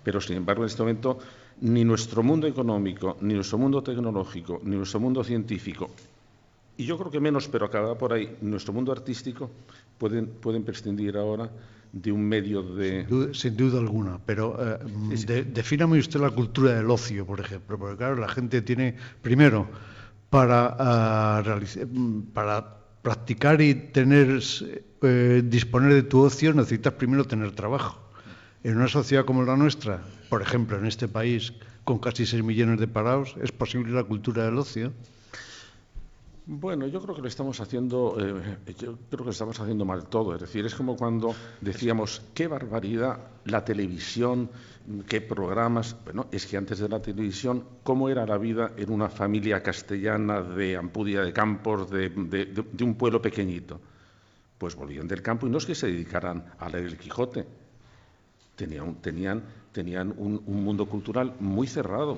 Pero, 0.04 0.22
sin 0.22 0.38
embargo, 0.38 0.64
en 0.64 0.68
este 0.68 0.82
momento 0.82 1.20
ni 1.62 1.84
nuestro 1.84 2.24
mundo 2.24 2.48
económico, 2.48 3.18
ni 3.22 3.34
nuestro 3.34 3.58
mundo 3.58 3.82
tecnológico, 3.82 4.62
ni 4.64 4.76
nuestro 4.76 5.00
mundo 5.00 5.24
científico, 5.24 5.90
y 6.78 6.86
yo 6.86 6.98
creo 6.98 7.10
que 7.10 7.20
menos, 7.20 7.48
pero 7.48 7.66
acaba 7.66 7.98
por 7.98 8.12
ahí, 8.12 8.36
nuestro 8.42 8.74
mundo 8.74 8.92
artístico 8.92 9.50
pueden, 9.98 10.28
pueden 10.28 10.64
prescindir 10.64 11.16
ahora 11.16 11.50
de 11.96 12.12
un 12.12 12.28
medio 12.28 12.62
de... 12.62 13.02
Sin 13.02 13.10
duda, 13.10 13.34
sin 13.34 13.58
duda 13.58 13.80
alguna, 13.80 14.20
pero 14.26 14.58
eh, 14.60 14.78
de, 15.26 15.46
defíname 15.46 15.98
usted 15.98 16.20
la 16.20 16.30
cultura 16.30 16.74
del 16.74 16.92
ocio, 16.92 17.26
por 17.26 17.40
ejemplo, 17.40 17.80
porque 17.80 17.96
claro, 17.96 18.18
la 18.18 18.28
gente 18.28 18.62
tiene, 18.62 18.96
primero, 19.22 19.66
para, 20.30 21.46
uh, 21.46 22.24
para 22.34 22.78
practicar 23.02 23.62
y 23.62 23.76
tener, 23.76 24.42
eh, 25.04 25.42
disponer 25.46 25.94
de 25.94 26.04
tu 26.04 26.20
ocio 26.20 26.54
necesitas 26.54 26.94
primero 26.94 27.24
tener 27.24 27.52
trabajo. 27.54 28.02
En 28.64 28.76
una 28.76 28.90
sociedad 28.90 29.24
como 29.24 29.44
la 29.44 29.56
nuestra, 29.56 30.04
por 30.30 30.42
ejemplo, 30.42 30.78
en 30.78 30.88
este 30.88 31.08
país, 31.08 31.54
con 31.86 32.00
casi 32.00 32.26
6 32.26 32.44
millones 32.44 32.78
de 32.78 32.88
parados, 32.88 33.38
¿es 33.42 33.54
posible 33.54 33.94
la 33.94 34.04
cultura 34.04 34.44
del 34.44 34.58
ocio? 34.58 34.92
Bueno, 36.48 36.86
yo 36.86 37.02
creo 37.02 37.16
que 37.16 37.24
lo 37.24 37.28
estamos 37.28 37.60
haciendo, 37.60 38.18
eh, 38.20 38.58
yo 38.78 38.98
creo 39.10 39.20
que 39.20 39.26
lo 39.26 39.32
estamos 39.32 39.60
haciendo 39.60 39.84
mal 39.84 40.08
todo. 40.08 40.36
Es 40.36 40.42
decir, 40.42 40.64
es 40.64 40.76
como 40.76 40.96
cuando 40.96 41.34
decíamos 41.60 42.22
qué 42.36 42.46
barbaridad 42.48 43.18
la 43.46 43.66
televisión, 43.66 44.52
qué 45.08 45.22
programas. 45.22 45.96
Bueno, 46.04 46.28
es 46.32 46.46
que 46.46 46.58
antes 46.58 46.78
de 46.78 46.88
la 46.88 47.02
televisión, 47.02 47.64
cómo 47.82 48.10
era 48.10 48.28
la 48.28 48.38
vida 48.38 48.74
en 48.78 48.92
una 48.92 49.10
familia 49.10 49.64
castellana 49.64 50.44
de 50.44 50.76
Ampudia 50.78 51.22
de 51.24 51.34
Campos, 51.34 51.90
de, 51.90 52.10
de, 52.10 52.46
de 52.46 52.84
un 52.84 52.94
pueblo 52.94 53.20
pequeñito. 53.20 53.82
Pues 54.60 54.76
volvían 54.76 55.08
del 55.08 55.24
campo 55.24 55.48
y 55.48 55.50
no 55.50 55.58
es 55.58 55.66
que 55.66 55.74
se 55.74 55.88
dedicaran 55.88 56.46
a 56.60 56.70
leer 56.70 56.86
el 56.86 56.98
Quijote. 56.98 57.65
Tenían, 58.56 60.14
un, 60.18 60.42
un, 60.46 60.64
mundo 60.64 60.86
cultural 60.86 61.34
muy 61.40 61.68
cerrado. 61.68 62.18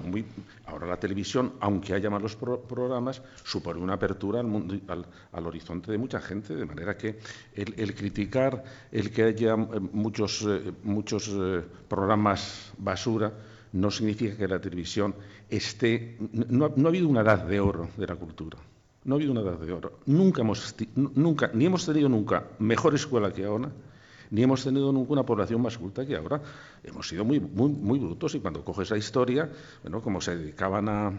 Ahora 0.65 0.85
la 0.85 0.99
televisión, 0.99 1.53
aunque 1.59 1.93
haya 1.93 2.09
malos 2.09 2.35
pro 2.35 2.61
programas, 2.61 3.21
supone 3.43 3.79
una 3.79 3.93
apertura 3.93 4.41
al, 4.41 5.45
horizonte 5.45 5.91
de 5.91 5.97
mucha 5.97 6.21
gente, 6.21 6.55
de 6.55 6.65
manera 6.65 6.95
que 6.95 7.17
el, 7.55 7.95
criticar 7.95 8.63
el 8.91 9.11
que 9.11 9.23
haya 9.23 9.53
eh, 9.53 9.79
muchos, 9.91 10.43
eh, 10.43 10.73
eh, 10.73 11.63
programas 11.87 12.73
basura 12.77 13.33
no 13.73 13.89
significa 13.89 14.37
que 14.37 14.47
la 14.47 14.61
televisión 14.61 15.15
esté... 15.49 16.17
No, 16.31 16.71
no 16.75 16.87
ha 16.87 16.89
habido 16.89 17.07
una 17.07 17.21
edad 17.21 17.45
de 17.45 17.59
oro 17.59 17.89
de 17.97 18.07
la 18.07 18.15
cultura. 18.15 18.57
No 19.03 19.15
ha 19.15 19.17
habido 19.17 19.31
una 19.31 19.41
edad 19.41 19.57
de 19.57 19.71
oro. 19.71 19.99
Nunca 20.05 20.41
hemos, 20.41 20.75
nunca, 20.95 21.49
ni 21.53 21.65
hemos 21.65 21.85
tenido 21.85 22.09
nunca 22.09 22.43
mejor 22.59 22.93
escuela 22.93 23.31
que 23.31 23.45
ahora, 23.45 23.71
ni 24.31 24.43
hemos 24.43 24.63
tenido 24.63 24.91
nunca 24.91 25.13
una 25.13 25.23
población 25.23 25.61
más 25.61 25.77
culta 25.77 26.05
que 26.05 26.15
ahora. 26.15 26.41
Hemos 26.83 27.07
sido 27.07 27.25
muy, 27.25 27.39
muy, 27.39 27.69
muy 27.69 27.99
brutos 27.99 28.35
y 28.35 28.39
cuando 28.39 28.63
coges 28.63 28.89
la 28.89 28.97
historia, 28.97 29.49
bueno, 29.83 30.01
como 30.01 30.21
se 30.21 30.35
dedicaban 30.35 30.89
a, 30.89 31.13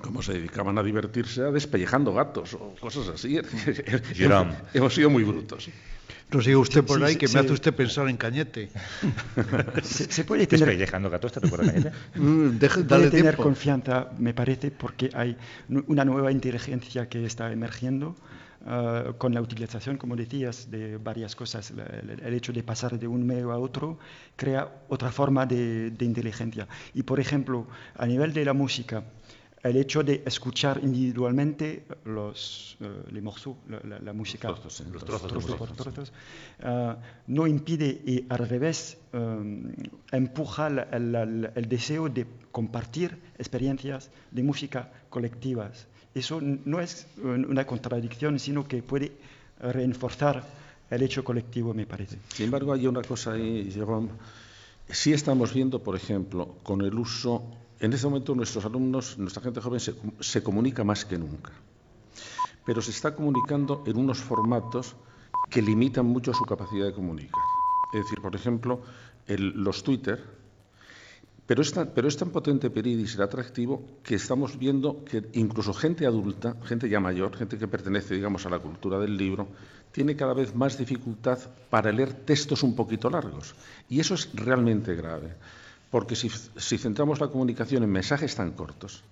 como 0.00 0.22
se 0.22 0.34
dedicaban 0.34 0.78
a 0.78 0.82
divertirse 0.82 1.42
a 1.42 1.50
despellejando 1.50 2.12
gatos 2.12 2.54
o 2.54 2.74
cosas 2.80 3.08
así. 3.08 3.40
hemos, 4.18 4.56
hemos 4.74 4.94
sido 4.94 5.10
muy 5.10 5.24
brutos. 5.24 5.68
No 6.32 6.40
sigue 6.40 6.56
usted 6.56 6.82
por 6.82 7.02
ahí, 7.04 7.16
que 7.16 7.28
sí, 7.28 7.34
me 7.34 7.40
hace 7.40 7.52
usted 7.52 7.74
pensar 7.74 8.08
en 8.08 8.16
Cañete. 8.16 8.70
¿Se, 9.82 10.10
se 10.10 10.24
puede 10.24 10.46
tener... 10.46 10.66
¿Despellejando 10.66 11.10
gatos 11.10 11.32
te 11.32 11.40
recuerda 11.40 11.72
Cañete? 11.72 11.92
Deje, 12.14 12.84
dale 12.84 13.10
tener 13.10 13.34
tiempo. 13.34 13.42
confianza, 13.42 14.08
me 14.18 14.32
parece, 14.32 14.70
porque 14.70 15.10
hay 15.12 15.36
una 15.68 16.06
nueva 16.06 16.32
inteligencia 16.32 17.06
que 17.08 17.26
está 17.26 17.52
emergiendo 17.52 18.16
Uh, 18.64 19.14
con 19.18 19.34
la 19.34 19.40
utilización, 19.40 19.96
como 19.96 20.14
decías, 20.14 20.70
de 20.70 20.96
varias 20.96 21.34
cosas. 21.34 21.72
El, 21.72 22.20
el, 22.22 22.34
hecho 22.34 22.52
de 22.52 22.62
pasar 22.62 22.96
de 22.96 23.08
un 23.08 23.26
medio 23.26 23.50
a 23.50 23.58
otro 23.58 23.98
crea 24.36 24.84
otra 24.88 25.10
forma 25.10 25.46
de, 25.46 25.90
de, 25.90 26.04
inteligencia. 26.04 26.68
Y, 26.94 27.02
por 27.02 27.18
ejemplo, 27.18 27.66
a 27.96 28.06
nivel 28.06 28.32
de 28.32 28.44
la 28.44 28.52
música, 28.52 29.02
el 29.64 29.76
hecho 29.76 30.04
de 30.04 30.22
escuchar 30.26 30.78
individualmente 30.80 31.86
los 32.04 32.76
uh, 32.80 33.10
les 33.10 33.20
morceaux, 33.20 33.58
la, 33.68 33.80
la, 33.82 33.98
la 33.98 34.12
música, 34.12 34.48
los 34.50 34.60
trozos, 34.60 34.86
los 34.86 35.04
trozos, 35.04 35.28
trozos, 35.28 35.56
trozos, 35.56 35.76
trozos 35.76 36.12
uh, 36.62 36.94
no 37.26 37.48
impide 37.48 38.00
y 38.06 38.26
al 38.28 38.46
revés 38.46 38.98
um, 39.12 39.72
empuja 40.12 40.68
el, 40.68 41.50
el 41.52 41.68
deseo 41.68 42.08
de 42.08 42.26
compartir 42.52 43.18
experiencias 43.38 44.10
de 44.30 44.42
música 44.44 44.92
colectivas 45.10 45.88
eso 46.14 46.40
no 46.40 46.80
es 46.80 47.06
una 47.22 47.66
contradicción, 47.66 48.38
sino 48.38 48.66
que 48.66 48.82
puede 48.82 49.12
reforzar 49.60 50.44
el 50.90 51.02
hecho 51.02 51.24
colectivo, 51.24 51.72
me 51.72 51.86
parece. 51.86 52.18
Sin 52.34 52.46
embargo, 52.46 52.72
hay 52.72 52.86
una 52.86 53.02
cosa 53.02 53.32
ahí, 53.32 53.70
Jerome. 53.72 54.10
Sí 54.88 55.12
estamos 55.12 55.54
viendo, 55.54 55.82
por 55.82 55.96
ejemplo, 55.96 56.56
con 56.62 56.82
el 56.82 56.94
uso, 56.98 57.42
en 57.80 57.92
este 57.92 58.06
momento 58.06 58.34
nuestros 58.34 58.64
alumnos, 58.64 59.16
nuestra 59.16 59.42
gente 59.42 59.60
joven 59.60 59.80
se, 59.80 59.94
se 60.20 60.42
comunica 60.42 60.84
más 60.84 61.04
que 61.04 61.16
nunca, 61.16 61.52
pero 62.66 62.82
se 62.82 62.90
está 62.90 63.14
comunicando 63.14 63.84
en 63.86 63.96
unos 63.96 64.18
formatos 64.18 64.94
que 65.48 65.62
limitan 65.62 66.06
mucho 66.06 66.34
su 66.34 66.44
capacidad 66.44 66.86
de 66.86 66.92
comunicar. 66.92 67.40
Es 67.92 68.02
decir, 68.02 68.20
por 68.20 68.34
ejemplo, 68.34 68.82
los 69.26 69.82
Twitter, 69.82 70.22
pero 71.52 71.60
es, 71.60 71.70
tan, 71.70 71.90
pero 71.94 72.08
es 72.08 72.16
tan 72.16 72.30
potente 72.30 72.70
Peridis 72.70 73.16
el 73.16 73.20
atractivo 73.20 74.00
que 74.02 74.14
estamos 74.14 74.58
viendo 74.58 75.04
que 75.04 75.28
incluso 75.34 75.74
gente 75.74 76.06
adulta, 76.06 76.56
gente 76.64 76.88
ya 76.88 76.98
mayor, 76.98 77.36
gente 77.36 77.58
que 77.58 77.68
pertenece, 77.68 78.14
digamos, 78.14 78.46
a 78.46 78.48
la 78.48 78.58
cultura 78.58 78.98
del 78.98 79.18
libro, 79.18 79.48
tiene 79.92 80.16
cada 80.16 80.32
vez 80.32 80.54
más 80.54 80.78
dificultad 80.78 81.38
para 81.68 81.92
leer 81.92 82.14
textos 82.24 82.62
un 82.62 82.74
poquito 82.74 83.10
largos. 83.10 83.54
Y 83.90 84.00
eso 84.00 84.14
es 84.14 84.30
realmente 84.32 84.94
grave, 84.94 85.36
porque 85.90 86.16
si, 86.16 86.30
si 86.30 86.78
centramos 86.78 87.20
la 87.20 87.28
comunicación 87.28 87.82
en 87.82 87.90
mensajes 87.90 88.34
tan 88.34 88.52
cortos, 88.52 89.04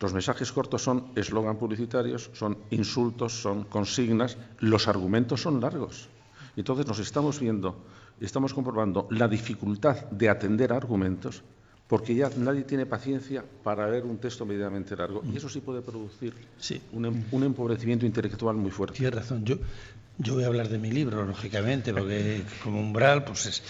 los 0.00 0.12
mensajes 0.12 0.52
cortos 0.52 0.82
son 0.82 1.12
eslogan 1.16 1.56
publicitarios, 1.56 2.28
son 2.34 2.58
insultos, 2.68 3.40
son 3.40 3.64
consignas, 3.64 4.36
los 4.58 4.86
argumentos 4.86 5.40
son 5.40 5.62
largos. 5.62 6.10
Entonces 6.56 6.86
nos 6.86 6.98
estamos 6.98 7.40
viendo, 7.40 7.86
estamos 8.20 8.52
comprobando 8.52 9.08
la 9.08 9.28
dificultad 9.28 10.10
de 10.10 10.28
atender 10.28 10.74
a 10.74 10.76
argumentos 10.76 11.42
porque 11.90 12.14
ya 12.14 12.30
nadie 12.36 12.62
tiene 12.62 12.86
paciencia 12.86 13.44
para 13.64 13.90
leer 13.90 14.04
un 14.04 14.18
texto 14.18 14.46
medianamente 14.46 14.94
largo. 14.94 15.24
Y 15.24 15.36
eso 15.36 15.48
sí 15.48 15.60
puede 15.60 15.82
producir 15.82 16.32
sí. 16.56 16.80
un, 16.92 17.24
un, 17.32 17.42
empobrecimiento 17.42 18.06
intelectual 18.06 18.54
muy 18.54 18.70
fuerte. 18.70 18.98
Tienes 18.98 19.16
razón. 19.16 19.44
Yo, 19.44 19.56
yo 20.22 20.34
voy 20.34 20.44
a 20.44 20.48
hablar 20.48 20.68
de 20.68 20.78
mi 20.78 20.90
libro, 20.90 21.24
lógicamente, 21.24 21.94
porque 21.94 22.42
como 22.62 22.78
umbral, 22.80 23.24
pues 23.24 23.46
es... 23.46 23.62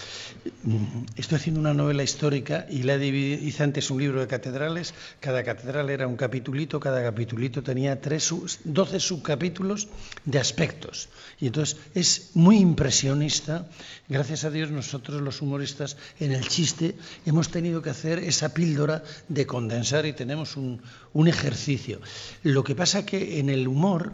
Estoy 1.15 1.37
haciendo 1.37 1.61
una 1.61 1.73
novela 1.73 2.03
histórica 2.03 2.65
y 2.69 2.83
la 2.83 2.97
dividí, 2.97 3.45
hice 3.47 3.63
antes 3.63 3.89
un 3.89 3.99
libro 3.99 4.19
de 4.19 4.27
catedrales. 4.27 4.93
Cada 5.21 5.43
catedral 5.43 5.89
era 5.89 6.07
un 6.07 6.17
capitulito, 6.17 6.79
cada 6.79 7.01
capitulito 7.01 7.63
tenía 7.63 8.01
tres, 8.01 8.33
12 8.65 8.99
subcapítulos 8.99 9.87
de 10.25 10.39
aspectos. 10.39 11.07
Y 11.39 11.47
entonces 11.47 11.77
es 11.95 12.31
muy 12.33 12.57
impresionista. 12.57 13.69
Gracias 14.09 14.43
a 14.43 14.49
Dios 14.49 14.71
nosotros 14.71 15.21
los 15.21 15.41
humoristas 15.41 15.95
en 16.19 16.33
el 16.33 16.45
chiste 16.49 16.95
hemos 17.25 17.49
tenido 17.49 17.81
que 17.81 17.91
hacer 17.91 18.19
esa 18.19 18.53
píldora 18.53 19.03
de 19.29 19.45
condensar 19.45 20.05
y 20.05 20.11
tenemos 20.11 20.57
un, 20.57 20.81
un 21.13 21.29
ejercicio. 21.29 22.01
Lo 22.43 22.65
que 22.65 22.75
pasa 22.75 23.05
que 23.05 23.39
en 23.39 23.49
el 23.49 23.69
humor 23.69 24.11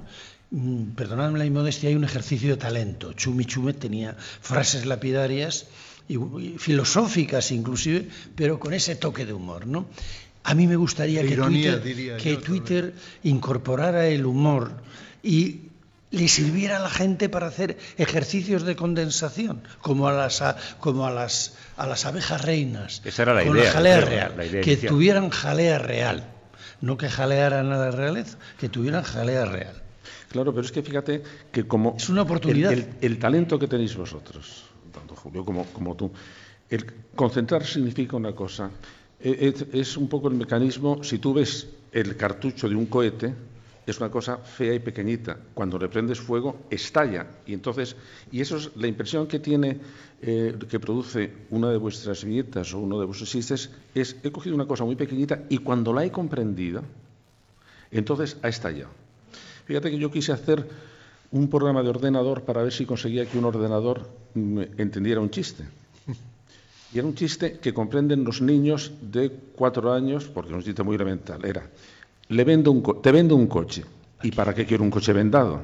perdonadme 0.95 1.39
la 1.39 1.45
inmodestia, 1.45 1.89
hay 1.89 1.95
un 1.95 2.03
ejercicio 2.03 2.51
de 2.51 2.57
talento. 2.57 3.13
Chumi 3.13 3.45
Chumet 3.45 3.79
tenía 3.79 4.15
frases 4.17 4.85
lapidarias 4.85 5.67
y, 6.07 6.15
y, 6.17 6.55
filosóficas 6.57 7.51
inclusive, 7.51 8.07
pero 8.35 8.59
con 8.59 8.73
ese 8.73 8.95
toque 8.95 9.25
de 9.25 9.33
humor, 9.33 9.67
¿no? 9.67 9.87
A 10.43 10.53
mí 10.53 10.65
me 10.65 10.77
gustaría 10.77 11.21
que 11.21 11.33
ironía, 11.33 11.81
Twitter, 11.81 12.17
que 12.17 12.37
Twitter 12.37 12.93
incorporara 13.23 14.07
el 14.07 14.25
humor 14.25 14.71
y 15.21 15.63
le 16.11 16.29
sirviera 16.29 16.77
a 16.77 16.79
la 16.79 16.89
gente 16.89 17.27
para 17.27 17.47
hacer 17.47 17.77
ejercicios 17.97 18.63
de 18.63 18.77
condensación, 18.77 19.61
como 19.81 20.07
a 20.07 20.13
las, 20.13 20.41
a, 20.41 20.55
como 20.79 21.05
a 21.05 21.11
las, 21.11 21.55
a 21.75 21.85
las 21.85 22.05
abejas 22.05 22.43
reinas. 22.43 23.01
Esa 23.03 23.23
era 23.23 23.33
la 23.33 23.43
con 23.43 23.57
idea. 23.57 23.65
La 23.65 23.71
jalea 23.71 23.97
era 23.97 24.05
real. 24.05 24.33
la 24.37 24.45
idea 24.45 24.61
que 24.61 24.77
tuvieran 24.77 25.29
jalea 25.29 25.79
real. 25.79 26.25
No 26.79 26.95
que 26.95 27.09
jalearan 27.09 27.71
a 27.73 27.77
la 27.77 27.91
realeza, 27.91 28.37
que 28.57 28.69
tuvieran 28.69 29.03
jalea 29.03 29.45
real. 29.45 29.81
Claro, 30.29 30.53
pero 30.53 30.65
es 30.65 30.71
que 30.71 30.83
fíjate 30.83 31.23
que 31.51 31.65
como... 31.65 31.95
Es 31.97 32.09
una 32.09 32.23
oportunidad. 32.23 32.71
El, 32.73 32.79
el, 32.79 32.95
el 33.01 33.19
talento 33.19 33.57
que 33.57 33.67
tenéis 33.67 33.95
vosotros, 33.95 34.65
tanto 34.91 35.15
Julio 35.15 35.45
como, 35.45 35.65
como 35.67 35.95
tú, 35.95 36.11
el 36.69 36.85
concentrar 37.15 37.65
significa 37.65 38.17
una 38.17 38.33
cosa. 38.33 38.69
Es, 39.19 39.65
es, 39.73 39.97
un 39.97 40.07
poco 40.07 40.27
el 40.27 40.35
mecanismo, 40.35 41.03
si 41.03 41.17
tú 41.17 41.33
ves 41.33 41.67
el 41.91 42.15
cartucho 42.15 42.69
de 42.69 42.75
un 42.75 42.85
cohete 42.85 43.33
es 43.87 43.97
una 44.01 44.11
cosa 44.11 44.37
fea 44.37 44.73
y 44.73 44.79
pequeñita. 44.79 45.37
Cuando 45.53 45.79
le 45.79 45.87
prendes 45.87 46.19
fuego, 46.19 46.67
estalla. 46.69 47.25
Y 47.45 47.53
entonces, 47.53 47.95
y 48.33 48.41
eso 48.41 48.57
es 48.57 48.75
la 48.75 48.87
impresión 48.87 49.27
que 49.27 49.39
tiene, 49.39 49.79
eh, 50.21 50.59
que 50.69 50.77
produce 50.77 51.31
una 51.51 51.69
de 51.69 51.77
vuestras 51.77 52.25
viñetas 52.25 52.73
o 52.73 52.79
uno 52.79 52.99
de 52.99 53.05
vuestros 53.05 53.29
chistes, 53.31 53.71
es 53.95 54.17
he 54.23 54.31
cogido 54.31 54.55
una 54.55 54.67
cosa 54.67 54.83
muy 54.83 54.97
pequeñita 54.97 55.43
y 55.47 55.59
cuando 55.59 55.93
la 55.93 56.03
he 56.03 56.11
comprendido, 56.11 56.83
entonces 57.89 58.35
ha 58.41 58.49
estallado. 58.49 59.06
Fíjate 59.67 59.91
que 59.91 59.99
yo 59.99 60.09
quise 60.09 60.31
hacer 60.31 60.65
un 61.31 61.49
programa 61.49 61.83
de 61.83 61.89
ordenador 61.89 62.43
para 62.43 62.63
ver 62.63 62.71
si 62.71 62.85
conseguía 62.85 63.25
que 63.25 63.37
un 63.37 63.43
ordenador 63.43 64.07
entendiera 64.33 65.19
un 65.19 65.29
chiste. 65.29 65.65
Y 66.93 66.99
era 66.99 67.05
un 67.05 67.15
chiste 67.15 67.59
que 67.59 67.73
comprenden 67.73 68.23
los 68.23 68.41
niños 68.41 68.93
de 69.01 69.29
cuatro 69.29 69.91
años, 69.91 70.23
porque 70.33 70.51
es 70.51 70.55
un 70.55 70.63
chiste 70.63 70.83
muy 70.83 70.95
elemental. 70.95 71.43
Era, 71.43 71.69
le 72.29 72.43
vendo 72.45 72.71
un 72.71 72.81
te 73.01 73.11
vendo 73.11 73.35
un 73.35 73.47
coche. 73.47 73.83
¿Y 74.23 74.31
para 74.31 74.55
qué 74.55 74.65
quiero 74.65 74.85
un 74.85 74.89
coche 74.89 75.11
vendado? 75.11 75.59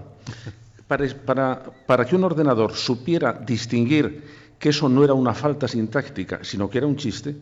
Para, 1.25 1.63
para 1.87 2.05
que 2.05 2.17
un 2.17 2.25
ordenador 2.25 2.75
supiera 2.75 3.31
distinguir 3.31 4.21
que 4.59 4.69
eso 4.69 4.89
no 4.89 5.01
era 5.05 5.13
una 5.13 5.33
falta 5.33 5.65
sintáctica, 5.65 6.43
sino 6.43 6.69
que 6.69 6.79
era 6.79 6.87
un 6.87 6.97
chiste, 6.97 7.37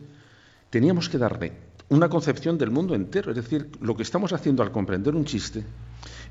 teníamos 0.70 1.08
que 1.08 1.18
darle 1.18 1.52
una 1.88 2.08
concepción 2.08 2.56
del 2.56 2.70
mundo 2.70 2.94
entero. 2.94 3.30
Es 3.30 3.36
decir, 3.36 3.68
lo 3.80 3.96
que 3.96 4.04
estamos 4.04 4.32
haciendo 4.32 4.62
al 4.62 4.70
comprender 4.70 5.16
un 5.16 5.24
chiste 5.24 5.64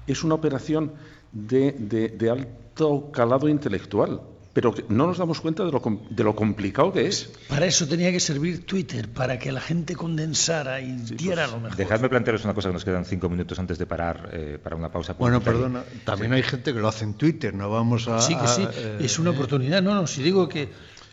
es 0.07 0.23
una 0.23 0.35
operación 0.35 0.93
de, 1.31 1.71
de, 1.71 2.09
de 2.09 2.29
alto 2.29 3.11
calado 3.11 3.47
intelectual 3.47 4.21
pero 4.53 4.73
no 4.89 5.07
nos 5.07 5.17
damos 5.17 5.39
cuenta 5.39 5.63
de 5.63 5.71
lo, 5.71 5.81
de 6.09 6.23
lo, 6.23 6.35
complicado 6.35 6.91
que 6.91 7.07
es. 7.07 7.31
Para 7.47 7.65
eso 7.65 7.87
tenía 7.87 8.11
que 8.11 8.19
servir 8.19 8.65
Twitter, 8.65 9.07
para 9.07 9.39
que 9.39 9.51
la 9.51 9.61
gente 9.61 9.95
condensara 9.95 10.81
y 10.81 10.91
diera 10.91 11.43
pues, 11.43 11.51
lo 11.51 11.59
mejor. 11.61 11.77
Dejadme 11.77 12.09
plantearos 12.09 12.43
una 12.43 12.53
cosa 12.53 12.69
que 12.69 12.73
nos 12.73 12.83
quedan 12.83 13.05
cinco 13.05 13.29
minutos 13.29 13.57
antes 13.59 13.77
de 13.77 13.85
parar 13.85 14.29
eh, 14.33 14.59
para 14.61 14.75
una 14.75 14.91
pausa. 14.91 15.13
Bueno, 15.13 15.41
perdona, 15.41 15.83
también 16.03 16.31
sí. 16.31 16.35
hay 16.35 16.43
gente 16.43 16.73
que 16.73 16.79
lo 16.79 16.87
hace 16.87 17.05
en 17.05 17.13
Twitter, 17.13 17.53
no 17.53 17.69
vamos 17.69 18.07
a... 18.07 18.19
Sí, 18.19 18.35
que 18.35 18.47
sí, 18.47 18.63
a, 18.63 18.71
eh, 18.75 18.97
es 18.99 19.19
una 19.19 19.29
oportunidad. 19.29 19.81
No, 19.81 19.95
no, 19.95 20.05
si 20.05 20.21
digo 20.21 20.49
que 20.49 20.69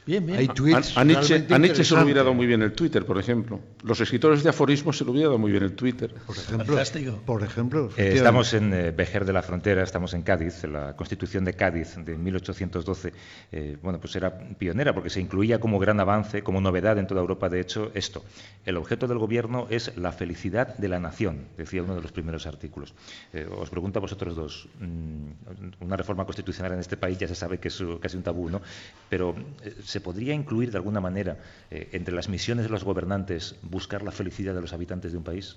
Bien, 0.09 0.25
bien. 0.25 0.39
Hay 0.39 0.49
tweets 0.49 0.97
a, 0.97 1.03
a, 1.03 1.05
Nietzsche, 1.05 1.45
a 1.51 1.59
Nietzsche 1.59 1.85
se 1.85 1.95
le 1.95 2.03
hubiera 2.03 2.23
dado 2.23 2.33
muy 2.33 2.47
bien 2.47 2.63
el 2.63 2.73
Twitter, 2.73 3.05
por 3.05 3.19
ejemplo. 3.19 3.61
Los 3.83 4.01
escritores 4.01 4.43
de 4.43 4.49
aforismos 4.49 4.97
se 4.97 5.05
le 5.05 5.11
hubiera 5.11 5.27
dado 5.27 5.39
muy 5.39 5.51
bien 5.51 5.63
el 5.63 5.75
Twitter. 5.75 6.15
Por 6.27 6.35
ejemplo, 6.35 6.65
Fantástico. 6.65 7.21
Por 7.27 7.43
ejemplo 7.43 7.91
eh, 7.95 8.15
estamos 8.15 8.55
en 8.55 8.73
eh, 8.73 8.91
Vejer 8.91 9.27
de 9.27 9.35
la 9.35 9.43
Frontera, 9.43 9.83
estamos 9.83 10.15
en 10.15 10.23
Cádiz. 10.23 10.65
La 10.65 10.97
Constitución 10.97 11.45
de 11.45 11.53
Cádiz 11.53 11.97
de 11.97 12.17
1812, 12.17 13.13
eh, 13.53 13.77
bueno, 13.83 14.01
pues 14.01 14.17
era 14.17 14.39
pionera 14.57 14.95
porque 14.95 15.11
se 15.11 15.21
incluía 15.21 15.61
como 15.61 15.79
gran 15.79 16.01
avance, 16.01 16.43
como 16.43 16.63
novedad 16.63 16.97
en 16.97 17.07
toda 17.07 17.21
Europa, 17.21 17.51
de 17.51 17.61
hecho, 17.61 17.91
esto. 17.93 18.25
El 18.65 18.79
objeto 18.79 19.09
del 19.09 19.19
gobierno 19.19 19.67
es 19.69 19.95
la 19.99 20.13
felicidad 20.13 20.75
de 20.79 20.89
la 20.89 21.01
nación, 21.01 21.49
decía 21.59 21.83
uno 21.83 21.95
de 21.95 22.01
los 22.01 22.13
primeros 22.13 22.47
artículos. 22.47 22.95
Eh, 23.35 23.47
os 23.47 23.69
pregunto 23.69 23.99
a 23.99 24.01
vosotros 24.01 24.35
dos, 24.35 24.69
mmm, 24.81 25.85
una 25.85 25.97
reforma 25.97 26.25
constitucional 26.25 26.73
en 26.73 26.81
este 26.81 26.97
país 26.97 27.19
ya 27.19 27.29
se 27.29 27.35
sabe 27.35 27.59
que 27.59 27.69
es 27.69 27.83
casi 28.01 28.17
un 28.17 28.23
tabú, 28.23 28.49
¿no? 28.49 28.63
Pero 29.11 29.35
eh, 29.63 29.75
se 29.99 30.01
podría 30.01 30.33
incluir 30.33 30.71
de 30.71 30.79
alguna 30.79 31.01
manera 31.01 31.39
eh, 31.73 31.89
entre 31.93 32.15
las 32.15 32.29
misiones 32.29 32.65
de 32.67 32.71
los 32.71 32.85
gobernantes 32.85 33.57
buscar 33.63 34.03
la 34.03 34.13
felicidad 34.13 34.55
de 34.55 34.61
los 34.61 34.73
habitantes 34.73 35.11
de 35.11 35.19
un 35.19 35.25
país? 35.25 35.57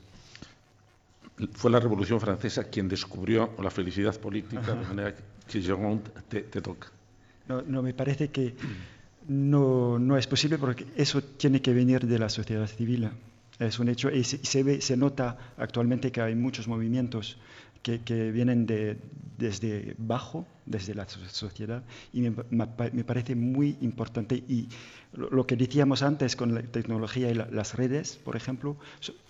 Fue 1.53 1.69
la 1.69 1.79
Revolución 1.79 2.19
Francesa 2.19 2.63
quien 2.63 2.87
descubrió 2.89 3.51
la 3.61 3.69
felicidad 3.69 4.19
política, 4.19 4.61
Ajá. 4.61 4.73
de 4.73 4.87
manera 4.87 5.15
que 5.47 5.61
Jérôme 5.61 6.01
te, 6.27 6.41
te 6.41 6.59
toca. 6.59 6.87
No, 7.47 7.61
no, 7.61 7.83
me 7.83 7.93
parece 7.93 8.29
que 8.29 8.55
no, 9.27 9.99
no, 9.99 10.17
es 10.17 10.25
posible 10.25 10.57
porque 10.57 10.85
eso 10.95 11.21
tiene 11.21 11.61
que 11.61 11.73
venir 11.73 12.07
de 12.07 12.17
la 12.17 12.29
sociedad 12.29 12.65
civil. 12.65 13.09
Es 13.59 13.77
un 13.77 13.89
hecho 13.89 14.09
y 14.09 14.23
se, 14.23 14.39
se, 14.43 14.63
ve, 14.63 14.81
se 14.81 14.97
nota 14.97 15.37
actualmente 15.57 16.11
que 16.11 16.21
hay 16.21 16.33
muchos 16.33 16.67
movimientos 16.67 17.37
que, 17.83 18.01
que 18.01 18.31
vienen 18.31 18.65
de, 18.65 18.97
desde 19.41 19.95
bajo, 19.97 20.45
desde 20.65 20.93
la 20.93 21.07
sociedad, 21.07 21.83
y 22.13 22.21
me, 22.21 22.33
me, 22.51 23.03
parece 23.03 23.35
muy 23.35 23.75
importante. 23.81 24.35
Y 24.35 24.69
lo, 25.13 25.45
que 25.47 25.55
decíamos 25.55 26.03
antes 26.03 26.35
con 26.35 26.53
la 26.53 26.61
tecnología 26.61 27.29
y 27.31 27.33
la, 27.33 27.47
las 27.51 27.75
redes, 27.75 28.17
por 28.23 28.35
ejemplo, 28.35 28.77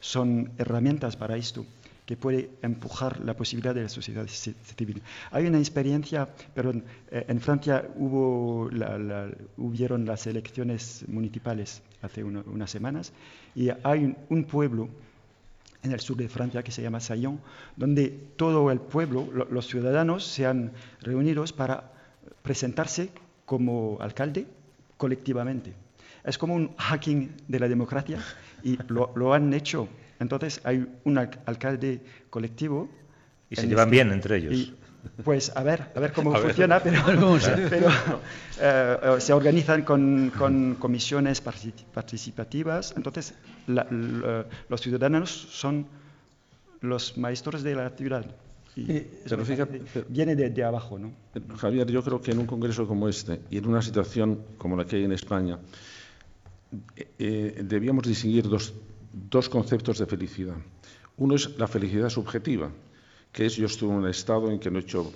son 0.01 0.51
herramientas 0.57 1.16
para 1.16 1.38
esto 1.38 1.66
que 2.05 2.18
puede 2.18 2.49
empujar 2.62 3.22
la 3.22 3.36
posibilidad 3.36 3.74
de 3.74 3.84
la 3.84 3.89
sociedad 3.89 4.28
civil. 4.28 5.01
Hay 5.32 5.45
una 5.45 5.59
experiencia, 5.59 6.28
perdón, 6.53 6.84
eh, 7.09 7.26
en 7.30 7.39
Francia 7.39 7.88
hubo 7.95 8.70
la, 8.70 8.97
la, 8.97 9.32
hubieron 9.55 10.05
las 10.05 10.28
elecciones 10.28 11.05
municipales 11.07 11.82
hace 12.01 12.24
una, 12.24 12.41
unas 12.47 12.70
semanas 12.70 13.14
y 13.55 13.70
hay 13.84 14.03
un, 14.03 14.18
un, 14.30 14.43
pueblo 14.43 14.89
en 15.84 15.91
el 15.91 15.99
sur 15.99 16.17
de 16.17 16.29
Francia 16.29 16.63
que 16.63 16.71
se 16.71 16.82
llama 16.82 16.99
Saillon, 16.99 17.39
donde 17.75 18.09
todo 18.36 18.71
el 18.71 18.79
pueblo, 18.79 19.27
lo, 19.34 19.45
los 19.45 19.67
ciudadanos 19.67 20.25
se 20.25 20.45
han 20.45 20.71
reunido 21.01 21.43
para 21.55 21.91
presentarse 22.41 23.09
como 23.45 23.97
alcalde 23.99 24.45
colectivamente. 24.97 25.73
Es 26.23 26.38
como 26.38 26.53
un 26.53 26.75
hacking 26.77 27.32
de 27.47 27.59
la 27.59 27.67
democracia 27.67 28.19
y 28.63 28.77
lo, 28.88 29.11
lo 29.15 29.34
han 29.34 29.53
hecho 29.53 29.88
entonces 30.21 30.61
hay 30.63 30.88
un 31.03 31.17
alcalde 31.17 31.99
colectivo. 32.29 32.88
Y 33.49 33.55
se 33.55 33.67
llevan 33.67 33.88
este, 33.88 33.91
bien 33.91 34.11
entre 34.11 34.38
ellos. 34.38 34.53
Y, 34.53 34.75
pues 35.24 35.52
a 35.56 35.64
ver, 35.64 35.91
a 35.95 35.99
ver 35.99 36.14
cómo 36.14 36.36
a 36.36 36.39
funciona, 36.39 36.80
ver. 36.84 36.93
pero, 37.70 37.89
pero 38.60 39.16
uh, 39.16 39.20
se 39.20 39.34
organizan 39.34 39.84
con, 39.84 40.32
con, 40.38 40.76
comisiones 40.76 41.41
participativas. 41.41 42.93
Entonces 42.95 43.34
la, 43.68 43.88
la, 43.89 44.45
los 44.70 44.82
ciudadanos 44.82 45.30
son 45.30 45.88
los 46.82 47.18
maestros 47.18 47.64
de 47.64 47.76
la 47.76 47.86
actividad. 47.86 48.26
Y 48.76 48.91
eh, 48.91 49.24
pero 49.28 49.45
fíjate, 49.45 49.82
pero, 49.93 50.06
viene 50.10 50.36
de, 50.36 50.49
de, 50.49 50.64
abajo, 50.64 50.97
¿no? 50.97 51.12
Javier, 51.58 51.89
yo 51.91 52.02
creo 52.04 52.22
que 52.22 52.32
en 52.32 52.39
un 52.39 52.45
congreso 52.45 52.88
como 52.88 53.10
este 53.10 53.41
y 53.49 53.58
en 53.58 53.68
una 53.68 53.82
situación 53.82 54.39
como 54.58 54.78
la 54.78 54.86
que 54.86 54.95
hay 54.95 55.04
en 55.04 55.12
España, 55.12 55.60
eh, 56.95 57.08
eh, 57.20 57.62
debíamos 57.66 58.08
distinguir 58.08 58.47
dos, 58.47 58.74
dos 59.12 59.49
conceptos 59.49 59.99
de 59.99 60.06
felicidad. 60.06 60.56
Uno 61.18 61.36
es 61.36 61.58
la 61.58 61.68
felicidad 61.68 62.10
subjetiva, 62.10 62.72
que 63.32 63.45
es 63.45 63.55
yo 63.55 63.65
estoy 63.65 63.89
en 63.89 63.95
un 63.95 64.07
estado 64.07 64.51
en 64.51 64.59
que 64.59 64.69
no 64.69 64.79
he 64.79 64.82
hecho 64.82 65.11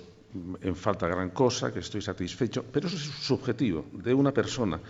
en 0.60 0.76
falta 0.76 1.06
gran 1.06 1.30
cosa, 1.30 1.72
que 1.72 1.80
estoy 1.80 2.02
satisfecho, 2.02 2.64
pero 2.70 2.88
eso 2.88 2.96
es 2.96 3.02
subjetivo, 3.02 3.86
de 3.92 4.12
una 4.12 4.32
persona. 4.32 4.80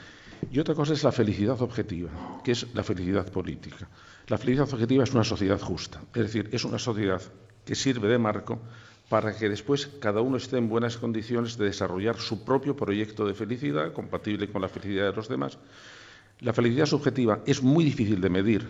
Y 0.50 0.58
otra 0.58 0.74
cosa 0.74 0.92
es 0.92 1.02
la 1.02 1.12
felicidad 1.12 1.60
objetiva, 1.60 2.10
que 2.44 2.52
es 2.52 2.74
la 2.74 2.82
felicidad 2.82 3.30
política. 3.30 3.88
La 4.28 4.38
felicidad 4.38 4.72
objetiva 4.72 5.04
es 5.04 5.12
una 5.12 5.24
sociedad 5.24 5.60
justa, 5.60 6.02
es 6.14 6.22
decir, 6.22 6.48
es 6.52 6.64
una 6.64 6.78
sociedad 6.78 7.22
que 7.64 7.74
sirve 7.74 8.08
de 8.08 8.18
marco 8.18 8.60
para 9.08 9.36
que 9.36 9.48
después 9.48 9.86
cada 10.00 10.20
uno 10.20 10.36
esté 10.36 10.58
en 10.58 10.68
buenas 10.68 10.96
condiciones 10.96 11.56
de 11.56 11.66
desarrollar 11.66 12.18
su 12.18 12.44
propio 12.44 12.76
proyecto 12.76 13.24
de 13.24 13.34
felicidad, 13.34 13.92
compatible 13.92 14.48
con 14.48 14.62
la 14.62 14.68
felicidad 14.68 15.10
de 15.10 15.16
los 15.16 15.28
demás. 15.28 15.58
La 16.41 16.53
felicidad 16.53 16.84
subjetiva 16.84 17.41
es 17.47 17.62
muy 17.62 17.82
difícil 17.82 18.20
de 18.20 18.28
medir, 18.28 18.68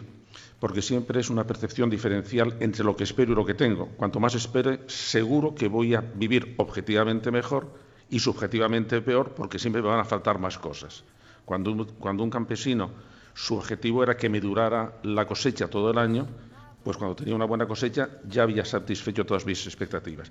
porque 0.61 0.83
siempre 0.83 1.19
es 1.19 1.31
una 1.31 1.49
percepción 1.49 1.91
diferencial 1.91 2.57
entre 2.61 2.85
lo 2.85 2.95
que 2.95 3.03
espero 3.03 3.33
y 3.33 3.35
lo 3.35 3.45
que 3.45 3.55
tengo. 3.55 3.89
Cuanto 3.97 4.21
más 4.21 4.37
espere, 4.37 4.81
seguro 4.87 5.53
que 5.53 5.67
voy 5.67 5.95
a 5.97 6.01
vivir 6.01 6.55
objetivamente 6.59 7.33
mejor 7.33 7.75
y 8.09 8.21
subjetivamente 8.21 9.03
peor, 9.03 9.35
porque 9.35 9.59
siempre 9.59 9.83
me 9.83 9.89
van 9.89 9.99
a 9.99 10.05
faltar 10.05 10.39
más 10.39 10.59
cosas. 10.59 11.03
Cuando 11.45 11.73
un, 11.73 11.85
cuando 11.99 12.23
un 12.23 12.31
campesino, 12.31 12.91
su 13.35 13.57
objetivo 13.57 14.05
era 14.05 14.17
que 14.17 14.29
me 14.29 14.41
durara 14.41 15.01
la 15.03 15.27
cosecha 15.27 15.67
todo 15.67 15.91
el 15.91 15.99
año, 15.99 16.29
pues 16.85 16.97
cuando 16.97 17.17
tenía 17.17 17.35
una 17.35 17.47
buena 17.47 17.67
cosecha 17.67 18.09
ya 18.29 18.45
había 18.45 18.65
satisfecho 18.65 19.27
todas 19.27 19.45
mis 19.45 19.67
expectativas. 19.67 20.31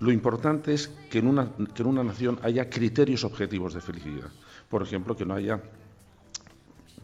Lo 0.00 0.10
importante 0.10 0.74
es 0.74 0.88
que 1.08 1.20
en 1.20 1.28
una, 1.28 1.52
que 1.72 1.82
en 1.82 1.88
una 1.88 2.02
nación 2.02 2.40
haya 2.42 2.68
criterios 2.68 3.22
objetivos 3.22 3.74
de 3.74 3.80
felicidad. 3.80 4.28
Por 4.68 4.82
ejemplo, 4.82 5.16
que 5.16 5.24
no 5.24 5.34
haya 5.34 5.62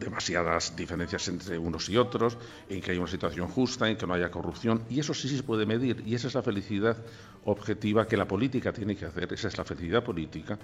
demasiadas 0.01 0.75
diferencias 0.75 1.29
entre 1.29 1.59
unos 1.59 1.89
y 1.89 1.97
otros, 1.97 2.37
en 2.69 2.81
que 2.81 2.91
haya 2.91 3.01
una 3.01 3.11
situación 3.11 3.49
justa, 3.49 3.89
en 3.89 3.97
que 3.97 4.07
no 4.07 4.15
haya 4.15 4.31
corrupción, 4.31 4.83
y 4.89 4.99
eso 4.99 5.15
sí 5.15 5.29
se 5.29 5.43
puede 5.43 5.67
medir, 5.67 6.03
y 6.07 6.15
esa 6.15 6.29
es 6.29 6.35
la 6.35 6.43
felicidad 6.43 6.97
objetiva 7.45 8.09
que 8.09 8.17
la 8.17 8.27
política 8.27 8.73
tiene 8.73 8.97
que 8.97 9.05
hacer, 9.05 9.33
esa 9.33 9.49
es 9.49 9.59
la 9.59 9.65
felicidad 9.65 10.03
política, 10.03 10.59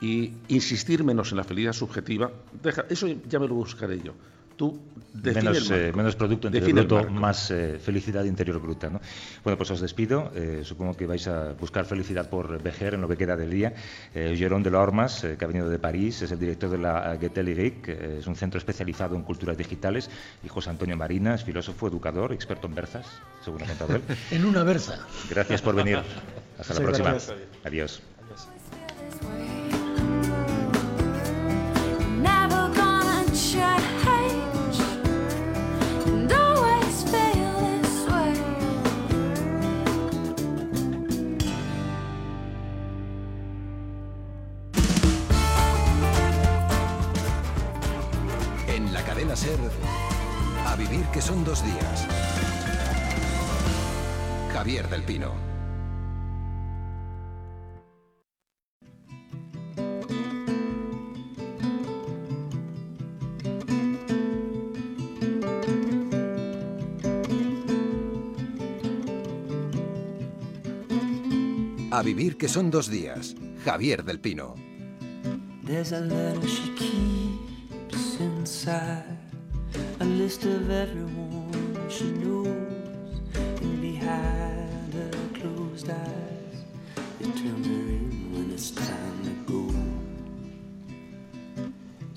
y 0.00 0.34
insistir 0.48 1.02
menos 1.02 1.32
en 1.32 1.38
la 1.38 1.44
felicidad 1.44 1.72
subjetiva, 1.72 2.30
deja, 2.62 2.84
eso 2.88 3.08
ya 3.08 3.38
me 3.38 3.48
lo 3.48 3.54
buscaré 3.54 4.00
yo. 4.00 4.14
Tú 4.56 4.80
menos, 5.14 5.70
eh, 5.70 5.92
menos 5.94 6.16
producto 6.16 6.48
interior 6.48 6.86
bruto, 6.86 7.10
más 7.10 7.50
eh, 7.50 7.78
felicidad 7.78 8.24
interior 8.24 8.60
bruta. 8.60 8.90
¿no? 8.90 9.00
Bueno, 9.42 9.56
pues 9.56 9.70
os 9.70 9.80
despido. 9.80 10.30
Eh, 10.34 10.62
supongo 10.64 10.96
que 10.96 11.06
vais 11.06 11.26
a 11.28 11.52
buscar 11.52 11.84
felicidad 11.84 12.28
por 12.28 12.62
Vejer 12.62 12.94
en 12.94 13.00
lo 13.00 13.08
que 13.08 13.16
queda 13.16 13.36
del 13.36 13.50
día. 13.50 13.74
Eh, 14.14 14.34
Jerón 14.36 14.62
de 14.62 14.70
la 14.70 14.80
Ormas, 14.80 15.26
que 15.38 15.44
ha 15.44 15.48
venido 15.48 15.68
de 15.68 15.78
París, 15.78 16.22
es 16.22 16.32
el 16.32 16.38
director 16.38 16.70
de 16.70 16.78
la 16.78 17.16
Getelligeek, 17.20 17.88
es 17.88 18.26
un 18.26 18.36
centro 18.36 18.58
especializado 18.58 19.16
en 19.16 19.22
culturas 19.22 19.56
digitales. 19.56 20.10
Y 20.42 20.48
José 20.48 20.70
Antonio 20.70 20.96
Marinas, 20.96 21.44
filósofo, 21.44 21.88
educador, 21.88 22.32
experto 22.32 22.66
en 22.66 22.74
berzas, 22.74 23.06
según 23.44 23.62
ha 23.62 23.66
contado 23.66 23.96
él. 23.96 24.02
en 24.30 24.44
una 24.44 24.62
berza. 24.64 24.98
Gracias 25.30 25.62
por 25.62 25.74
venir. 25.74 25.98
Hasta 26.58 26.74
la 26.74 26.80
próxima. 26.80 27.10
Gracias. 27.10 27.34
Adiós. 27.64 28.02
A 49.34 49.36
ser 49.36 49.58
A 50.64 50.76
Vivir 50.76 51.04
que 51.06 51.20
son 51.20 51.42
dos 51.44 51.60
días. 51.64 52.06
Javier 54.52 54.88
del 54.88 55.02
Pino. 55.02 55.32
A 71.90 72.02
vivir 72.02 72.36
que 72.36 72.48
son 72.48 72.70
dos 72.70 72.88
días. 72.88 73.34
Javier 73.64 74.04
del 74.04 74.20
Pino. 74.20 74.54
List 80.24 80.44
of 80.46 80.70
everyone 80.70 81.90
she 81.90 82.04
knows, 82.12 82.63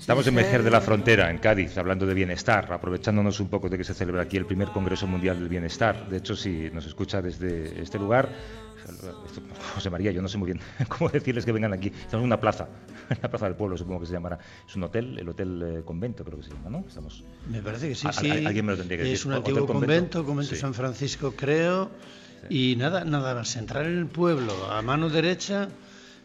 Estamos 0.08 0.26
en 0.26 0.34
Mejer 0.36 0.62
de 0.62 0.70
la 0.70 0.80
Frontera, 0.80 1.30
en 1.30 1.36
Cádiz, 1.36 1.76
hablando 1.76 2.06
de 2.06 2.14
bienestar, 2.14 2.72
aprovechándonos 2.72 3.40
un 3.40 3.48
poco 3.48 3.68
de 3.68 3.76
que 3.76 3.84
se 3.84 3.92
celebra 3.92 4.22
aquí 4.22 4.38
el 4.38 4.46
primer 4.46 4.68
Congreso 4.68 5.06
Mundial 5.06 5.38
del 5.38 5.50
Bienestar. 5.50 6.08
De 6.08 6.16
hecho, 6.16 6.34
si 6.34 6.70
nos 6.72 6.86
escucha 6.86 7.20
desde 7.20 7.82
este 7.82 7.98
lugar, 7.98 8.30
José 9.74 9.90
María, 9.90 10.10
yo 10.10 10.22
no 10.22 10.28
sé 10.28 10.38
muy 10.38 10.46
bien 10.52 10.60
cómo 10.88 11.10
decirles 11.10 11.44
que 11.44 11.52
vengan 11.52 11.74
aquí. 11.74 11.88
Estamos 11.88 12.22
en 12.22 12.24
una 12.26 12.40
plaza, 12.40 12.68
en 13.10 13.18
la 13.22 13.28
plaza 13.28 13.44
del 13.44 13.54
pueblo, 13.56 13.76
supongo 13.76 14.00
que 14.00 14.06
se 14.06 14.14
llamará. 14.14 14.38
Es 14.66 14.74
un 14.76 14.84
hotel, 14.84 15.18
el 15.18 15.28
Hotel 15.28 15.62
eh, 15.62 15.82
Convento, 15.84 16.24
creo 16.24 16.38
que 16.38 16.44
se 16.44 16.54
llama, 16.54 16.70
¿no? 16.70 16.84
Estamos... 16.88 17.22
Me 17.50 17.60
parece 17.60 17.90
que 17.90 17.94
sí, 17.94 18.06
A- 18.06 18.10
a- 18.10 18.12
sí. 18.14 18.30
alguien 18.30 18.64
me 18.64 18.72
lo 18.72 18.78
tendría 18.78 18.96
que 18.96 19.04
es 19.04 19.10
decir. 19.10 19.26
un 19.26 19.34
Hotel 19.34 19.56
antiguo 19.58 19.66
convento, 19.74 20.24
convento 20.24 20.54
Sí. 20.54 20.60
San 20.60 20.72
Francisco, 20.72 21.34
creo. 21.36 21.90
Y 22.48 22.76
nada, 22.76 23.04
nada 23.04 23.34
más, 23.34 23.54
entrar 23.56 23.84
en 23.84 23.98
el 23.98 24.06
pueblo 24.06 24.72
a 24.72 24.80
mano 24.80 25.10
derecha, 25.10 25.68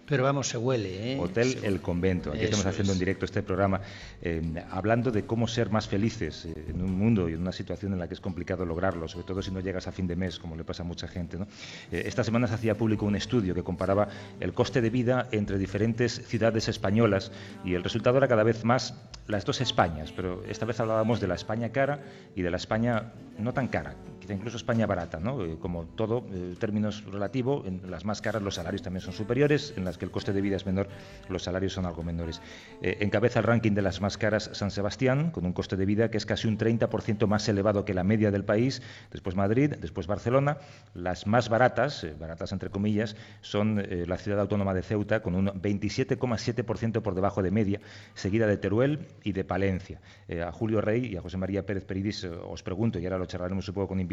pero 0.08 0.24
vamos, 0.24 0.50
se 0.50 0.58
huele, 0.58 1.14
¿eh? 1.14 1.20
Hotel 1.20 1.58
El 1.64 1.82
Convento. 1.82 2.32
Aquí 2.32 2.44
estamos 2.44 2.66
haciendo 2.66 2.92
es. 2.92 2.98
en 2.98 3.00
directo 3.00 3.26
este 3.26 3.42
programa 3.42 3.82
eh, 4.22 4.42
hablando 4.70 5.12
de 5.12 5.26
cómo 5.26 5.48
ser 5.48 5.70
más 5.70 5.88
felices 5.88 6.46
eh, 6.46 6.66
en 6.70 6.82
un 6.82 6.92
mundo 6.98 7.30
y 7.30 7.34
en 7.34 7.42
una 7.42 7.52
situación 7.52 7.94
en 7.94 8.00
la 8.00 8.08
que 8.08 8.14
es 8.14 8.20
complicado 8.20 8.66
lograrlo, 8.66 9.08
sobre 9.08 9.26
todo 9.26 9.42
si 9.42 9.52
no 9.52 9.60
llegas 9.60 9.88
a 9.88 9.92
fin 9.92 10.08
de 10.08 10.16
mes, 10.16 10.40
como 10.40 10.56
le 10.56 10.64
pasa 10.64 10.84
a 10.84 10.86
mucha 10.86 11.08
gente. 11.08 11.38
¿no? 11.38 11.48
Esta 11.92 12.24
semana 12.24 12.48
se 12.48 12.56
hacía 12.56 12.76
público 12.76 13.06
un 13.06 13.16
estudio 13.16 13.56
que 13.56 13.64
comparaba 13.64 14.08
el 14.40 14.54
coste 14.54 14.82
de 14.82 14.90
vida 14.90 15.28
entre 15.32 15.58
diferentes 15.58 16.22
ciudades 16.28 16.68
españolas 16.68 17.32
y 17.64 17.74
el 17.74 17.84
resultado 17.84 18.18
era 18.18 18.28
cada 18.28 18.44
vez 18.44 18.64
más 18.66 18.96
las 19.28 19.46
dos 19.46 19.62
Españas, 19.62 20.12
pero 20.12 20.44
esta 20.50 20.66
vez 20.66 20.80
hablábamos 20.80 21.22
de 21.22 21.28
la 21.28 21.36
España 21.36 21.70
cara 21.70 22.02
y 22.36 22.42
de 22.42 22.52
la 22.52 22.58
España 22.58 23.14
no 23.38 23.54
tan 23.54 23.68
cara, 23.68 23.96
incluso 24.30 24.58
España 24.58 24.86
barata, 24.86 25.20
¿no? 25.20 25.44
Eh, 25.44 25.58
como 25.60 25.86
todo, 25.86 26.26
eh, 26.32 26.56
términos 26.60 27.04
relativo, 27.06 27.64
en 27.66 27.90
las 27.90 28.06
más 28.06 28.22
caras 28.22 28.42
los 28.42 28.56
salarios 28.56 28.82
también 28.82 29.02
son 29.02 29.14
superiores, 29.14 29.74
en 29.78 29.86
las 29.86 29.98
que 29.98 30.06
el 30.06 30.12
coste 30.12 30.34
de 30.34 30.42
vida 30.42 30.56
es 30.56 30.66
menor, 30.66 30.88
los 31.30 31.44
salarios 31.44 31.74
son 31.74 31.86
algo 31.86 32.04
menores. 32.04 32.42
Eh, 32.82 32.98
encabeza 33.02 33.40
el 33.40 33.46
ranking 33.46 33.72
de 33.72 33.82
las 33.82 34.02
más 34.02 34.18
caras 34.18 34.50
San 34.54 34.72
Sebastián, 34.72 35.32
con 35.32 35.46
un 35.46 35.54
coste 35.54 35.76
de 35.76 35.86
vida 35.86 36.10
que 36.10 36.18
es 36.18 36.26
casi 36.26 36.48
un 36.48 36.58
30% 36.58 37.28
más 37.28 37.48
elevado 37.50 37.86
que 37.86 37.94
la 37.94 38.04
media 38.04 38.32
del 38.32 38.46
país, 38.46 38.82
después 39.12 39.36
Madrid, 39.36 39.74
después 39.80 40.08
Barcelona. 40.08 40.58
Las 40.94 41.28
más 41.28 41.50
baratas, 41.50 42.04
eh, 42.04 42.16
baratas 42.20 42.52
entre 42.52 42.70
comillas, 42.70 43.16
son 43.42 43.84
la 44.08 44.18
ciudad 44.18 44.40
autónoma 44.40 44.74
de 44.74 44.82
Ceuta, 44.82 45.22
con 45.22 45.36
un 45.36 45.48
27,7% 45.48 47.02
por 47.02 47.16
debajo 47.16 47.42
de 47.42 47.52
media, 47.52 47.82
seguida 48.14 48.48
de 48.48 48.58
Teruel 48.58 49.08
y 49.24 49.32
de 49.34 49.44
Palencia. 49.44 50.02
A 50.46 50.52
Julio 50.52 50.82
Rey 50.82 51.06
y 51.06 51.18
a 51.18 51.22
José 51.22 51.38
María 51.38 51.66
Pérez 51.66 51.86
Peridis 51.86 52.24
os 52.24 52.64
pregunto, 52.64 53.00
y 53.00 53.06
ahora 53.06 53.18
lo 53.18 53.26
charlaremos 53.26 53.68
un 53.68 53.76
poco 53.76 53.90
con 53.90 54.00
invitados, 54.00 54.13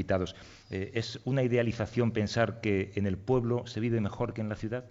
eh, 0.70 0.90
¿es 0.94 1.20
una 1.24 1.42
idealización 1.42 2.12
pensar 2.12 2.60
que 2.60 2.92
en 2.94 3.06
el 3.06 3.16
pueblo 3.18 3.66
se 3.66 3.80
vive 3.80 4.00
mejor 4.00 4.32
que 4.34 4.40
en 4.40 4.48
la 4.48 4.56
ciudad? 4.56 4.84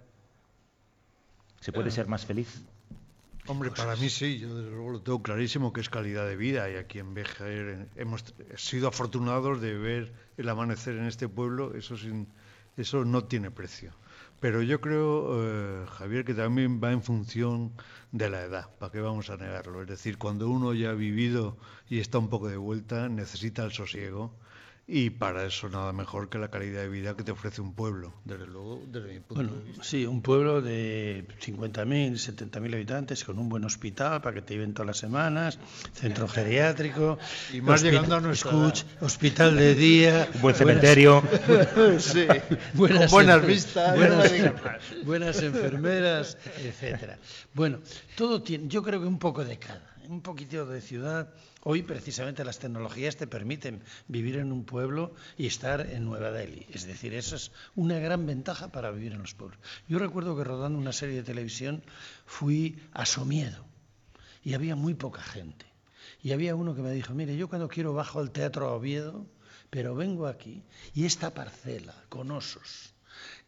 ¿Se 1.60 1.72
puede 1.72 1.88
Eh, 1.88 1.92
ser 1.92 2.06
más 2.08 2.24
feliz? 2.26 2.62
Hombre, 3.46 3.70
para 3.70 3.96
mí 3.96 4.08
sí, 4.10 4.38
yo 4.38 4.54
desde 4.54 4.70
luego 4.70 4.90
lo 4.90 5.02
tengo 5.02 5.22
clarísimo 5.22 5.72
que 5.72 5.80
es 5.80 5.88
calidad 5.88 6.26
de 6.26 6.36
vida 6.36 6.70
y 6.70 6.76
aquí 6.76 6.98
en 6.98 7.14
Béjar 7.14 7.88
hemos 7.96 8.24
sido 8.56 8.88
afortunados 8.88 9.60
de 9.60 9.74
ver 9.76 10.12
el 10.36 10.48
amanecer 10.48 10.96
en 10.96 11.06
este 11.06 11.28
pueblo, 11.28 11.74
eso, 11.74 11.96
sin, 11.96 12.28
eso 12.76 13.04
no 13.04 13.24
tiene 13.24 13.50
precio. 13.50 13.92
Pero 14.40 14.62
yo 14.62 14.80
creo, 14.80 15.42
eh, 15.42 15.86
Javier, 15.86 16.24
que 16.24 16.34
también 16.34 16.80
va 16.82 16.92
en 16.92 17.02
función 17.02 17.72
de 18.12 18.30
la 18.30 18.42
edad, 18.42 18.70
¿para 18.78 18.92
qué 18.92 19.00
vamos 19.00 19.28
a 19.30 19.36
negarlo? 19.36 19.82
Es 19.82 19.88
decir, 19.88 20.16
cuando 20.18 20.48
uno 20.48 20.72
ya 20.72 20.90
ha 20.90 20.94
vivido 20.94 21.58
y 21.88 21.98
está 21.98 22.18
un 22.18 22.28
poco 22.28 22.48
de 22.48 22.56
vuelta, 22.56 23.08
necesita 23.08 23.64
el 23.64 23.72
sosiego 23.72 24.32
y 24.92 25.10
para 25.10 25.44
eso 25.46 25.68
nada 25.68 25.92
mejor 25.92 26.28
que 26.28 26.38
la 26.38 26.48
calidad 26.50 26.80
de 26.82 26.88
vida 26.88 27.14
que 27.16 27.22
te 27.22 27.30
ofrece 27.30 27.60
un 27.60 27.74
pueblo, 27.74 28.12
desde 28.24 28.46
luego, 28.46 28.82
desde 28.88 29.08
mi 29.12 29.20
punto 29.20 29.34
Bueno, 29.36 29.52
de 29.54 29.62
vista. 29.64 29.84
sí, 29.84 30.04
un 30.04 30.20
pueblo 30.20 30.60
de 30.60 31.24
50.000, 31.40 32.14
70.000 32.14 32.74
habitantes 32.74 33.22
con 33.24 33.38
un 33.38 33.48
buen 33.48 33.64
hospital 33.64 34.20
para 34.20 34.34
que 34.34 34.42
te 34.42 34.54
lleven 34.54 34.74
todas 34.74 34.88
las 34.88 34.98
semanas, 34.98 35.58
centro 35.92 36.26
geriátrico, 36.26 37.18
Y 37.52 37.60
más 37.60 37.82
llegando 37.82 38.16
a 38.16 38.20
nuestra 38.20 38.50
escuch- 38.50 38.84
hospital 39.00 39.56
de 39.56 39.74
día, 39.76 40.28
Un 40.34 40.40
buen 40.42 40.56
buenas- 40.56 40.58
cementerio. 40.58 41.22
Sí, 42.00 42.26
buenas, 42.74 43.02
con 43.02 43.10
buenas 43.10 43.46
vistas, 43.46 43.94
buenas, 43.96 44.32
buenas 45.04 45.42
enfermeras, 45.42 46.36
etcétera. 46.58 47.18
Bueno, 47.54 47.78
todo 48.16 48.42
tiene, 48.42 48.66
yo 48.68 48.82
creo 48.82 49.00
que 49.00 49.06
un 49.06 49.18
poco 49.18 49.44
de 49.44 49.56
cada, 49.58 49.89
un 50.10 50.22
poquitito 50.22 50.66
de 50.66 50.80
ciudad. 50.80 51.32
Hoy 51.62 51.82
precisamente 51.82 52.44
las 52.44 52.58
tecnologías 52.58 53.16
te 53.16 53.28
permiten 53.28 53.80
vivir 54.08 54.36
en 54.36 54.50
un 54.50 54.64
pueblo 54.64 55.14
y 55.38 55.46
estar 55.46 55.80
en 55.80 56.04
Nueva 56.04 56.32
Delhi. 56.32 56.66
Es 56.72 56.84
decir, 56.84 57.14
eso 57.14 57.36
es 57.36 57.52
una 57.76 57.98
gran 58.00 58.26
ventaja 58.26 58.72
para 58.72 58.90
vivir 58.90 59.12
en 59.12 59.20
los 59.20 59.34
pueblos. 59.34 59.58
Yo 59.88 59.98
recuerdo 59.98 60.36
que 60.36 60.44
rodando 60.44 60.78
una 60.78 60.92
serie 60.92 61.16
de 61.16 61.22
televisión 61.22 61.82
fui 62.26 62.82
a 62.92 63.06
Somiedo 63.06 63.64
y 64.42 64.54
había 64.54 64.74
muy 64.74 64.94
poca 64.94 65.22
gente. 65.22 65.66
Y 66.22 66.32
había 66.32 66.56
uno 66.56 66.74
que 66.74 66.82
me 66.82 66.90
dijo, 66.90 67.14
mire, 67.14 67.36
yo 67.36 67.48
cuando 67.48 67.68
quiero 67.68 67.94
bajo 67.94 68.18
al 68.18 68.32
Teatro 68.32 68.68
a 68.68 68.74
Oviedo, 68.74 69.26
pero 69.70 69.94
vengo 69.94 70.26
aquí 70.26 70.64
y 70.92 71.04
esta 71.04 71.32
parcela 71.32 71.94
con 72.08 72.32
osos, 72.32 72.94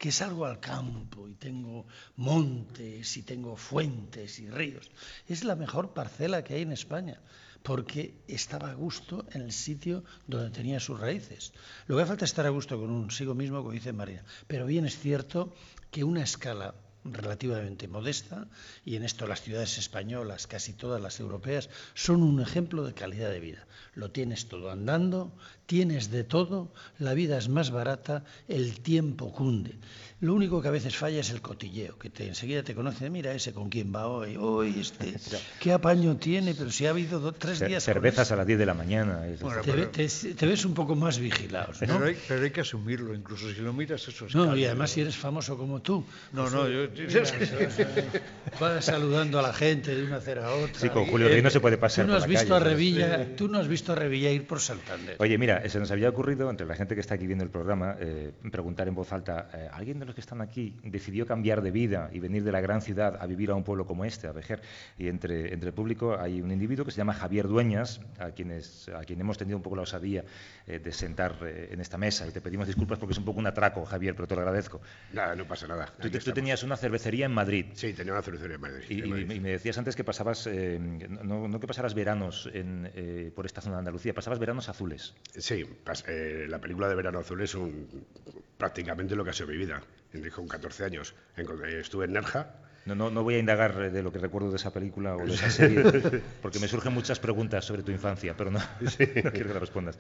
que 0.03 0.11
salgo 0.11 0.47
al 0.47 0.59
campo 0.59 1.29
y 1.29 1.35
tengo 1.35 1.87
montes 2.17 3.17
y 3.17 3.23
tengo 3.23 3.55
fuentes 3.55 4.41
y 4.41 4.51
ríos, 4.51 4.91
es 5.29 5.45
la 5.45 5.55
mejor 5.55 5.95
parcela 5.95 6.43
que 6.43 6.55
hay 6.55 6.63
en 6.63 6.73
España, 6.73 7.21
porque 7.63 8.17
estaba 8.27 8.73
a 8.73 8.75
gusto 8.75 9.25
en 9.31 9.43
el 9.43 9.53
sitio 9.53 10.03
donde 10.27 10.51
tenía 10.51 10.81
sus 10.81 10.99
raíces. 10.99 11.53
Lo 11.87 11.97
que 11.97 12.05
falta 12.05 12.25
es 12.25 12.33
estar 12.33 12.47
a 12.47 12.49
gusto 12.49 12.81
con 12.81 12.91
un 12.91 13.13
sigo 13.13 13.37
mismo, 13.37 13.59
como 13.59 13.71
dice 13.71 13.93
María. 13.93 14.25
Pero 14.49 14.67
bien 14.67 14.87
es 14.87 14.99
cierto 14.99 15.55
que 15.93 16.03
una 16.03 16.25
escala 16.25 16.75
relativamente 17.05 17.89
modesta, 17.89 18.47
y 18.85 18.97
en 18.97 19.03
esto 19.05 19.27
las 19.27 19.43
ciudades 19.43 19.79
españolas, 19.79 20.47
casi 20.47 20.73
todas 20.73 21.01
las 21.01 21.21
europeas, 21.21 21.69
son 21.95 22.23
un 22.23 22.41
ejemplo 22.41 22.85
de 22.85 22.95
calidad 22.95 23.31
de 23.31 23.41
vida. 23.41 23.67
Lo 23.95 24.11
tienes 24.11 24.47
todo 24.49 24.71
andando, 24.71 25.33
tienes 25.67 26.11
de 26.11 26.25
todo, 26.25 26.73
la 26.99 27.15
vida 27.15 27.37
es 27.39 27.49
más 27.49 27.71
barata, 27.71 28.25
el 28.49 28.81
tiempo 28.81 29.33
cunde. 29.33 29.75
Lo 30.21 30.35
único 30.35 30.63
que 30.63 30.69
a 30.69 30.71
veces 30.71 30.95
falla 30.97 31.19
es 31.19 31.31
el 31.31 31.41
cotilleo, 31.43 31.99
que 31.99 32.09
te, 32.09 32.29
enseguida 32.29 32.63
te 32.63 32.77
conoce, 32.77 33.11
mira 33.11 33.35
ese 33.35 33.53
con 33.53 33.69
quién 33.69 33.93
va 33.93 34.07
hoy, 34.07 34.37
hoy 34.39 34.73
este, 34.79 35.17
qué 35.61 35.73
apaño 35.73 36.17
tiene, 36.17 36.55
pero 36.55 36.71
si 36.71 36.87
ha 36.87 36.91
habido 36.91 37.19
do- 37.19 37.33
tres 37.33 37.59
días... 37.59 37.83
cervezas 37.83 38.31
a 38.31 38.37
las 38.37 38.47
10 38.47 38.59
de 38.61 38.67
la 38.67 38.75
mañana. 38.75 39.21
Bueno, 39.41 39.61
te, 39.63 39.73
pero- 39.73 39.89
te- 39.91 40.07
te 40.09 40.47
ves 40.47 40.65
un 40.65 40.75
poco 40.75 40.95
más 40.95 41.19
vigilados, 41.19 41.83
¿no? 41.83 41.89
Pero 41.95 42.05
hay, 42.07 42.17
pero 42.29 42.45
hay 42.45 42.51
que 42.53 42.61
asumirlo, 42.61 43.15
incluso 43.15 43.53
si 43.53 43.61
lo 43.61 43.73
miras 43.73 44.07
eso 44.07 44.27
es 44.27 44.35
No, 44.35 44.57
y 44.57 44.65
además 44.65 44.91
si 44.93 45.01
eres 45.01 45.17
famoso 45.17 45.59
como 45.59 45.83
tú. 45.83 46.05
No, 46.33 46.43
pues, 46.43 46.53
no, 46.55 46.69
yo- 46.69 46.92
vas 48.61 48.85
saludando 48.85 49.39
a 49.39 49.43
la 49.43 49.53
gente 49.53 49.95
de 49.95 50.05
una 50.05 50.17
acera 50.17 50.47
a 50.47 50.55
otra. 50.55 50.79
Sí, 50.79 50.89
con 50.89 51.07
Julio 51.07 51.29
Rey 51.29 51.43
no 51.43 51.51
se 51.51 51.61
puede 51.61 51.79
pasar 51.79 52.05
Tú 52.05 52.13
no 52.13 52.15
por 52.15 52.23
has 52.23 52.29
la 52.29 52.41
visto 52.41 52.55
calle, 52.55 52.67
a 52.67 52.69
Revilla, 52.69 53.37
tú 53.37 53.49
no 53.49 53.59
has 53.59 53.69
visto 53.69 53.93
a 53.93 53.95
Revilla 53.95 54.31
ir 54.31 54.47
por 54.47 54.61
Santander. 54.61 55.17
Oye, 55.19 55.39
mira, 55.39 55.69
se 55.69 55.79
nos 55.79 55.91
había 55.91 56.09
ocurrido, 56.09 56.51
entre 56.51 56.67
la 56.67 56.75
gente 56.75 56.95
que 56.95 57.01
está 57.01 57.15
aquí 57.15 57.27
viendo 57.27 57.45
el 57.45 57.51
programa, 57.51 57.97
eh, 57.99 58.33
preguntar 58.51 58.89
en 58.89 58.95
voz 58.95 59.13
alta, 59.13 59.49
eh, 59.55 59.69
¿alguien 59.73 59.99
de 59.99 60.07
los 60.07 60.15
que 60.15 60.21
están 60.21 60.41
aquí 60.41 60.77
decidió 60.83 61.27
cambiar 61.27 61.63
de 61.63 61.71
vida 61.71 62.11
y 62.13 62.19
venir 62.19 62.45
de 62.45 62.53
la 62.53 62.61
gran 62.61 62.83
ciudad 62.83 63.19
a 63.21 63.27
vivir 63.27 63.51
a 63.51 63.55
un 63.55 63.65
pueblo 63.65 63.87
como 63.87 64.05
este, 64.05 64.27
a 64.27 64.33
Vejer? 64.33 64.63
Y 64.99 65.09
entre, 65.09 65.53
entre 65.53 65.69
el 65.69 65.75
público 65.75 66.19
hay 66.19 66.41
un 66.41 66.51
individuo 66.51 66.85
que 66.85 66.91
se 66.91 66.99
llama 66.99 67.15
Javier 67.15 67.49
Dueñas, 67.49 68.01
a, 68.19 68.31
quienes, 68.31 68.89
a 68.89 69.01
quien 69.05 69.21
hemos 69.21 69.39
tenido 69.39 69.57
un 69.57 69.63
poco 69.63 69.77
la 69.77 69.83
osadía 69.83 70.25
eh, 70.67 70.79
de 70.79 70.93
sentar 70.93 71.37
eh, 71.43 71.71
en 71.73 71.81
esta 71.81 71.99
mesa. 71.99 72.27
Y 72.27 72.31
te 72.31 72.41
pedimos 72.41 72.67
disculpas 72.67 72.99
porque 72.99 73.13
es 73.13 73.19
un 73.19 73.25
poco 73.25 73.41
un 73.41 73.47
atraco, 73.47 73.85
Javier, 73.85 74.15
pero 74.15 74.29
te 74.29 74.35
lo 74.35 74.43
agradezco. 74.43 74.81
Nada, 75.13 75.35
no 75.35 75.45
pasa 75.45 75.67
nada. 75.67 75.93
Tú, 76.01 76.11
tú 76.11 76.33
tenías 76.33 76.63
una 76.63 76.77
cervecería 76.83 77.25
en 77.25 77.33
Madrid. 77.33 77.67
Sí, 77.73 77.95
tenía 77.95 78.13
una 78.13 78.21
cervecería 78.23 78.57
en 78.57 78.61
Madrid. 78.61 78.85
Y, 78.91 79.01
en 79.01 79.07
y- 79.07 79.11
Madrid. 79.11 79.31
y 79.31 79.41
me 79.41 79.51
decías 79.53 79.79
antes 79.79 79.97
que 79.97 80.05
pasabas, 80.05 80.47
eh, 80.47 80.79
no, 80.79 81.49
no 81.49 81.59
que 81.61 81.67
pasaras 81.67 81.95
veranos 81.95 82.51
en, 82.53 82.91
eh, 82.95 83.33
por 83.35 83.47
esta 83.47 83.63
zona 83.63 83.77
de 83.77 83.79
Andalucía, 83.81 84.13
pasabas 84.13 84.39
veranos 84.39 84.69
azules. 84.69 85.15
Sí, 85.35 85.65
pas- 85.85 86.05
eh, 86.09 86.47
la 86.49 86.61
película 86.61 86.89
de 86.89 86.95
Verano 86.95 87.21
Azul 87.21 87.41
es 87.41 87.55
un, 87.55 87.89
prácticamente 88.59 89.17
lo 89.17 89.25
que 89.25 89.31
ha 89.31 89.33
sido 89.33 89.49
mi 89.49 89.57
vida. 89.57 89.83
Con 90.35 90.47
14 90.47 90.85
años. 90.85 91.15
Estuve 91.81 92.05
en 92.05 92.13
Nerja 92.13 92.55
No, 92.85 92.95
no, 92.95 93.11
no 93.11 93.23
voy 93.23 93.35
a 93.37 93.39
indagar 93.39 93.93
de 93.93 94.03
lo 94.03 94.13
que 94.13 94.19
recuerdo 94.19 94.51
de 94.51 94.57
esa 94.57 94.73
película 94.73 95.17
o 95.17 95.25
de 95.25 95.35
esa 95.35 95.51
serie, 95.51 95.83
porque 96.43 96.59
me 96.59 96.67
surgen 96.67 96.93
muchas 96.93 97.21
preguntas 97.21 97.65
sobre 97.65 97.83
tu 97.83 97.93
infancia, 97.93 98.35
pero 98.37 98.51
no, 98.51 98.59
no 98.81 98.91
quiero 98.97 99.31
que 99.31 99.45
las 99.45 99.61
respondas. 99.61 99.99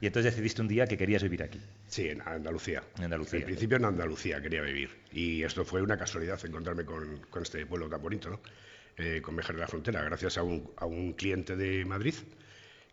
Y 0.00 0.06
entonces 0.06 0.32
decidiste 0.32 0.62
un 0.62 0.68
día 0.68 0.86
que 0.86 0.96
querías 0.96 1.22
vivir 1.22 1.42
aquí. 1.42 1.60
Sí, 1.88 2.08
en 2.08 2.20
Andalucía. 2.22 2.82
En 2.98 3.04
Andalucía. 3.04 3.40
En 3.40 3.46
principio 3.46 3.78
en 3.78 3.84
Andalucía 3.86 4.40
quería 4.40 4.62
vivir. 4.62 4.90
Y 5.12 5.42
esto 5.42 5.64
fue 5.64 5.82
una 5.82 5.96
casualidad 5.96 6.38
encontrarme 6.44 6.84
con, 6.84 7.18
con 7.30 7.42
este 7.42 7.66
pueblo 7.66 7.88
tan 7.88 8.00
bonito, 8.00 8.30
¿no? 8.30 8.40
Eh, 8.96 9.20
con 9.20 9.34
Vejer 9.34 9.56
de 9.56 9.62
la 9.62 9.66
Frontera, 9.66 10.02
gracias 10.02 10.38
a 10.38 10.44
un, 10.44 10.70
a 10.76 10.86
un 10.86 11.14
cliente 11.14 11.56
de 11.56 11.84
Madrid 11.84 12.14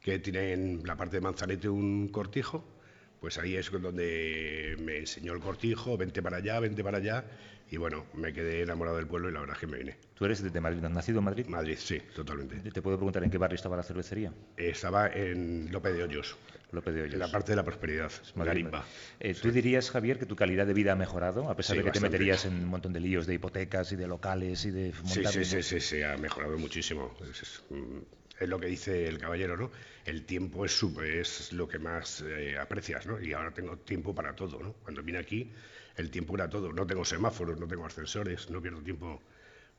que 0.01 0.17
tiene 0.17 0.53
en 0.53 0.82
la 0.84 0.97
parte 0.97 1.17
de 1.17 1.22
Manzanete 1.22 1.69
un 1.69 2.07
cortijo. 2.07 2.65
Pues 3.22 3.38
ahí 3.38 3.55
es 3.55 3.69
donde 3.72 4.76
me 4.80 4.97
enseñó 4.97 5.34
el 5.34 5.39
cortijo, 5.39 5.95
vente 5.95 6.24
para 6.24 6.38
allá, 6.38 6.59
vente 6.59 6.84
para 6.84 6.97
allá. 6.97 7.24
Y 7.69 7.78
bueno, 7.78 8.05
me 8.15 8.34
quedé 8.34 8.63
enamorado 8.63 8.97
del 8.97 9.05
pueblo 9.05 9.30
y 9.30 9.32
la 9.32 9.41
verdad 9.41 9.55
es 9.55 9.59
que 9.59 9.67
me 9.67 9.78
vine. 9.78 9.95
¿Tú 10.15 10.26
eres 10.26 10.41
de 10.41 10.59
Madrid? 10.59 10.84
¿Has 10.84 10.91
nacido 10.91 11.19
en 11.19 11.26
Madrid? 11.26 11.45
Madrid, 11.45 11.78
sí, 11.78 11.99
totalmente. 12.15 12.72
¿Te 12.72 12.82
puedo 12.82 12.97
preguntar 12.97 13.24
en 13.24 13.30
qué 13.30 13.38
barrio 13.38 13.55
estaba 13.55 13.78
la 13.78 13.84
cervecería? 13.84 14.34
Estaba 14.57 15.07
en 15.07 15.72
Lope 15.72 15.93
de 15.93 16.03
Hoyos. 16.03 16.36
Lope 16.72 16.91
de 16.91 17.03
Hoyos. 17.03 17.13
En 17.13 17.19
la 17.19 17.32
parte 17.32 17.51
de 17.51 17.55
la 17.57 17.63
prosperidad, 17.63 18.11
Garimba. 18.36 18.84
Eh, 19.19 19.36
¿Tú 19.36 19.51
dirías, 19.51 19.91
Javier, 19.91 20.17
que 20.17 20.26
tu 20.26 20.36
calidad 20.36 20.65
de 20.65 20.74
vida 20.74 20.93
ha 20.93 20.95
mejorado, 20.95 21.47
a 21.47 21.55
pesar 21.55 21.76
Sí, 21.76 21.78
de 21.78 21.84
que 21.84 21.89
bastante. 21.91 22.07
te 22.09 22.11
meterías 22.11 22.45
en 22.45 22.55
un 22.55 22.65
montón 22.65 22.91
de 22.91 22.99
líos 23.01 23.28
de 23.28 23.36
hipotecas 23.36 23.91
y 23.91 23.97
de 23.97 24.07
locales 24.07 24.65
y 24.65 24.72
de 24.72 24.93
Sí, 25.05 25.24
sí, 25.26 25.45
sí, 25.45 25.61
sí, 25.61 25.80
sí, 25.80 26.01
ha 26.01 26.17
mejorado 26.17 26.57
muchísimo. 26.57 27.15
Es, 27.32 27.43
es, 27.43 27.61
es 28.41 28.49
lo 28.49 28.59
que 28.59 28.67
dice 28.67 29.07
el 29.07 29.17
caballero, 29.19 29.55
¿no? 29.55 29.71
El 30.05 30.23
tiempo 30.25 30.65
es, 30.65 30.71
su- 30.77 30.99
es 31.01 31.53
lo 31.53 31.67
que 31.67 31.79
más 31.79 32.23
eh, 32.27 32.57
aprecias, 32.57 33.05
¿no? 33.05 33.21
Y 33.21 33.33
ahora 33.33 33.51
tengo 33.51 33.77
tiempo 33.77 34.13
para 34.15 34.33
todo, 34.35 34.61
¿no? 34.61 34.73
Cuando 34.83 35.03
vine 35.03 35.19
aquí, 35.19 35.51
el 35.95 36.09
tiempo 36.09 36.35
era 36.35 36.49
todo. 36.49 36.73
No 36.73 36.85
tengo 36.87 37.05
semáforos, 37.05 37.59
no 37.59 37.67
tengo 37.67 37.85
ascensores, 37.85 38.49
no 38.49 38.61
pierdo 38.61 38.81
tiempo 38.81 39.21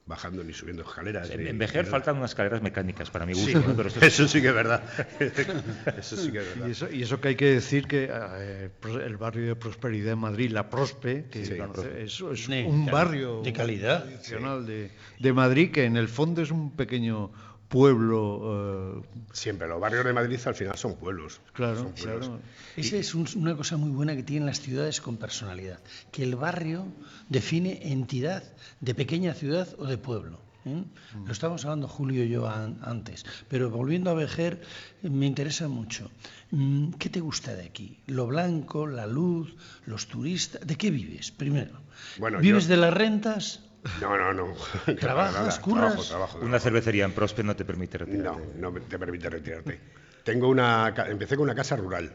bajando 0.05 0.43
ni 0.43 0.53
subiendo 0.53 0.83
escaleras. 0.83 1.31
En, 1.31 1.45
ni- 1.45 1.51
en 1.51 1.59
Vejer 1.59 1.87
faltan 1.87 2.17
unas 2.19 2.33
escaleras 2.33 2.61
mecánicas, 2.61 3.09
para 3.11 3.25
mi 3.25 3.35
Sí, 3.35 3.53
gusto. 3.53 3.69
¿no? 3.69 3.77
Pero 3.77 3.89
esto 3.89 4.01
es- 4.01 4.15
eso 4.15 4.27
sí 4.29 4.41
que 4.43 4.49
es 4.49 4.55
verdad. 4.55 4.83
eso 5.99 6.17
sí 6.17 6.33
que 6.33 6.39
es 6.39 6.47
verdad. 6.49 6.67
Y 6.67 6.71
eso, 6.71 6.91
y 6.93 7.03
eso 7.03 7.21
que 7.21 7.29
hay 7.29 7.37
que 7.37 7.47
decir 7.55 7.87
que 7.87 8.09
eh, 8.13 8.71
el 9.05 9.17
barrio 9.17 9.47
de 9.47 9.57
prosperidad 9.57 10.11
de 10.11 10.17
Madrid, 10.17 10.51
la 10.51 10.69
Prospe, 10.69 11.27
que 11.31 11.45
Sí, 11.47 11.53
conoce- 11.55 11.83
Prospe. 11.89 12.03
es, 12.05 12.49
un 12.67 12.87
barrio 12.87 13.43
de 13.43 13.53
calidad. 13.53 14.05
tradicional 14.05 14.67
de, 14.67 14.91
de 15.19 15.33
Madrid 15.33 15.71
que 15.71 15.85
en 15.85 15.97
el 15.97 16.09
fondo 16.09 16.43
es 16.43 16.51
un 16.51 16.75
pequeño 16.77 17.33
pueblo. 17.73 19.03
eh, 19.03 19.03
Siempre, 19.33 19.67
los 19.67 19.81
barrios 19.81 20.05
de 20.05 20.13
Madrid 20.13 20.39
al 20.45 20.55
final 20.55 20.77
son 20.77 20.95
pueblos. 20.97 21.41
Claro, 21.55 21.77
son 21.79 21.93
pueblos. 21.93 22.27
claro. 22.29 22.43
Esa 22.77 22.97
es 22.97 23.15
un- 23.15 23.27
una 23.37 23.57
cosa 23.57 23.77
muy 23.79 23.91
buena 23.91 24.15
que 24.15 24.23
tienen 24.23 24.47
las 24.47 24.61
ciudades 24.61 25.01
con 25.01 25.17
personalidad, 25.17 25.81
que 26.13 26.23
el 26.23 26.37
barrio 26.37 26.87
define 27.29 27.91
entidad 27.93 28.45
de 28.81 28.95
pequeña 28.95 29.33
ciudad 29.35 29.67
o 29.79 29.87
de 29.87 29.97
pueblo. 29.99 30.39
¿eh? 30.65 30.85
Lo 31.27 31.33
estábamos 31.33 31.65
hablando 31.65 31.89
Julio 31.89 32.23
y 32.25 32.29
yo 32.29 32.47
an- 32.49 32.79
antes, 32.83 33.25
pero 33.49 33.69
volviendo 33.69 34.11
a 34.11 34.15
Vejer, 34.15 34.63
eh, 35.03 35.11
me 35.11 35.27
interesa 35.27 35.67
mucho. 35.67 36.09
Mm, 36.53 36.91
¿Qué 37.01 37.09
te 37.09 37.19
gusta 37.21 37.55
de 37.57 37.65
aquí? 37.65 37.99
¿Lo 38.07 38.27
blanco, 38.29 38.87
la 38.87 39.07
luz, 39.09 39.57
los 39.87 40.07
turistas? 40.07 40.65
¿De 40.65 40.77
qué 40.77 40.91
vives 40.93 41.33
primero? 41.33 41.81
Bueno, 42.19 42.39
¿Vives 42.39 42.65
yo- 42.65 42.71
de 42.71 42.77
las 42.77 42.95
rentas? 42.95 43.61
No, 44.01 44.17
no, 44.17 44.33
no. 44.33 44.55
¿Trabajas, 45.01 45.35
Nada, 45.35 45.61
curras? 45.61 45.93
Trabajo, 45.93 46.05
trabajo, 46.09 46.39
Una 46.41 46.59
cervecería 46.61 47.05
en 47.05 47.13
Prospe 47.13 47.43
no 47.43 47.57
te 47.57 47.65
permite 47.65 47.99
retirarte. 47.99 48.41
No, 48.57 48.61
no 48.61 48.71
me- 48.73 48.81
te 48.81 48.99
permite 48.99 49.29
retirarte. 49.29 49.81
Tengo 50.25 50.49
una, 50.49 50.93
ca- 50.95 51.09
empecé 51.09 51.37
con 51.37 51.45
una 51.45 51.55
casa 51.55 51.77
rural. 51.77 52.15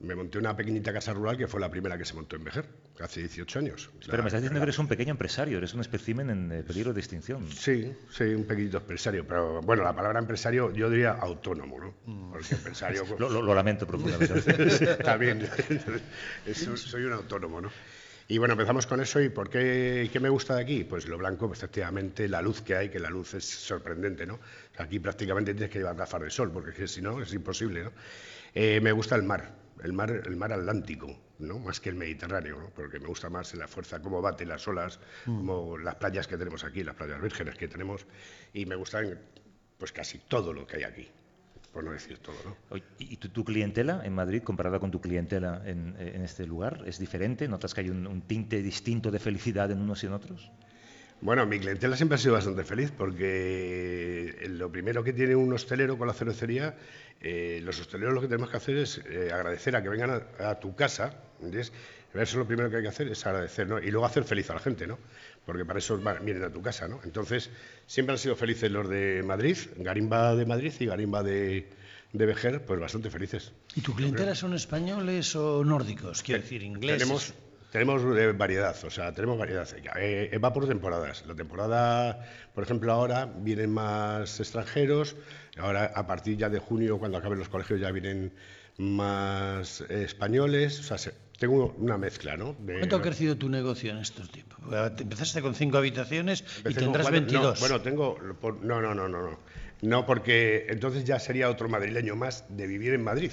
Me 0.00 0.14
monté 0.14 0.38
una 0.38 0.54
pequeñita 0.56 0.92
casa 0.92 1.12
rural 1.12 1.36
que 1.36 1.48
fue 1.48 1.58
la 1.60 1.68
primera 1.70 1.98
que 1.98 2.04
se 2.04 2.14
montó 2.14 2.36
en 2.36 2.44
Vejer, 2.44 2.66
hace 3.00 3.18
18 3.20 3.58
años. 3.58 3.90
Pero 3.98 4.18
La- 4.18 4.22
me 4.22 4.28
estás 4.28 4.42
diciendo 4.42 4.60
que 4.60 4.64
eres 4.64 4.78
un 4.78 4.86
pequeño 4.86 5.10
empresario, 5.10 5.58
eres 5.58 5.74
un 5.74 5.80
espécimen 5.80 6.30
en 6.30 6.52
eh, 6.52 6.62
peligro 6.62 6.92
de 6.92 7.00
extinción. 7.00 7.50
Sí, 7.50 7.92
sí, 8.10 8.22
un 8.24 8.44
pequeñito 8.44 8.76
empresario. 8.76 9.26
Pero 9.26 9.60
bueno, 9.62 9.82
la 9.82 9.92
palabra 9.96 10.20
empresario 10.20 10.70
yo 10.72 10.88
diría 10.88 11.12
autónomo, 11.12 11.80
¿no? 11.80 11.94
Mm. 12.04 12.30
Porque 12.30 12.54
empresario. 12.54 13.04
Lo, 13.18 13.28
lo- 13.28 13.42
lo 13.42 13.54
lamento 13.54 13.86
profundamente. 13.88 14.96
También. 15.02 15.48
Soy 16.76 17.04
un 17.04 17.14
autónomo, 17.14 17.60
¿no? 17.60 17.70
Y 18.30 18.36
bueno, 18.36 18.52
empezamos 18.52 18.86
con 18.86 19.00
eso. 19.00 19.20
¿Y 19.22 19.30
por 19.30 19.48
qué, 19.48 20.10
qué 20.12 20.20
me 20.20 20.28
gusta 20.28 20.56
de 20.56 20.62
aquí? 20.62 20.84
Pues 20.84 21.08
lo 21.08 21.16
blanco, 21.16 21.46
pues, 21.48 21.60
efectivamente, 21.60 22.28
la 22.28 22.42
luz 22.42 22.60
que 22.60 22.76
hay, 22.76 22.90
que 22.90 22.98
la 23.00 23.08
luz 23.08 23.32
es 23.32 23.44
sorprendente, 23.46 24.26
¿no? 24.26 24.38
Aquí 24.76 24.98
prácticamente 24.98 25.54
tienes 25.54 25.70
que 25.70 25.78
llevar 25.78 25.96
gafas 25.96 26.20
de 26.20 26.30
sol, 26.30 26.52
porque 26.52 26.86
si 26.86 27.00
no, 27.00 27.22
es 27.22 27.32
imposible, 27.32 27.84
¿no? 27.84 27.92
Eh, 28.54 28.80
me 28.82 28.92
gusta 28.92 29.16
el 29.16 29.22
mar, 29.22 29.54
el 29.82 29.94
mar, 29.94 30.10
el 30.10 30.36
mar 30.36 30.52
Atlántico, 30.52 31.18
¿no? 31.38 31.58
Más 31.58 31.80
que 31.80 31.88
el 31.88 31.94
Mediterráneo, 31.94 32.60
¿no? 32.60 32.68
Porque 32.70 32.98
me 33.00 33.06
gusta 33.06 33.30
más 33.30 33.54
la 33.54 33.66
fuerza, 33.66 34.02
cómo 34.02 34.20
bate 34.20 34.44
las 34.44 34.68
olas, 34.68 35.00
Mm. 35.24 35.36
como 35.38 35.78
las 35.78 35.94
playas 35.94 36.26
que 36.26 36.36
tenemos 36.36 36.64
aquí, 36.64 36.84
las 36.84 36.96
playas 36.96 37.22
vírgenes 37.22 37.54
que 37.56 37.66
tenemos, 37.66 38.04
y 38.52 38.66
me 38.66 38.76
gustan, 38.76 39.18
pues 39.78 39.90
casi 39.92 40.18
todo 40.18 40.52
lo 40.52 40.66
que 40.66 40.76
hay 40.76 40.82
aquí, 40.82 41.08
por 41.78 41.84
no 41.84 41.92
decir 41.92 42.18
todo, 42.18 42.34
¿Y 42.98 43.18
tu, 43.18 43.28
tu 43.28 43.44
clientela 43.44 44.00
en 44.04 44.12
Madrid, 44.12 44.42
comparada 44.42 44.80
con 44.80 44.90
tu 44.90 45.00
clientela 45.00 45.62
en, 45.64 45.94
eh, 46.00 46.10
en 46.16 46.22
este 46.22 46.44
lugar, 46.44 46.82
es 46.86 46.98
diferente? 46.98 47.46
¿Notas 47.46 47.72
que 47.72 47.82
hay 47.82 47.88
un, 47.88 48.04
un 48.08 48.22
tinte 48.22 48.62
distinto 48.62 49.12
de 49.12 49.20
felicidad 49.20 49.70
en 49.70 49.80
unos 49.80 50.02
y 50.02 50.06
en 50.08 50.12
otros? 50.12 50.50
Bueno, 51.20 51.46
mi 51.46 51.60
clientela 51.60 51.96
siempre 51.96 52.16
ha 52.16 52.18
sido 52.18 52.34
bastante 52.34 52.64
feliz 52.64 52.90
porque 52.90 54.34
lo 54.48 54.72
primero 54.72 55.04
que 55.04 55.12
tiene 55.12 55.36
un 55.36 55.52
hostelero 55.52 55.96
con 55.96 56.08
la 56.08 56.14
cervecería, 56.14 56.74
eh, 57.20 57.60
los 57.62 57.78
hosteleros 57.80 58.12
lo 58.12 58.22
que 58.22 58.26
tenemos 58.26 58.50
que 58.50 58.56
hacer 58.56 58.76
es 58.76 59.00
eh, 59.08 59.30
agradecer 59.32 59.76
a 59.76 59.82
que 59.82 59.88
vengan 59.88 60.10
a, 60.40 60.50
a 60.50 60.58
tu 60.58 60.74
casa, 60.74 61.14
¿entiendes? 61.40 61.72
Eso 62.12 62.22
es 62.22 62.34
lo 62.34 62.46
primero 62.46 62.70
que 62.70 62.76
hay 62.78 62.82
que 62.82 62.88
hacer, 62.88 63.06
es 63.06 63.24
agradecer, 63.24 63.68
¿no? 63.68 63.78
Y 63.78 63.92
luego 63.92 64.04
hacer 64.04 64.24
feliz 64.24 64.50
a 64.50 64.54
la 64.54 64.60
gente, 64.60 64.88
¿no? 64.88 64.98
Porque 65.48 65.64
para 65.64 65.78
eso 65.78 65.98
vienen 66.20 66.44
a 66.44 66.50
tu 66.50 66.60
casa, 66.60 66.88
¿no? 66.88 67.00
Entonces, 67.04 67.48
siempre 67.86 68.12
han 68.12 68.18
sido 68.18 68.36
felices 68.36 68.70
los 68.70 68.86
de 68.86 69.22
Madrid, 69.24 69.56
Garimba 69.78 70.36
de 70.36 70.44
Madrid 70.44 70.74
y 70.78 70.84
Garimba 70.84 71.22
de, 71.22 71.70
de 72.12 72.26
Vejer, 72.26 72.66
pues 72.66 72.78
bastante 72.78 73.08
felices. 73.08 73.54
¿Y 73.74 73.80
tu 73.80 73.94
clientela 73.94 74.34
son 74.34 74.52
españoles 74.52 75.34
o 75.36 75.64
nórdicos? 75.64 76.22
Quiero 76.22 76.42
decir, 76.42 76.62
ingleses. 76.62 76.98
Tenemos, 76.98 77.34
tenemos 77.72 78.36
variedad, 78.36 78.76
o 78.84 78.90
sea, 78.90 79.14
tenemos 79.14 79.38
variedad. 79.38 79.66
Eh, 79.96 80.28
eh, 80.30 80.36
va 80.38 80.52
por 80.52 80.68
temporadas. 80.68 81.24
La 81.26 81.34
temporada, 81.34 82.28
por 82.54 82.64
ejemplo, 82.64 82.92
ahora 82.92 83.24
vienen 83.24 83.72
más 83.72 84.40
extranjeros. 84.40 85.16
Ahora, 85.56 85.92
a 85.94 86.06
partir 86.06 86.36
ya 86.36 86.50
de 86.50 86.58
junio, 86.58 86.98
cuando 86.98 87.16
acaben 87.16 87.38
los 87.38 87.48
colegios, 87.48 87.80
ya 87.80 87.90
vienen 87.90 88.34
más 88.78 89.82
españoles. 89.82 90.80
O 90.80 90.82
sea, 90.82 90.98
se- 90.98 91.12
tengo 91.38 91.74
una 91.78 91.98
mezcla, 91.98 92.36
¿no? 92.36 92.56
De- 92.58 92.78
¿Cuánto 92.78 92.96
ha 92.96 93.02
crecido 93.02 93.36
tu 93.36 93.48
negocio 93.48 93.90
en 93.92 93.98
estos 93.98 94.30
tiempos? 94.30 94.58
Empezaste 94.98 95.40
con 95.42 95.54
cinco 95.54 95.78
habitaciones 95.78 96.40
y 96.40 96.58
Empecé 96.58 96.80
tendrás 96.80 97.04
cuatro- 97.04 97.20
22. 97.20 97.54
No, 97.54 97.60
bueno, 97.60 97.80
tengo. 97.82 98.18
no, 98.62 98.80
no, 98.82 98.94
no, 98.94 99.08
no, 99.08 99.22
no. 99.22 99.38
No, 99.82 100.06
porque 100.06 100.66
entonces 100.70 101.04
ya 101.04 101.20
sería 101.20 101.48
otro 101.48 101.68
madrileño 101.68 102.16
más 102.16 102.44
de 102.48 102.66
vivir 102.66 102.94
en 102.94 103.04
Madrid. 103.04 103.30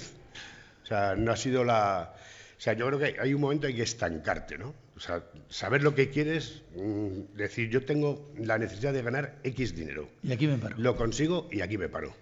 O 0.84 0.86
sea, 0.86 1.16
no 1.16 1.32
ha 1.32 1.36
sido 1.36 1.64
la. 1.64 2.14
O 2.56 2.60
sea, 2.60 2.72
yo 2.74 2.86
creo 2.86 2.98
que 2.98 3.16
hay 3.20 3.34
un 3.34 3.40
momento 3.40 3.66
en 3.66 3.74
que 3.74 3.82
estancarte, 3.82 4.56
¿no? 4.56 4.72
O 4.96 5.00
sea, 5.00 5.24
saber 5.48 5.82
lo 5.82 5.94
que 5.94 6.08
quieres, 6.10 6.62
mm, 6.76 7.36
decir, 7.36 7.68
yo 7.68 7.84
tengo 7.84 8.30
la 8.38 8.56
necesidad 8.58 8.92
de 8.92 9.02
ganar 9.02 9.36
X 9.42 9.74
dinero. 9.74 10.08
Y 10.22 10.32
aquí 10.32 10.46
me 10.46 10.56
paro. 10.56 10.76
Lo 10.78 10.96
consigo 10.96 11.48
y 11.50 11.60
aquí 11.60 11.76
me 11.76 11.88
paro. 11.88 12.14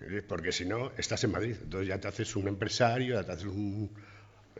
¿Eh? 0.00 0.22
Porque 0.26 0.52
si 0.52 0.64
no, 0.64 0.92
estás 0.96 1.22
en 1.24 1.32
Madrid. 1.32 1.56
Entonces 1.62 1.88
ya 1.88 1.98
te 1.98 2.08
haces 2.08 2.34
un 2.36 2.48
empresario, 2.48 3.14
ya 3.14 3.24
te 3.24 3.32
haces 3.32 3.46
un. 3.46 3.90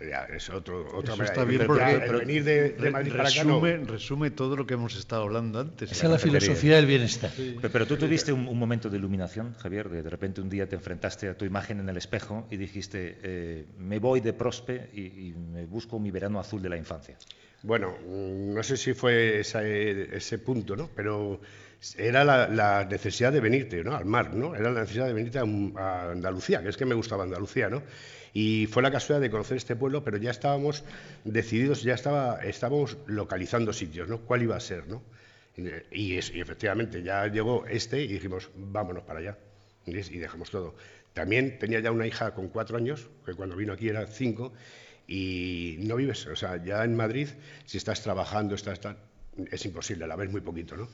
Ya, 0.08 0.24
es 0.34 0.48
otro, 0.48 0.86
otra 0.96 1.12
Eso 1.14 1.16
manera 1.18 1.24
está 1.24 1.40
de 1.44 1.50
bien 1.50 1.66
porque 1.66 1.80
Ya, 1.82 1.92
el 1.92 2.16
venir 2.16 2.44
de, 2.44 2.70
de 2.70 2.90
Madrid 2.90 3.10
para 3.10 3.28
acá 3.28 3.44
no. 3.44 3.60
resume, 3.60 3.76
resume 3.84 4.30
todo 4.30 4.56
lo 4.56 4.64
que 4.66 4.74
hemos 4.74 4.96
estado 4.96 5.22
hablando 5.24 5.60
antes. 5.60 5.90
Esa 5.92 6.06
es 6.06 6.12
la 6.12 6.18
filosofía 6.18 6.76
del 6.76 6.86
bienestar. 6.86 7.30
Pero, 7.36 7.70
pero 7.72 7.86
tú 7.86 7.96
tuviste 7.96 8.32
un, 8.32 8.46
un 8.48 8.58
momento 8.58 8.88
de 8.88 8.96
iluminación, 8.96 9.54
Javier, 9.58 9.90
de, 9.90 10.02
de 10.02 10.08
repente 10.08 10.40
un 10.40 10.48
día 10.48 10.68
te 10.68 10.76
enfrentaste 10.76 11.28
a 11.28 11.36
tu 11.36 11.44
imagen 11.44 11.80
en 11.80 11.88
el 11.88 11.96
espejo 11.96 12.46
y 12.50 12.56
dijiste, 12.56 13.18
eh, 13.22 13.66
me 13.78 13.98
voy 13.98 14.20
de 14.20 14.32
Prospe 14.32 14.88
y, 14.94 15.00
y 15.28 15.32
me 15.34 15.66
busco 15.66 15.98
mi 15.98 16.10
verano 16.10 16.38
azul 16.40 16.62
de 16.62 16.68
la 16.70 16.76
infancia. 16.78 17.18
Bueno, 17.62 17.90
mm, 18.06 18.54
no 18.54 18.62
sé 18.62 18.76
si 18.78 18.94
fue 18.94 19.40
esa- 19.40 19.66
ese 19.66 20.38
punto, 20.38 20.76
¿no? 20.76 20.88
Pero 20.94 21.40
era 21.96 22.24
la, 22.24 22.48
la 22.48 22.84
necesidad 22.84 23.32
de 23.32 23.40
venirte, 23.40 23.82
¿no? 23.84 23.94
Al 23.96 24.04
mar, 24.04 24.34
¿no? 24.34 24.54
Era 24.54 24.70
la 24.70 24.80
necesidad 24.80 25.06
de 25.06 25.12
venirte 25.14 25.38
a, 25.38 25.42
a 25.42 26.10
Andalucía, 26.12 26.62
que 26.62 26.68
es 26.68 26.76
que 26.76 26.84
me 26.84 26.94
gustaba 26.94 27.24
Andalucía, 27.24 27.68
¿no? 27.70 27.82
Y 28.32 28.66
fue 28.66 28.82
la 28.82 28.90
casualidad 28.92 29.22
de 29.22 29.30
conocer 29.30 29.56
este 29.56 29.76
pueblo, 29.76 30.04
pero 30.04 30.16
ya 30.18 30.30
estábamos 30.30 30.84
decididos, 31.24 31.82
ya 31.82 31.94
estaba, 31.94 32.40
estábamos 32.44 32.98
localizando 33.06 33.72
sitios, 33.72 34.08
¿no? 34.08 34.20
¿Cuál 34.20 34.42
iba 34.42 34.56
a 34.56 34.60
ser, 34.60 34.86
¿no? 34.88 35.02
Y, 35.90 36.16
es- 36.16 36.30
y 36.34 36.40
efectivamente 36.40 37.02
ya 37.02 37.26
llegó 37.26 37.66
este 37.66 38.02
y 38.02 38.08
dijimos, 38.08 38.50
vámonos 38.56 39.02
para 39.04 39.18
allá. 39.20 39.38
¿entiendes? 39.86 40.10
Y 40.10 40.18
dejamos 40.18 40.50
todo. 40.50 40.74
También 41.12 41.58
tenía 41.58 41.80
ya 41.80 41.90
una 41.90 42.06
hija 42.06 42.34
con 42.34 42.48
cuatro 42.48 42.76
años, 42.76 43.08
que 43.26 43.34
cuando 43.34 43.56
vino 43.56 43.72
aquí 43.72 43.88
era 43.88 44.06
cinco, 44.06 44.52
y 45.06 45.76
no 45.80 45.96
vives, 45.96 46.26
o 46.26 46.36
sea, 46.36 46.62
ya 46.62 46.84
en 46.84 46.94
Madrid, 46.94 47.28
si 47.66 47.78
estás 47.78 48.02
trabajando, 48.02 48.54
estás, 48.54 48.80
tal, 48.80 48.96
es 49.50 49.64
imposible, 49.66 50.06
la 50.06 50.14
ves 50.16 50.30
muy 50.30 50.40
poquito, 50.40 50.76
¿no? 50.76 50.88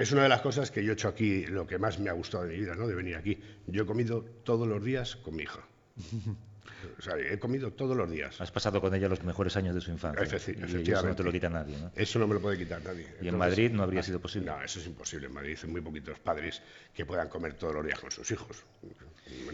Es 0.00 0.12
una 0.12 0.22
de 0.22 0.28
las 0.28 0.40
cosas 0.40 0.70
que 0.70 0.82
yo 0.82 0.90
he 0.90 0.94
hecho 0.94 1.08
aquí, 1.08 1.46
lo 1.46 1.66
que 1.66 1.78
más 1.78 1.98
me 1.98 2.08
ha 2.10 2.12
gustado 2.14 2.44
de 2.44 2.54
mi 2.54 2.60
vida, 2.60 2.74
¿no? 2.74 2.86
De 2.88 2.94
venir 2.94 3.16
aquí. 3.16 3.38
Yo 3.66 3.82
he 3.82 3.86
comido 3.86 4.22
todos 4.44 4.66
los 4.66 4.82
días 4.82 5.16
con 5.16 5.36
mi 5.36 5.42
hija. 5.44 5.60
O 6.98 7.02
sea, 7.02 7.14
he 7.18 7.38
comido 7.38 7.72
todos 7.74 7.94
los 7.94 8.10
días. 8.10 8.40
Has 8.40 8.50
pasado 8.50 8.80
con 8.80 8.94
ella 8.94 9.06
los 9.06 9.22
mejores 9.22 9.54
años 9.56 9.74
de 9.74 9.82
su 9.82 9.90
infancia. 9.90 10.22
Efecti- 10.24 10.56
y 10.58 10.62
efectivamente. 10.62 10.92
eso 10.92 11.06
no 11.08 11.14
te 11.14 11.22
lo 11.24 11.32
quita 11.32 11.50
nadie, 11.50 11.76
¿no? 11.76 11.90
Eso 11.94 12.18
no 12.18 12.26
me 12.26 12.32
lo 12.34 12.40
puede 12.40 12.56
quitar 12.56 12.82
nadie. 12.82 13.06
Y 13.20 13.28
en 13.28 13.36
Madrid 13.36 13.70
no 13.70 13.82
habría 13.82 14.02
sido 14.02 14.18
posible. 14.18 14.50
No, 14.50 14.62
eso 14.62 14.80
es 14.80 14.86
imposible. 14.86 15.26
En 15.26 15.34
Madrid 15.34 15.58
hay 15.62 15.68
muy 15.68 15.82
poquitos 15.82 16.18
padres 16.20 16.62
que 16.94 17.04
puedan 17.04 17.28
comer 17.28 17.52
todos 17.54 17.74
los 17.74 17.84
días 17.84 17.98
con 18.00 18.10
sus 18.10 18.30
hijos. 18.30 18.64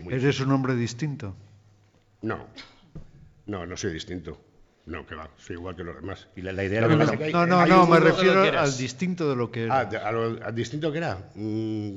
Muy 0.04 0.14
¿Eres 0.14 0.38
un 0.38 0.52
hombre 0.52 0.76
distinto? 0.76 1.34
No, 2.22 2.46
no, 3.46 3.66
no 3.66 3.76
soy 3.76 3.92
distinto. 3.92 4.40
No, 4.86 5.04
que 5.04 5.14
va, 5.16 5.28
soy 5.36 5.56
igual 5.56 5.74
que 5.74 5.82
los 5.84 5.96
demás. 5.96 6.28
Y 6.36 6.42
la, 6.42 6.52
la 6.52 6.62
idea 6.64 6.80
Lo 6.80 6.86
era 6.86 6.94
que 6.94 7.00
que- 7.00 7.04
pasa 7.04 7.12
es 7.14 7.18
que 7.18 7.24
hay- 7.26 7.32
No, 7.32 7.46
no, 7.46 7.58
hay 7.60 7.70
no, 7.70 7.86
me 7.86 7.98
refiero 8.00 8.40
al 8.60 8.76
distinto 8.76 9.28
de 9.28 9.36
lo 9.36 9.50
que 9.50 9.64
era. 9.64 9.80
Ah, 9.80 9.84
de- 9.84 9.96
a 9.96 10.12
lo- 10.12 10.44
¿al 10.44 10.54
distinto 10.54 10.92
que 10.92 10.98
era? 10.98 11.30
Mm, 11.34 11.96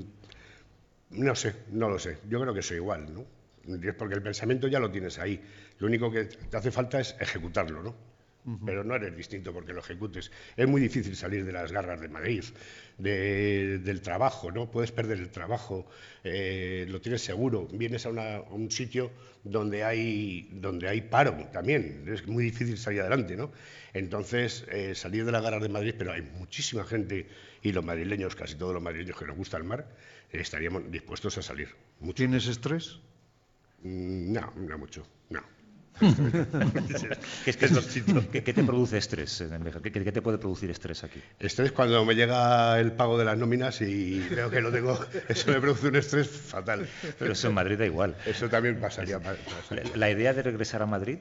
no 1.11 1.35
sé, 1.35 1.55
no 1.71 1.89
lo 1.89 1.99
sé. 1.99 2.17
Yo 2.27 2.41
creo 2.41 2.53
que 2.53 2.61
soy 2.63 2.77
igual, 2.77 3.13
¿no? 3.13 3.25
Es 3.87 3.93
Porque 3.95 4.15
el 4.15 4.23
pensamiento 4.23 4.67
ya 4.67 4.79
lo 4.79 4.89
tienes 4.89 5.19
ahí. 5.19 5.39
Lo 5.77 5.85
único 5.87 6.11
que 6.11 6.25
te 6.25 6.57
hace 6.57 6.71
falta 6.71 6.99
es 6.99 7.15
ejecutarlo, 7.19 7.83
¿no? 7.83 7.95
Pero 8.65 8.83
no 8.83 8.95
eres 8.95 9.15
distinto 9.17 9.51
porque 9.53 9.73
lo 9.73 9.79
ejecutes. 9.79 10.31
Es 10.55 10.67
muy 10.67 10.81
difícil 10.81 11.15
salir 11.15 11.43
de 11.45 11.51
las 11.51 11.71
garras 11.71 11.99
de 12.01 12.07
Madrid, 12.09 12.43
de- 12.97 13.79
del 13.79 14.01
trabajo, 14.01 14.51
¿no? 14.51 14.69
Puedes 14.69 14.91
perder 14.91 15.17
el 15.19 15.29
trabajo, 15.31 15.87
eh, 16.23 16.85
lo 16.89 17.01
tienes 17.01 17.21
seguro. 17.23 17.67
Vienes 17.71 18.05
a, 18.05 18.09
una- 18.09 18.37
a 18.37 18.41
un 18.53 18.69
sitio 18.71 19.11
donde 19.43 19.83
hay, 19.83 20.49
donde 20.53 20.87
hay 20.89 21.01
paro 21.01 21.33
también. 21.51 22.05
Es 22.07 22.27
muy 22.27 22.43
difícil 22.43 22.77
salir 22.77 23.01
adelante, 23.01 23.35
¿no? 23.35 23.51
Entonces, 23.93 24.65
eh, 24.71 24.93
salir 24.95 25.25
de 25.25 25.31
las 25.31 25.41
garras 25.41 25.61
de 25.61 25.69
Madrid, 25.69 25.95
pero 25.97 26.11
hay 26.11 26.21
muchísima 26.21 26.83
gente, 26.85 27.27
y 27.61 27.71
los 27.71 27.83
madrileños, 27.83 28.35
casi 28.35 28.55
todos 28.55 28.73
los 28.73 28.83
madrileños 28.83 29.17
que 29.17 29.25
nos 29.25 29.35
gusta 29.37 29.57
el 29.57 29.63
mar, 29.63 29.87
eh, 30.31 30.39
estaríamos 30.41 30.89
dispuestos 30.91 31.37
a 31.37 31.41
salir. 31.41 31.69
Mucho. 31.99 32.15
¿Tienes 32.15 32.47
estrés? 32.47 32.99
Mm, 33.83 34.31
No, 34.33 34.53
no 34.55 34.77
mucho, 34.77 35.07
no. 35.29 35.41
¿Qué, 37.43 37.49
es 37.51 37.57
que 37.57 37.65
es 37.65 37.71
lo- 37.71 38.31
qué- 38.31 38.43
qué 38.43 38.53
te 38.53 38.63
produce 38.63 38.97
estrés? 38.97 39.41
en 39.41 39.53
el 39.53 39.63
viaje? 39.63 39.81
¿Qué, 39.81 39.91
qué 39.91 40.11
te 40.11 40.21
puede 40.21 40.37
producir 40.37 40.69
estrés 40.69 41.03
aquí? 41.03 41.21
Estrés 41.39 41.71
cuando 41.71 42.03
me 42.05 42.15
llega 42.15 42.79
el 42.79 42.91
pago 42.93 43.17
de 43.17 43.25
las 43.25 43.37
nóminas 43.37 43.81
y 43.81 44.25
creo 44.29 44.49
que 44.49 44.61
lo 44.61 44.71
tengo, 44.71 44.99
eso 45.27 45.51
me 45.51 45.59
produce 45.59 45.87
un 45.87 45.95
estrés 45.95 46.29
fatal. 46.29 46.87
Pero 47.17 47.33
eso 47.33 47.47
en 47.49 47.53
Madrid 47.53 47.77
da 47.77 47.85
igual. 47.85 48.15
Eso 48.25 48.49
también 48.49 48.79
pasaría. 48.79 49.19
La, 49.19 49.33
pasaría. 49.35 49.95
la 49.95 50.09
idea 50.11 50.33
de 50.33 50.43
regresar 50.43 50.81
a 50.81 50.85
Madrid, 50.85 51.17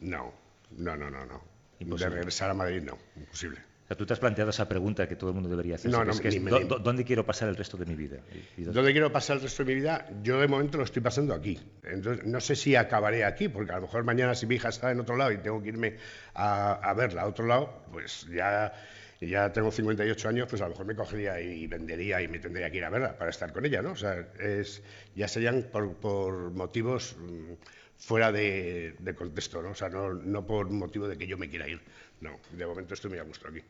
No, 0.00 0.32
no, 0.76 0.96
no, 0.96 1.10
no, 1.10 1.24
no. 1.26 1.42
Imposible. 1.80 2.10
De 2.10 2.16
regresar 2.16 2.50
a 2.50 2.54
Madrid, 2.54 2.82
no, 2.82 2.98
imposible. 3.16 3.58
Sea, 3.94 3.98
tú 3.98 4.06
te 4.06 4.12
has 4.12 4.18
planteado 4.20 4.50
esa 4.50 4.68
pregunta 4.68 5.08
que 5.08 5.16
todo 5.16 5.30
el 5.30 5.34
mundo 5.34 5.48
debería 5.48 5.76
hacer. 5.76 5.90
No, 5.90 6.04
no, 6.04 6.18
que 6.18 6.28
es, 6.28 6.40
me 6.40 6.50
¿dó- 6.50 6.78
¿Dónde 6.78 7.04
quiero 7.04 7.24
pasar 7.24 7.48
el 7.48 7.56
resto 7.56 7.76
de 7.76 7.86
mi 7.86 7.94
vida? 7.94 8.18
Y- 8.32 8.60
y 8.60 8.64
dónde- 8.64 8.72
¿Dónde 8.80 8.92
quiero 8.92 9.12
pasar 9.12 9.36
el 9.36 9.42
resto 9.42 9.64
de 9.64 9.68
mi 9.74 9.80
vida? 9.80 10.06
Yo 10.22 10.40
de 10.40 10.48
momento 10.48 10.78
lo 10.78 10.84
estoy 10.84 11.02
pasando 11.02 11.32
aquí. 11.34 11.58
Entonces, 11.84 12.24
no 12.26 12.40
sé 12.40 12.56
si 12.56 12.76
acabaré 12.76 13.24
aquí, 13.24 13.48
porque 13.48 13.72
a 13.72 13.76
lo 13.76 13.82
mejor 13.82 14.04
mañana 14.04 14.34
si 14.34 14.46
mi 14.46 14.56
hija 14.56 14.68
está 14.68 14.90
en 14.90 15.00
otro 15.00 15.16
lado 15.16 15.32
y 15.32 15.38
tengo 15.38 15.62
que 15.62 15.68
irme 15.68 15.96
a, 16.34 16.74
a 16.74 16.94
verla 16.94 17.22
a 17.22 17.26
otro 17.26 17.46
lado, 17.46 17.84
pues 17.92 18.26
ya, 18.32 18.72
ya 19.20 19.52
tengo 19.52 19.70
58 19.70 20.28
años, 20.28 20.46
pues 20.50 20.60
a 20.60 20.64
lo 20.64 20.70
mejor 20.70 20.86
me 20.86 20.94
cogería 20.94 21.40
y 21.40 21.66
vendería 21.66 22.20
y 22.20 22.28
me 22.28 22.38
tendría 22.38 22.70
que 22.70 22.78
ir 22.78 22.84
a 22.84 22.90
verla 22.90 23.16
para 23.16 23.30
estar 23.30 23.52
con 23.52 23.64
ella, 23.64 23.80
¿no? 23.82 23.92
O 23.92 23.96
sea, 23.96 24.26
es, 24.38 24.82
ya 25.14 25.28
serían 25.28 25.62
por, 25.72 25.94
por 25.94 26.50
motivos 26.50 27.16
mm, 27.18 27.52
fuera 27.96 28.32
de, 28.32 28.96
de 28.98 29.14
contexto, 29.14 29.62
¿no? 29.62 29.70
O 29.70 29.74
sea, 29.74 29.88
no, 29.88 30.12
no 30.12 30.44
por 30.46 30.68
motivo 30.68 31.06
de 31.08 31.16
que 31.16 31.26
yo 31.26 31.38
me 31.38 31.48
quiera 31.48 31.68
ir. 31.68 31.80
No, 32.20 32.30
de 32.56 32.66
momento 32.66 32.94
estoy 32.94 33.10
muy 33.10 33.18
a 33.18 33.22
gusto 33.24 33.48
aquí. 33.48 33.60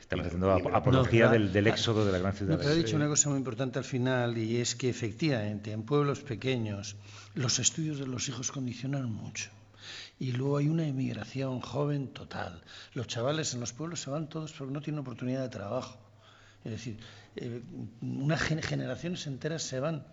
Estamos 0.00 0.26
haciendo 0.26 0.50
apología 0.52 1.26
No, 1.26 1.32
del, 1.32 1.52
del 1.52 1.66
éxodo 1.66 2.04
de 2.04 2.12
la 2.12 2.18
gran 2.18 2.34
ciudad. 2.34 2.52
No, 2.52 2.58
pero 2.58 2.70
ha 2.70 2.74
dicho 2.74 2.96
una 2.96 3.08
cosa 3.08 3.30
muy 3.30 3.38
importante 3.38 3.78
al 3.78 3.84
final 3.86 4.36
y 4.36 4.58
es 4.58 4.74
que 4.74 4.90
efectivamente 4.90 5.72
en 5.72 5.82
pueblos 5.84 6.20
pequeños 6.20 6.96
los 7.34 7.58
estudios 7.58 7.98
de 7.98 8.06
los 8.06 8.28
hijos 8.28 8.52
condicionan 8.52 9.10
mucho. 9.10 9.50
Y 10.18 10.32
luego 10.32 10.58
hay 10.58 10.68
una 10.68 10.86
emigración 10.86 11.60
joven 11.60 12.08
total. 12.08 12.62
Los 12.92 13.06
chavales 13.06 13.54
en 13.54 13.60
los 13.60 13.72
pueblos 13.72 14.00
se 14.00 14.10
van 14.10 14.28
todos 14.28 14.52
porque 14.52 14.72
no 14.72 14.80
tienen 14.82 15.00
oportunidad 15.00 15.40
de 15.42 15.48
trabajo. 15.48 15.98
Es 16.64 16.72
decir, 16.72 16.98
eh, 17.36 17.62
unas 18.02 18.40
gen- 18.42 18.62
generaciones 18.62 19.26
enteras 19.26 19.62
se 19.62 19.80
van 19.80 20.06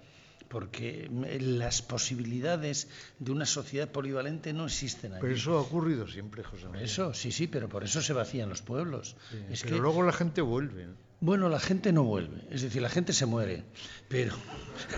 porque 0.51 1.09
las 1.39 1.81
posibilidades 1.81 2.89
de 3.19 3.31
una 3.31 3.45
sociedad 3.45 3.89
polivalente 3.89 4.51
no 4.51 4.65
existen 4.65 5.13
allí. 5.13 5.21
Pero 5.21 5.33
eso 5.33 5.57
ha 5.57 5.61
ocurrido 5.61 6.07
siempre, 6.07 6.43
José 6.43 6.65
María. 6.65 6.83
eso, 6.83 7.13
sí, 7.13 7.31
sí, 7.31 7.47
pero 7.47 7.69
por 7.69 7.85
eso 7.85 8.01
se 8.01 8.11
vacían 8.11 8.49
los 8.49 8.61
pueblos. 8.61 9.15
Sí, 9.29 9.37
es 9.49 9.63
pero 9.63 9.75
que 9.77 9.81
luego 9.81 10.03
la 10.03 10.11
gente 10.11 10.41
vuelve. 10.41 10.87
¿No? 11.21 11.25
bueno, 11.25 11.47
la 11.49 11.59
gente 11.59 11.93
no 11.93 12.03
vuelve, 12.03 12.41
es 12.49 12.61
decir, 12.63 12.81
la 12.81 12.89
gente 12.89 13.13
se 13.13 13.25
muere, 13.25 13.63
pero 14.09 14.33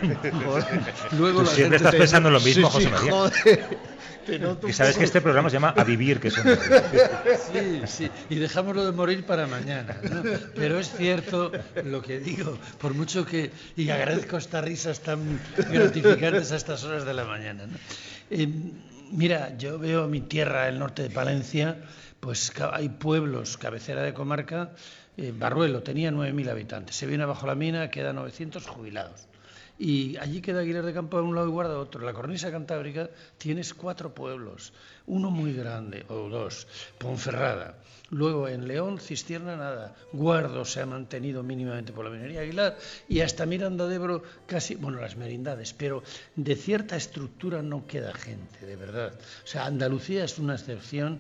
luego 1.18 1.40
Tú 1.42 1.46
la 1.46 1.52
siempre 1.52 1.54
gente 1.56 1.76
estás 1.78 1.96
pensando 1.96 2.30
en 2.30 2.34
lo 2.34 2.40
mismo, 2.42 2.72
Sí, 2.72 2.78
sí, 2.80 2.86
José 2.86 2.90
María. 2.92 3.12
joder. 3.12 3.78
Te 4.26 4.40
noto 4.40 4.70
Y 4.70 4.72
sabes 4.74 4.94
poco- 4.94 5.00
que 5.00 5.06
este 5.06 5.20
programa 5.20 5.50
se 5.50 5.56
llama 5.56 5.74
A 5.76 5.84
Vivir, 5.84 6.22
que 6.22 6.32
son... 6.32 6.46
Sí, 7.52 7.82
sí, 7.86 8.10
y 8.30 8.36
dejámoslo 8.36 8.86
de 8.86 8.94
morir 8.94 9.26
para 9.26 9.48
mañana. 9.48 9.98
¿no? 10.02 10.24
Pero 10.56 10.80
es 10.80 10.92
cierto 10.96 11.52
lo 11.84 12.02
que 12.02 12.20
digo, 12.22 12.58
por 12.80 12.94
mucho 12.94 13.26
que. 13.26 13.52
Y 13.76 13.90
agradezco 13.90 14.38
estas 14.38 14.64
risas 14.64 15.02
tan 15.02 15.42
gratificantes 15.70 16.54
a 16.54 16.56
estas 16.56 16.86
horas 16.86 17.04
de 17.04 17.14
la 17.14 17.26
mañana. 17.26 17.68
¿no? 17.68 17.78
Eh, 18.30 18.48
mira, 19.12 19.58
yo 19.58 19.78
veo 19.78 20.08
mi 20.08 20.22
tierra, 20.22 20.70
el 20.70 20.80
norte 20.80 21.04
de 21.04 21.10
Palencia, 21.10 21.84
pues 22.22 22.54
hay 22.72 22.88
pueblos, 22.88 23.58
cabecera 23.58 24.04
de 24.04 24.14
comarca. 24.14 24.72
Eh, 25.18 25.34
Barruelo 25.38 25.84
tenía 25.84 26.12
9.000 26.12 26.50
habitantes, 26.50 26.96
se 26.96 27.06
viene 27.06 27.24
abajo 27.24 27.48
la 27.48 27.56
mina, 27.56 27.90
queda 27.90 28.14
900 28.14 28.66
jubilados. 28.68 29.28
Y 29.80 30.18
allí 30.18 30.42
queda 30.42 30.62
Aguilar 30.62 30.86
de 30.86 30.94
Campo 30.94 31.18
de 31.18 31.24
un 31.24 31.36
lado 31.36 31.48
y 31.48 31.52
Guarda 31.52 31.80
otro. 31.80 32.06
La 32.06 32.14
cornisa 32.14 32.52
cantábrica 32.52 33.10
tienes 33.38 33.74
cuatro 33.74 34.14
pueblos, 34.14 34.72
uno 35.08 35.32
muy 35.32 35.54
grande, 35.54 36.06
o 36.10 36.30
dos, 36.30 36.68
Ponferrada. 37.00 37.76
Luego 38.12 38.48
en 38.48 38.68
León, 38.68 39.00
Cistierna, 39.00 39.56
nada. 39.56 39.96
Guardo 40.12 40.66
se 40.66 40.82
ha 40.82 40.86
mantenido 40.86 41.42
mínimamente 41.42 41.92
por 41.92 42.06
la 42.06 42.12
minería 42.12 42.42
Aguilar 42.42 42.78
y 43.10 43.22
hasta 43.22 43.48
Miranda 43.48 43.88
de 43.88 43.96
Ebro 43.96 44.24
casi, 44.46 44.76
bueno, 44.76 45.02
las 45.02 45.18
merindades, 45.18 45.74
pero 45.74 46.04
de 46.36 46.56
cierta 46.56 46.96
estructura 46.96 47.64
no 47.64 47.88
queda 47.88 48.14
gente, 48.14 48.66
de 48.66 48.76
verdad. 48.76 49.14
O 49.44 49.48
sea, 49.48 49.66
Andalucía 49.66 50.24
es 50.24 50.38
una 50.38 50.54
excepción 50.54 51.20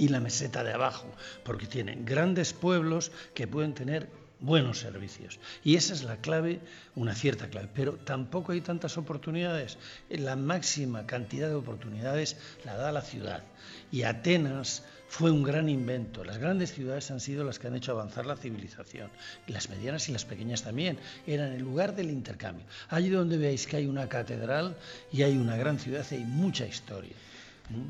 y 0.00 0.08
la 0.08 0.18
meseta 0.18 0.64
de 0.64 0.72
abajo, 0.72 1.06
porque 1.44 1.66
tienen 1.66 2.06
grandes 2.06 2.54
pueblos 2.54 3.12
que 3.34 3.46
pueden 3.46 3.74
tener 3.74 4.08
buenos 4.40 4.78
servicios. 4.78 5.38
Y 5.62 5.76
esa 5.76 5.92
es 5.92 6.04
la 6.04 6.16
clave, 6.16 6.60
una 6.94 7.14
cierta 7.14 7.50
clave. 7.50 7.68
Pero 7.74 7.96
tampoco 7.96 8.52
hay 8.52 8.62
tantas 8.62 8.96
oportunidades. 8.96 9.76
La 10.08 10.36
máxima 10.36 11.04
cantidad 11.04 11.48
de 11.48 11.54
oportunidades 11.54 12.38
la 12.64 12.76
da 12.76 12.92
la 12.92 13.02
ciudad. 13.02 13.44
Y 13.92 14.04
Atenas 14.04 14.84
fue 15.06 15.30
un 15.30 15.42
gran 15.42 15.68
invento. 15.68 16.24
Las 16.24 16.38
grandes 16.38 16.72
ciudades 16.72 17.10
han 17.10 17.20
sido 17.20 17.44
las 17.44 17.58
que 17.58 17.66
han 17.66 17.76
hecho 17.76 17.92
avanzar 17.92 18.24
la 18.24 18.36
civilización. 18.36 19.10
Las 19.48 19.68
medianas 19.68 20.08
y 20.08 20.12
las 20.12 20.24
pequeñas 20.24 20.62
también. 20.62 20.98
Eran 21.26 21.52
el 21.52 21.60
lugar 21.60 21.94
del 21.94 22.08
intercambio. 22.08 22.64
Allí 22.88 23.10
donde 23.10 23.36
veáis 23.36 23.66
que 23.66 23.76
hay 23.76 23.86
una 23.86 24.08
catedral 24.08 24.78
y 25.12 25.24
hay 25.24 25.36
una 25.36 25.58
gran 25.58 25.78
ciudad, 25.78 26.06
hay 26.10 26.24
mucha 26.24 26.64
historia. 26.64 27.12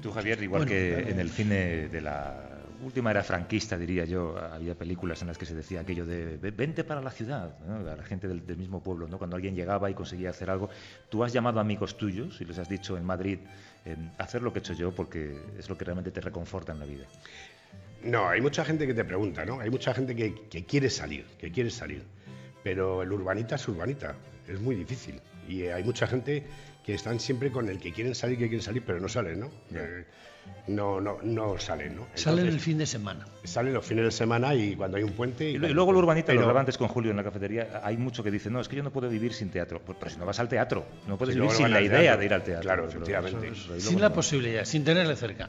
Tú, 0.03 0.11
Javier, 0.13 0.43
igual 0.43 0.63
Bueno, 0.63 0.71
que 0.73 0.93
claro. 0.95 1.09
en 1.09 1.21
el 1.21 1.31
cine 1.31 1.89
de 1.89 2.01
la 2.01 2.59
última 2.83 3.11
era 3.11 3.23
franquista, 3.23 3.77
diría 3.79 4.05
yo, 4.05 4.37
había 4.39 4.75
películas 4.75 5.21
en 5.23 5.29
las 5.29 5.37
que 5.39 5.47
se 5.47 5.55
decía 5.55 5.81
aquello 5.81 6.05
de 6.07 6.37
"Ve- 6.39 6.51
vente 6.51 6.85
para 6.85 7.01
la 7.01 7.11
ciudad, 7.11 7.59
¿no? 7.67 7.77
a 7.91 7.97
la 7.97 8.03
gente 8.05 8.27
del, 8.29 8.47
del 8.47 8.57
mismo 8.57 8.83
pueblo, 8.83 9.07
¿no? 9.09 9.19
cuando 9.19 9.37
alguien 9.37 9.55
llegaba 9.55 9.91
y 9.91 9.95
conseguía 9.95 10.31
hacer 10.31 10.51
algo. 10.51 10.69
Tú 11.09 11.23
has 11.25 11.33
llamado 11.33 11.59
a 11.59 11.63
amigos 11.63 11.97
tuyos 11.97 12.41
y 12.41 12.45
les 12.45 12.59
has 12.59 12.69
dicho 12.69 12.97
en 12.97 13.05
Madrid, 13.05 13.39
eh, 13.85 13.97
hacer 14.19 14.43
lo 14.43 14.53
que 14.53 14.59
he 14.59 14.63
hecho 14.63 14.73
yo 14.75 14.93
porque 14.93 15.39
es 15.59 15.69
lo 15.69 15.77
que 15.79 15.85
realmente 15.85 16.11
te 16.11 16.21
reconforta 16.21 16.73
en 16.73 16.79
la 16.79 16.87
vida. 16.87 17.05
No, 18.03 18.29
hay 18.29 18.41
mucha 18.41 18.65
gente 18.65 18.87
que 18.87 18.95
te 18.95 19.05
pregunta, 19.05 19.45
¿no? 19.45 19.61
Hay 19.61 19.69
mucha 19.71 19.93
gente 19.93 20.15
que, 20.17 20.35
que 20.49 20.65
quiere 20.65 20.89
salir, 20.89 21.25
que 21.39 21.51
quiere 21.53 21.71
salir. 21.71 22.03
Pero 22.65 23.03
el 23.03 23.13
urbanita 23.13 23.57
es 23.57 23.69
urbanita, 23.69 24.15
es 24.49 24.59
muy 24.61 24.75
difícil. 24.75 25.21
Y 25.51 25.63
eh, 25.65 25.73
hay 25.73 25.83
mucha 25.85 26.07
gente 26.07 26.45
que 26.85 26.95
están 26.95 27.19
siempre 27.21 27.51
con 27.51 27.69
el 27.69 27.79
que 27.79 27.93
quieren 27.93 28.15
salir, 28.15 28.39
que 28.39 28.49
quieren 28.49 28.63
salir, 28.63 28.83
pero 28.87 29.01
no 29.01 29.09
salen, 29.09 29.41
¿no? 29.41 29.51
Eh, 29.75 30.05
no, 30.69 31.01
no, 31.01 31.19
no 31.23 31.59
salen, 31.59 31.97
¿no? 31.97 32.07
Salen 32.15 32.47
el 32.47 32.61
fin 32.61 32.79
de 32.79 32.87
semana. 32.87 33.27
Salen 33.45 33.75
los 33.75 33.85
fines 33.85 34.05
de 34.05 34.11
semana 34.11 34.55
y 34.55 34.75
cuando 34.77 34.97
hay 34.97 35.03
un 35.03 35.13
puente. 35.13 35.45
Y, 35.51 35.53
lo- 35.53 35.59
y 35.59 35.61
cuando- 35.61 35.75
luego 35.75 35.91
el 35.91 35.97
urbanita, 35.99 36.33
lo 36.33 36.39
pero- 36.39 36.43
hablaba 36.43 36.61
antes 36.61 36.79
con 36.79 36.89
Julio 36.89 37.11
en 37.11 37.17
la 37.17 37.25
cafetería, 37.25 37.81
hay 37.85 37.97
mucho 37.97 38.23
que 38.23 38.31
dice, 38.31 38.49
no, 38.51 38.61
es 38.61 38.69
que 38.69 38.77
yo 38.77 38.83
no 38.83 38.91
puedo 38.93 39.09
vivir 39.09 39.33
sin 39.35 39.51
teatro. 39.51 39.81
Pues, 39.85 39.99
pero 39.99 40.11
si 40.11 40.19
no 40.19 40.25
vas 40.27 40.39
al 40.41 40.49
teatro, 40.49 40.87
no 41.07 41.19
puedes 41.19 41.35
vivir 41.35 41.51
sin 41.51 41.71
la 41.71 41.81
idea 41.83 42.01
teatro. 42.01 42.21
de 42.21 42.27
ir 42.27 42.35
al 42.35 42.43
teatro. 42.43 42.63
Claro, 42.63 42.89
efectivamente. 42.89 43.49
eso 43.49 43.79
Sin 43.81 44.01
la 44.01 44.09
no. 44.09 44.15
posibilidad, 44.15 44.65
sin 44.65 44.85
tenerle 44.85 45.17
cerca. 45.17 45.49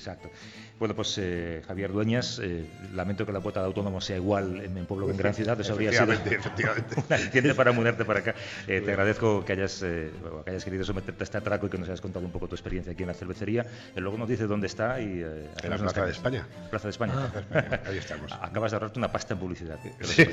Exacto. 0.00 0.30
Bueno, 0.78 0.94
pues 0.94 1.14
eh, 1.18 1.62
Javier 1.68 1.92
Dueñas, 1.92 2.40
eh, 2.42 2.64
lamento 2.94 3.26
que 3.26 3.32
la 3.32 3.40
cuota 3.40 3.60
de 3.60 3.66
autónomo 3.66 4.00
sea 4.00 4.16
igual 4.16 4.62
en, 4.64 4.78
en 4.78 4.86
pueblo 4.86 5.04
que 5.04 5.12
en 5.12 5.18
gran 5.18 5.34
ciudad. 5.34 5.60
Eso 5.60 5.74
habría 5.74 5.92
sido 5.92 6.10
efectivamente. 6.12 6.96
una 7.44 7.54
para 7.54 7.72
mudarte 7.72 8.04
para 8.06 8.20
acá. 8.20 8.34
Eh, 8.66 8.80
te 8.82 8.90
agradezco 8.92 9.44
que 9.44 9.52
hayas, 9.52 9.82
eh, 9.82 10.10
bueno, 10.22 10.44
que 10.44 10.50
hayas 10.50 10.64
querido 10.64 10.84
someterte 10.84 11.22
a 11.22 11.24
este 11.24 11.38
atraco 11.38 11.66
y 11.66 11.70
que 11.70 11.78
nos 11.78 11.88
hayas 11.88 12.00
contado 12.00 12.24
un 12.24 12.30
poco 12.32 12.46
tu 12.48 12.54
experiencia 12.54 12.92
aquí 12.92 13.02
en 13.02 13.08
la 13.08 13.14
cervecería. 13.14 13.66
Luego 13.96 14.16
nos 14.16 14.28
dices 14.28 14.48
dónde 14.48 14.68
está 14.68 15.00
y... 15.00 15.22
eh, 15.22 15.48
En 15.62 15.70
la 15.70 15.78
Plaza 15.78 16.04
de. 16.04 16.12
España. 16.12 16.46
Plaza 16.70 16.88
de 16.88 16.90
España. 16.92 17.12
Ah, 17.52 17.80
ahí 17.86 17.98
estamos. 17.98 18.32
Acabas 18.40 18.70
de 18.70 18.76
ahorrarte 18.76 18.98
una 18.98 19.10
pasta 19.12 19.34
en 19.34 19.40
publicidad. 19.40 19.78
Sí. 20.02 20.24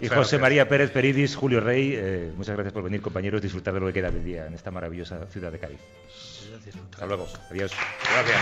y 0.00 0.08
José. 0.08 0.38
María 0.38 0.68
Pérez 0.68 0.90
Peridis, 0.90 1.36
Julio 1.36 1.60
Rey, 1.60 2.32
muchas 2.36 2.54
gracias 2.54 2.72
por 2.72 2.82
venir, 2.82 3.00
compañeros, 3.02 3.42
disfrutar 3.42 3.74
de 3.74 3.80
lo 3.80 3.86
que 3.86 3.92
queda 3.92 4.10
del 4.10 4.24
día 4.24 4.46
en 4.46 4.54
esta 4.54 4.70
maravillosa 4.70 5.26
ciudad 5.26 5.52
de 5.52 5.58
Cádiz. 5.58 5.78
Hasta 6.92 7.06
luego. 7.06 7.26
Adiós. 7.50 7.72
Gracias. 8.12 8.40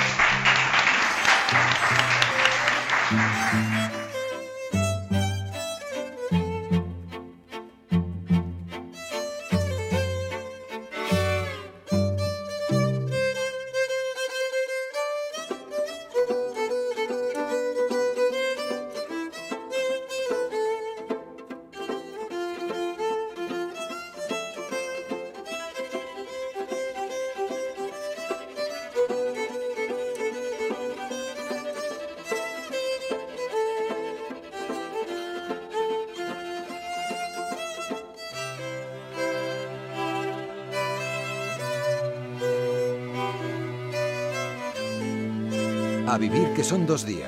Dos 46.97 47.05
días. 47.05 47.26